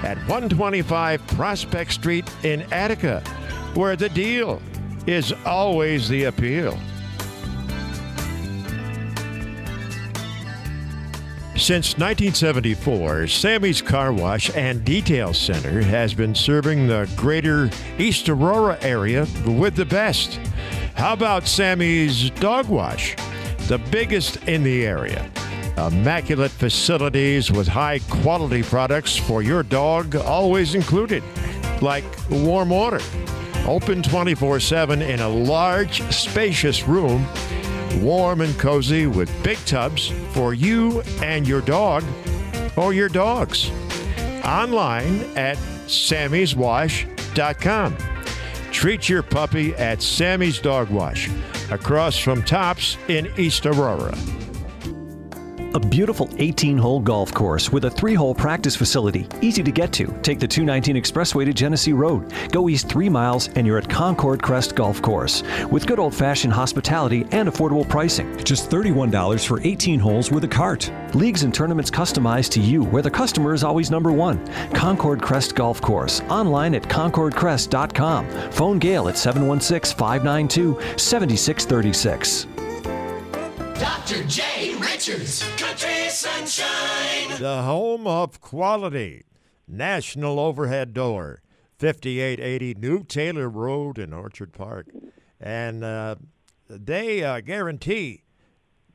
at 0.02 0.18
125 0.28 1.26
Prospect 1.28 1.92
Street 1.92 2.28
in 2.42 2.62
Attica, 2.72 3.20
where 3.74 3.96
the 3.96 4.08
deal 4.08 4.60
is 5.06 5.32
always 5.44 6.08
the 6.08 6.24
appeal. 6.24 6.78
Since 11.60 11.98
1974, 11.98 13.26
Sammy's 13.26 13.82
Car 13.82 14.14
Wash 14.14 14.50
and 14.56 14.82
Detail 14.82 15.34
Center 15.34 15.82
has 15.82 16.14
been 16.14 16.34
serving 16.34 16.86
the 16.86 17.08
greater 17.16 17.68
East 17.98 18.30
Aurora 18.30 18.78
area 18.80 19.26
with 19.44 19.76
the 19.76 19.84
best. 19.84 20.40
How 20.94 21.12
about 21.12 21.46
Sammy's 21.46 22.30
Dog 22.30 22.70
Wash? 22.70 23.14
The 23.68 23.76
biggest 23.76 24.36
in 24.48 24.62
the 24.62 24.86
area. 24.86 25.30
Immaculate 25.76 26.50
facilities 26.50 27.52
with 27.52 27.68
high 27.68 27.98
quality 28.08 28.62
products 28.62 29.14
for 29.14 29.42
your 29.42 29.62
dog 29.62 30.16
always 30.16 30.74
included, 30.74 31.22
like 31.82 32.04
warm 32.30 32.70
water. 32.70 33.00
Open 33.66 34.02
24 34.02 34.60
7 34.60 35.02
in 35.02 35.20
a 35.20 35.28
large, 35.28 36.00
spacious 36.10 36.88
room 36.88 37.26
warm 37.98 38.40
and 38.40 38.58
cozy 38.58 39.06
with 39.06 39.30
big 39.42 39.58
tubs 39.66 40.12
for 40.32 40.54
you 40.54 41.02
and 41.22 41.46
your 41.46 41.60
dog 41.60 42.02
or 42.76 42.92
your 42.92 43.08
dogs. 43.08 43.70
Online 44.44 45.20
at 45.36 45.56
sammyswash.com. 45.86 47.96
Treat 48.70 49.08
your 49.08 49.22
puppy 49.22 49.74
at 49.74 50.00
Sammy's 50.00 50.60
Dog 50.60 50.90
Wash 50.90 51.28
across 51.70 52.18
from 52.18 52.42
Tops 52.42 52.96
in 53.08 53.30
East 53.36 53.66
Aurora. 53.66 54.16
A 55.72 55.78
beautiful 55.78 56.28
18 56.38 56.76
hole 56.76 56.98
golf 56.98 57.32
course 57.32 57.70
with 57.70 57.84
a 57.84 57.90
three 57.90 58.14
hole 58.14 58.34
practice 58.34 58.74
facility. 58.74 59.28
Easy 59.40 59.62
to 59.62 59.70
get 59.70 59.92
to. 59.92 60.06
Take 60.22 60.40
the 60.40 60.48
219 60.48 61.00
Expressway 61.00 61.44
to 61.44 61.52
Genesee 61.52 61.92
Road. 61.92 62.32
Go 62.50 62.68
east 62.68 62.88
three 62.88 63.08
miles 63.08 63.48
and 63.54 63.64
you're 63.64 63.78
at 63.78 63.88
Concord 63.88 64.42
Crest 64.42 64.74
Golf 64.74 65.00
Course. 65.00 65.44
With 65.70 65.86
good 65.86 66.00
old 66.00 66.12
fashioned 66.12 66.52
hospitality 66.52 67.24
and 67.30 67.48
affordable 67.48 67.88
pricing. 67.88 68.36
Just 68.42 68.68
$31 68.68 69.46
for 69.46 69.60
18 69.60 70.00
holes 70.00 70.32
with 70.32 70.42
a 70.42 70.48
cart. 70.48 70.90
Leagues 71.14 71.44
and 71.44 71.54
tournaments 71.54 71.90
customized 71.90 72.50
to 72.50 72.60
you 72.60 72.82
where 72.82 73.02
the 73.02 73.10
customer 73.10 73.54
is 73.54 73.62
always 73.62 73.92
number 73.92 74.10
one. 74.10 74.44
Concord 74.72 75.22
Crest 75.22 75.54
Golf 75.54 75.80
Course. 75.80 76.20
Online 76.22 76.74
at 76.74 76.82
concordcrest.com. 76.82 78.50
Phone 78.50 78.80
Gail 78.80 79.08
at 79.08 79.16
716 79.16 79.96
592 79.96 80.80
7636. 80.98 82.46
Dr. 83.80 84.24
J. 84.24 84.74
Richards, 84.74 85.42
Country 85.56 86.10
Sunshine. 86.10 87.40
The 87.40 87.62
home 87.62 88.06
of 88.06 88.38
quality. 88.38 89.24
National 89.66 90.38
Overhead 90.38 90.92
Door, 90.92 91.40
5880 91.78 92.74
New 92.74 93.02
Taylor 93.04 93.48
Road 93.48 93.98
in 93.98 94.12
Orchard 94.12 94.52
Park. 94.52 94.88
And 95.40 95.82
uh, 95.82 96.16
they 96.68 97.24
uh, 97.24 97.40
guarantee 97.40 98.24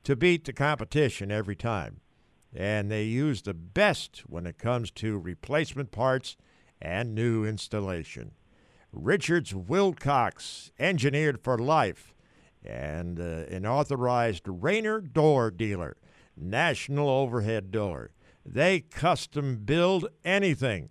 to 0.04 0.16
beat 0.16 0.46
the 0.46 0.54
competition 0.54 1.32
every 1.32 1.56
time. 1.56 2.02
And 2.54 2.92
they 2.92 3.06
use 3.06 3.42
the 3.42 3.56
best 3.56 4.20
when 4.28 4.46
it 4.46 4.60
comes 4.60 4.92
to 4.92 5.18
replacement 5.18 5.90
parts 5.90 6.38
and 6.80 7.16
new 7.16 7.44
installation. 7.44 8.34
Richards 8.92 9.56
Wilcox, 9.56 10.70
engineered 10.78 11.42
for 11.42 11.58
life 11.58 12.15
and 12.66 13.20
uh, 13.20 13.46
an 13.50 13.66
authorized 13.66 14.44
Raynor 14.48 15.02
door 15.02 15.52
dealer, 15.52 15.98
National 16.36 17.10
Overhead 17.10 17.72
Door. 17.72 18.12
They 18.46 18.80
custom 18.82 19.58
build 19.58 20.08
anything 20.24 20.90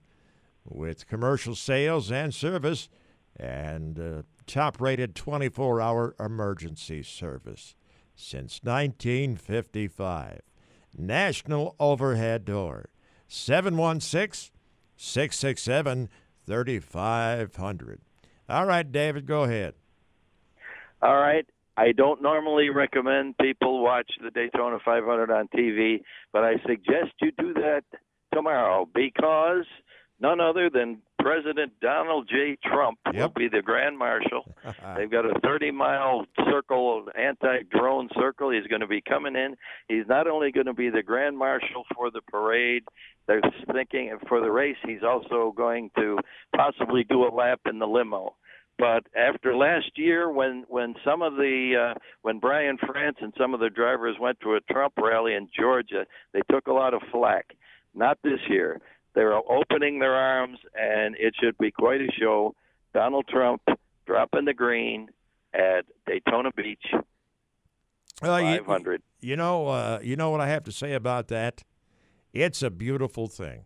with 0.64 1.06
commercial 1.06 1.54
sales 1.54 2.10
and 2.10 2.34
service 2.34 2.88
and 3.36 3.98
uh, 3.98 4.22
top 4.46 4.80
rated 4.80 5.14
24 5.14 5.80
hour 5.80 6.14
emergency 6.18 7.02
service 7.02 7.74
since 8.14 8.60
1955. 8.62 10.40
National 10.96 11.74
Overhead 11.80 12.44
Door, 12.44 12.86
716 13.26 14.52
667 14.96 16.08
3500. 16.46 18.00
All 18.48 18.66
right, 18.66 18.90
David, 18.90 19.26
go 19.26 19.42
ahead. 19.42 19.74
All 21.02 21.16
right. 21.16 21.46
I 21.76 21.92
don't 21.92 22.22
normally 22.22 22.70
recommend 22.70 23.36
people 23.38 23.82
watch 23.82 24.10
the 24.22 24.30
Daytona 24.30 24.78
500 24.84 25.30
on 25.30 25.48
TV, 25.48 26.02
but 26.32 26.44
I 26.44 26.54
suggest 26.66 27.12
you 27.20 27.32
do 27.36 27.54
that 27.54 27.82
tomorrow 28.32 28.88
because 28.94 29.66
none 30.20 30.40
other 30.40 30.70
than 30.70 30.98
President 31.18 31.72
Donald 31.80 32.28
J. 32.28 32.58
Trump 32.62 32.98
will 33.12 33.30
be 33.30 33.48
the 33.48 33.62
Grand 33.62 33.98
Marshal. 33.98 34.44
They've 34.96 35.10
got 35.10 35.24
a 35.24 35.40
30 35.42 35.70
mile 35.70 36.26
circle, 36.50 37.06
anti 37.18 37.60
drone 37.70 38.10
circle. 38.14 38.50
He's 38.50 38.66
going 38.66 38.82
to 38.82 38.86
be 38.86 39.00
coming 39.00 39.34
in. 39.34 39.56
He's 39.88 40.06
not 40.06 40.28
only 40.28 40.52
going 40.52 40.66
to 40.66 40.74
be 40.74 40.90
the 40.90 41.02
Grand 41.02 41.38
Marshal 41.38 41.84
for 41.94 42.10
the 42.10 42.20
parade, 42.30 42.84
they're 43.26 43.40
thinking 43.72 44.16
for 44.28 44.40
the 44.40 44.50
race, 44.50 44.76
he's 44.84 45.02
also 45.02 45.54
going 45.56 45.90
to 45.96 46.18
possibly 46.54 47.04
do 47.04 47.24
a 47.24 47.32
lap 47.34 47.60
in 47.68 47.78
the 47.78 47.86
limo. 47.86 48.36
But 48.78 49.04
after 49.16 49.54
last 49.56 49.96
year, 49.96 50.30
when 50.30 50.64
when 50.68 50.94
some 51.04 51.22
of 51.22 51.34
the 51.36 51.92
uh, 51.94 51.98
when 52.22 52.38
Brian 52.40 52.76
France 52.78 53.18
and 53.20 53.32
some 53.38 53.54
of 53.54 53.60
the 53.60 53.70
drivers 53.70 54.16
went 54.20 54.40
to 54.40 54.54
a 54.54 54.60
Trump 54.72 54.94
rally 55.00 55.34
in 55.34 55.48
Georgia, 55.56 56.06
they 56.32 56.40
took 56.50 56.66
a 56.66 56.72
lot 56.72 56.92
of 56.92 57.02
flack. 57.12 57.54
Not 57.94 58.18
this 58.24 58.40
year. 58.48 58.80
They're 59.14 59.34
opening 59.34 60.00
their 60.00 60.14
arms, 60.14 60.58
and 60.74 61.14
it 61.20 61.34
should 61.40 61.56
be 61.58 61.70
quite 61.70 62.00
a 62.00 62.08
show. 62.18 62.56
Donald 62.92 63.28
Trump 63.28 63.62
dropping 64.06 64.44
the 64.44 64.54
green 64.54 65.08
at 65.54 65.84
Daytona 66.06 66.50
Beach. 66.56 66.84
Well, 68.20 68.40
you- 68.40 68.58
500. 68.58 69.02
You 69.20 69.36
know, 69.36 69.68
uh, 69.68 70.00
you 70.02 70.16
know 70.16 70.30
what 70.30 70.40
I 70.40 70.48
have 70.48 70.64
to 70.64 70.72
say 70.72 70.92
about 70.94 71.28
that. 71.28 71.62
It's 72.32 72.62
a 72.62 72.70
beautiful 72.70 73.28
thing. 73.28 73.64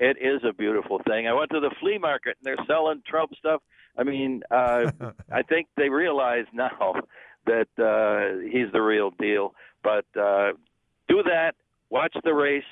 It 0.00 0.16
is 0.20 0.42
a 0.48 0.52
beautiful 0.52 1.00
thing. 1.06 1.26
I 1.26 1.32
went 1.32 1.50
to 1.50 1.60
the 1.60 1.70
flea 1.80 1.98
market 1.98 2.36
and 2.38 2.44
they're 2.46 2.64
selling 2.66 3.02
Trump 3.04 3.32
stuff. 3.36 3.60
I 3.98 4.04
mean, 4.04 4.42
uh, 4.50 4.90
I 5.32 5.42
think 5.42 5.66
they 5.76 5.88
realize 5.88 6.46
now 6.52 6.94
that 7.46 7.68
uh, 7.78 8.40
he's 8.50 8.72
the 8.72 8.80
real 8.80 9.10
deal. 9.10 9.54
But 9.82 10.06
uh, 10.18 10.52
do 11.08 11.22
that, 11.24 11.52
watch 11.90 12.14
the 12.24 12.34
race, 12.34 12.62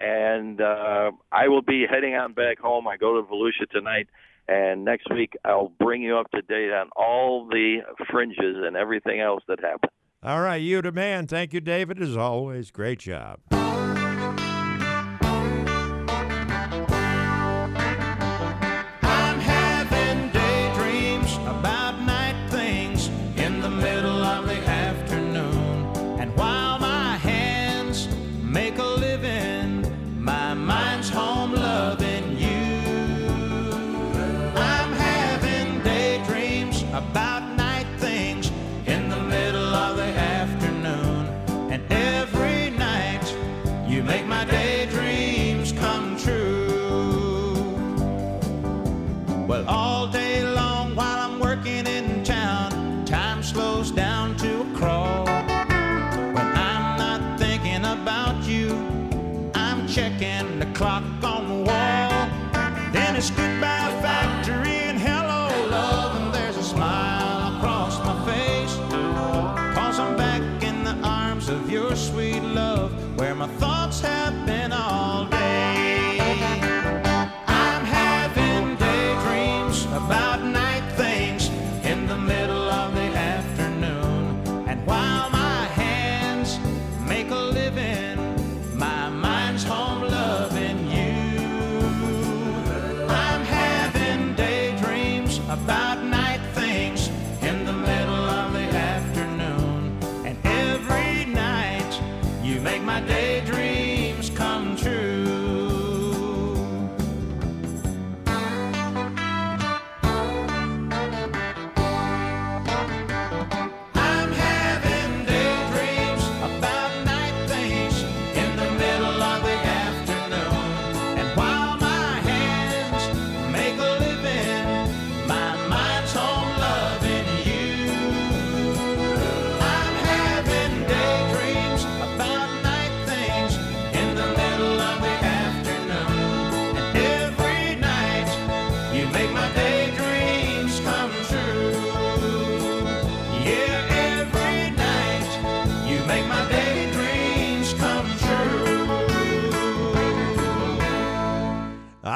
and 0.00 0.60
uh, 0.60 1.12
I 1.32 1.48
will 1.48 1.62
be 1.62 1.86
heading 1.88 2.14
on 2.14 2.32
back 2.32 2.58
home. 2.58 2.86
I 2.86 2.96
go 2.96 3.20
to 3.20 3.26
Volusia 3.26 3.68
tonight, 3.70 4.08
and 4.48 4.84
next 4.84 5.10
week 5.12 5.34
I'll 5.44 5.72
bring 5.80 6.02
you 6.02 6.18
up 6.18 6.30
to 6.32 6.42
date 6.42 6.72
on 6.72 6.90
all 6.96 7.46
the 7.48 7.78
fringes 8.10 8.56
and 8.64 8.76
everything 8.76 9.20
else 9.20 9.42
that 9.48 9.60
happened. 9.60 9.92
All 10.22 10.40
right, 10.42 10.56
you 10.56 10.82
the 10.82 10.92
man. 10.92 11.26
Thank 11.26 11.54
you, 11.54 11.60
David. 11.60 12.02
As 12.02 12.16
always, 12.16 12.70
great 12.70 12.98
job. 12.98 13.40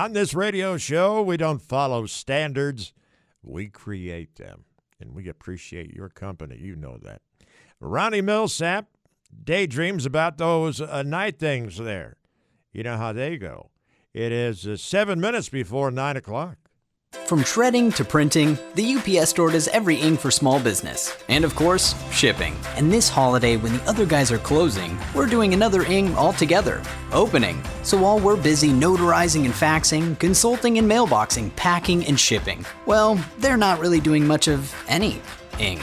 On 0.04 0.12
this 0.12 0.34
radio 0.34 0.76
show, 0.76 1.22
we 1.22 1.38
don't 1.38 1.62
follow 1.62 2.04
standards, 2.04 2.92
we 3.42 3.68
create 3.68 4.34
them. 4.36 4.66
And 5.00 5.14
we 5.14 5.30
appreciate 5.30 5.94
your 5.94 6.10
company. 6.10 6.58
You 6.60 6.76
know 6.76 6.98
that. 6.98 7.22
Ronnie 7.80 8.20
Milsap 8.20 8.84
daydreams 9.42 10.04
about 10.04 10.36
those 10.36 10.78
uh, 10.78 11.02
night 11.04 11.38
things 11.38 11.78
there. 11.78 12.18
You 12.70 12.82
know 12.82 12.98
how 12.98 13.14
they 13.14 13.38
go. 13.38 13.70
It 14.12 14.30
is 14.30 14.66
uh, 14.66 14.76
seven 14.76 15.22
minutes 15.22 15.48
before 15.48 15.90
nine 15.90 16.18
o'clock. 16.18 16.58
From 17.26 17.42
shredding 17.42 17.90
to 17.92 18.04
printing, 18.04 18.58
the 18.74 18.96
UPS 18.96 19.30
store 19.30 19.50
does 19.50 19.68
every 19.68 19.96
ing 19.96 20.16
for 20.16 20.30
small 20.30 20.60
business. 20.60 21.16
And 21.28 21.44
of 21.44 21.54
course, 21.54 21.94
shipping. 22.10 22.54
And 22.76 22.92
this 22.92 23.08
holiday, 23.08 23.56
when 23.56 23.72
the 23.72 23.82
other 23.84 24.04
guys 24.04 24.30
are 24.30 24.38
closing, 24.38 24.98
we're 25.14 25.26
doing 25.26 25.54
another 25.54 25.84
ing 25.84 26.14
altogether 26.16 26.82
opening. 27.12 27.62
So 27.82 27.96
while 28.00 28.20
we're 28.20 28.36
busy 28.36 28.68
notarizing 28.68 29.44
and 29.46 29.54
faxing, 29.54 30.18
consulting 30.18 30.78
and 30.78 30.90
mailboxing, 30.90 31.56
packing 31.56 32.04
and 32.06 32.20
shipping, 32.20 32.66
well, 32.86 33.18
they're 33.38 33.56
not 33.56 33.80
really 33.80 34.00
doing 34.00 34.26
much 34.26 34.46
of 34.48 34.74
any 34.88 35.22
ing. 35.58 35.80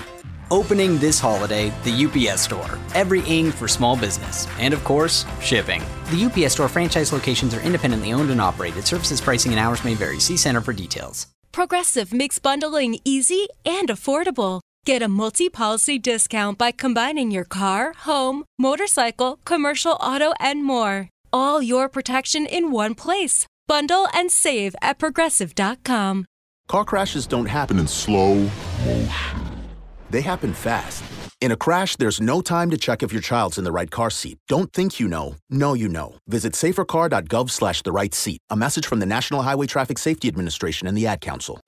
Opening 0.51 0.97
this 0.97 1.17
holiday, 1.17 1.71
the 1.85 2.05
UPS 2.05 2.41
Store. 2.41 2.77
Every 2.93 3.21
ing 3.21 3.51
for 3.51 3.69
small 3.69 3.95
business. 3.95 4.49
And 4.59 4.73
of 4.73 4.83
course, 4.83 5.25
shipping. 5.39 5.81
The 6.11 6.25
UPS 6.25 6.53
Store 6.53 6.67
franchise 6.67 7.13
locations 7.13 7.53
are 7.53 7.61
independently 7.61 8.11
owned 8.11 8.29
and 8.31 8.41
operated. 8.41 8.85
Services, 8.85 9.21
pricing, 9.21 9.53
and 9.53 9.59
hours 9.61 9.85
may 9.85 9.93
vary. 9.93 10.19
See 10.19 10.35
Center 10.35 10.59
for 10.59 10.73
details. 10.73 11.27
Progressive 11.53 12.13
makes 12.13 12.37
bundling 12.37 12.99
easy 13.05 13.47
and 13.63 13.87
affordable. 13.87 14.59
Get 14.85 15.01
a 15.01 15.07
multi 15.07 15.47
policy 15.47 15.97
discount 15.97 16.57
by 16.57 16.71
combining 16.71 17.31
your 17.31 17.45
car, 17.45 17.93
home, 17.93 18.43
motorcycle, 18.59 19.39
commercial 19.45 19.93
auto, 20.01 20.33
and 20.37 20.65
more. 20.65 21.07
All 21.31 21.61
your 21.61 21.87
protection 21.87 22.45
in 22.45 22.71
one 22.71 22.93
place. 22.93 23.45
Bundle 23.67 24.05
and 24.13 24.29
save 24.29 24.75
at 24.81 24.99
progressive.com. 24.99 26.25
Car 26.67 26.83
crashes 26.83 27.25
don't 27.25 27.45
happen 27.45 27.79
in 27.79 27.87
slow 27.87 28.49
motion. 28.85 29.40
They 30.11 30.21
happen 30.21 30.53
fast. 30.53 31.03
In 31.39 31.51
a 31.51 31.55
crash, 31.55 31.95
there's 31.95 32.21
no 32.21 32.41
time 32.41 32.69
to 32.69 32.77
check 32.77 33.01
if 33.01 33.11
your 33.11 33.21
child's 33.21 33.57
in 33.57 33.63
the 33.63 33.71
right 33.71 33.89
car 33.89 34.11
seat. 34.11 34.38
Don't 34.47 34.71
think 34.73 34.99
you 34.99 35.07
know. 35.07 35.35
Know 35.49 35.73
you 35.73 35.88
know. 35.88 36.15
Visit 36.27 36.53
safercar.gov 36.53 37.49
slash 37.49 37.81
the 37.81 37.91
right 37.91 38.13
seat. 38.13 38.41
A 38.49 38.55
message 38.55 38.85
from 38.85 38.99
the 38.99 39.05
National 39.05 39.41
Highway 39.41 39.67
Traffic 39.67 39.97
Safety 39.97 40.27
Administration 40.27 40.88
and 40.88 40.95
the 40.95 41.07
Ad 41.07 41.21
Council. 41.21 41.59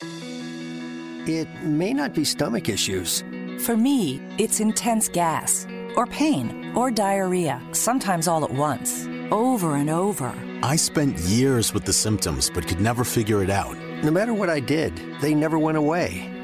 It 1.25 1.47
may 1.63 1.93
not 1.93 2.13
be 2.13 2.25
stomach 2.25 2.67
issues. 2.67 3.23
For 3.59 3.77
me, 3.77 4.21
it's 4.37 4.59
intense 4.59 5.07
gas, 5.07 5.65
or 5.95 6.05
pain, 6.05 6.73
or 6.75 6.91
diarrhea, 6.91 7.61
sometimes 7.71 8.27
all 8.27 8.43
at 8.43 8.51
once, 8.51 9.07
over 9.31 9.77
and 9.77 9.89
over. 9.89 10.33
I 10.61 10.75
spent 10.75 11.17
years 11.19 11.73
with 11.73 11.85
the 11.85 11.93
symptoms 11.93 12.51
but 12.53 12.67
could 12.67 12.81
never 12.81 13.05
figure 13.05 13.41
it 13.41 13.49
out. 13.49 13.77
No 14.03 14.11
matter 14.11 14.33
what 14.33 14.49
I 14.49 14.59
did, 14.59 14.93
they 15.21 15.33
never 15.33 15.57
went 15.57 15.77
away. 15.77 16.32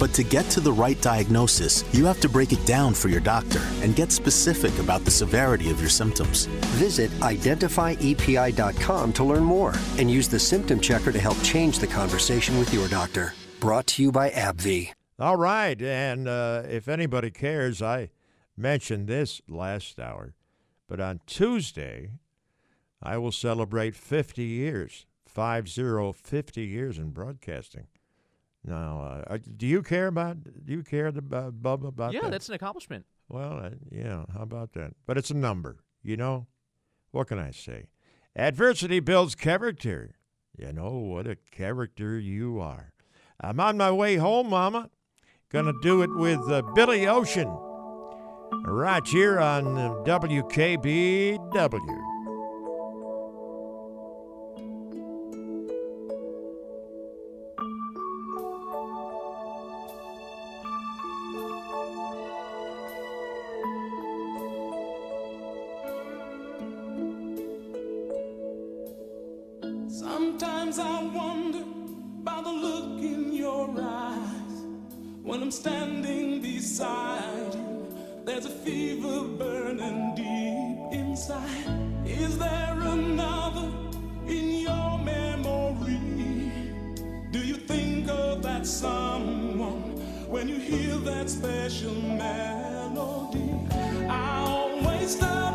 But 0.00 0.14
to 0.14 0.22
get 0.22 0.46
to 0.52 0.60
the 0.60 0.72
right 0.72 1.00
diagnosis, 1.02 1.84
you 1.92 2.06
have 2.06 2.20
to 2.20 2.28
break 2.28 2.52
it 2.52 2.64
down 2.64 2.94
for 2.94 3.08
your 3.08 3.20
doctor 3.20 3.60
and 3.82 3.94
get 3.94 4.10
specific 4.10 4.76
about 4.78 5.04
the 5.04 5.10
severity 5.10 5.70
of 5.70 5.78
your 5.78 5.90
symptoms. 5.90 6.46
Visit 6.80 7.10
identifyepi.com 7.20 9.12
to 9.12 9.24
learn 9.24 9.44
more 9.44 9.74
and 9.98 10.10
use 10.10 10.26
the 10.26 10.38
symptom 10.38 10.80
checker 10.80 11.12
to 11.12 11.20
help 11.20 11.36
change 11.42 11.80
the 11.80 11.86
conversation 11.86 12.58
with 12.58 12.72
your 12.72 12.88
doctor. 12.88 13.34
Brought 13.60 13.88
to 13.88 14.02
you 14.02 14.10
by 14.10 14.30
AbbVie. 14.30 14.92
All 15.18 15.36
right. 15.36 15.80
And 15.80 16.26
uh, 16.26 16.62
if 16.66 16.88
anybody 16.88 17.30
cares, 17.30 17.82
I 17.82 18.08
mentioned 18.56 19.06
this 19.06 19.42
last 19.48 20.00
hour, 20.00 20.34
but 20.88 20.98
on 20.98 21.20
Tuesday, 21.26 22.12
I 23.02 23.18
will 23.18 23.32
celebrate 23.32 23.94
50 23.94 24.42
years, 24.42 25.04
5 25.26 25.68
0, 25.68 26.12
50 26.12 26.62
years 26.62 26.96
in 26.96 27.10
broadcasting. 27.10 27.86
Now, 28.64 29.24
uh, 29.26 29.38
do 29.56 29.66
you 29.66 29.82
care 29.82 30.06
about? 30.06 30.42
Do 30.64 30.72
you 30.72 30.82
care 30.82 31.06
about 31.06 31.62
Bubba 31.62 31.88
about 31.88 32.12
yeah, 32.12 32.20
that? 32.22 32.30
that's 32.30 32.48
an 32.48 32.54
accomplishment. 32.54 33.06
Well, 33.28 33.58
uh, 33.64 33.70
yeah. 33.90 34.24
How 34.34 34.42
about 34.42 34.72
that? 34.74 34.92
But 35.06 35.16
it's 35.16 35.30
a 35.30 35.34
number. 35.34 35.78
You 36.02 36.16
know, 36.16 36.46
what 37.10 37.28
can 37.28 37.38
I 37.38 37.52
say? 37.52 37.86
Adversity 38.36 39.00
builds 39.00 39.34
character. 39.34 40.14
You 40.56 40.72
know 40.72 40.90
what 40.90 41.26
a 41.26 41.36
character 41.50 42.18
you 42.18 42.60
are. 42.60 42.92
I'm 43.40 43.60
on 43.60 43.78
my 43.78 43.90
way 43.90 44.16
home, 44.16 44.50
Mama. 44.50 44.90
Gonna 45.48 45.72
do 45.82 46.02
it 46.02 46.14
with 46.14 46.40
uh, 46.50 46.62
Billy 46.74 47.06
Ocean. 47.06 47.48
Right 48.66 49.06
here 49.06 49.38
on 49.40 49.78
uh, 49.78 49.94
WKBW. 50.04 51.38
I'm 75.50 75.54
standing 75.54 76.40
beside 76.40 77.52
you. 77.54 77.88
There's 78.24 78.46
a 78.46 78.50
fever 78.50 79.24
burning 79.24 80.14
deep 80.14 80.96
inside. 80.96 82.06
Is 82.06 82.38
there 82.38 82.78
another 82.78 83.68
in 84.28 84.60
your 84.60 84.98
memory? 85.00 86.52
Do 87.32 87.40
you 87.40 87.56
think 87.56 88.08
of 88.08 88.44
that 88.44 88.64
someone 88.64 89.98
when 90.30 90.46
you 90.46 90.60
hear 90.60 90.94
that 90.98 91.28
special 91.28 91.94
melody? 91.94 93.50
I 94.08 94.44
always 94.46 95.16
stop 95.16 95.49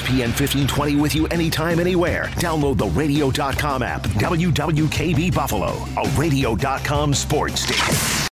ESPN 0.00 0.28
1520 0.28 0.96
with 0.96 1.14
you 1.14 1.26
anytime, 1.28 1.78
anywhere. 1.78 2.24
Download 2.36 2.76
the 2.76 2.86
radio.com 2.86 3.82
app, 3.82 4.02
WWKB 4.02 5.34
Buffalo, 5.34 5.72
a 5.96 6.08
radio.com 6.16 7.14
sports 7.14 7.62
station. 7.62 8.19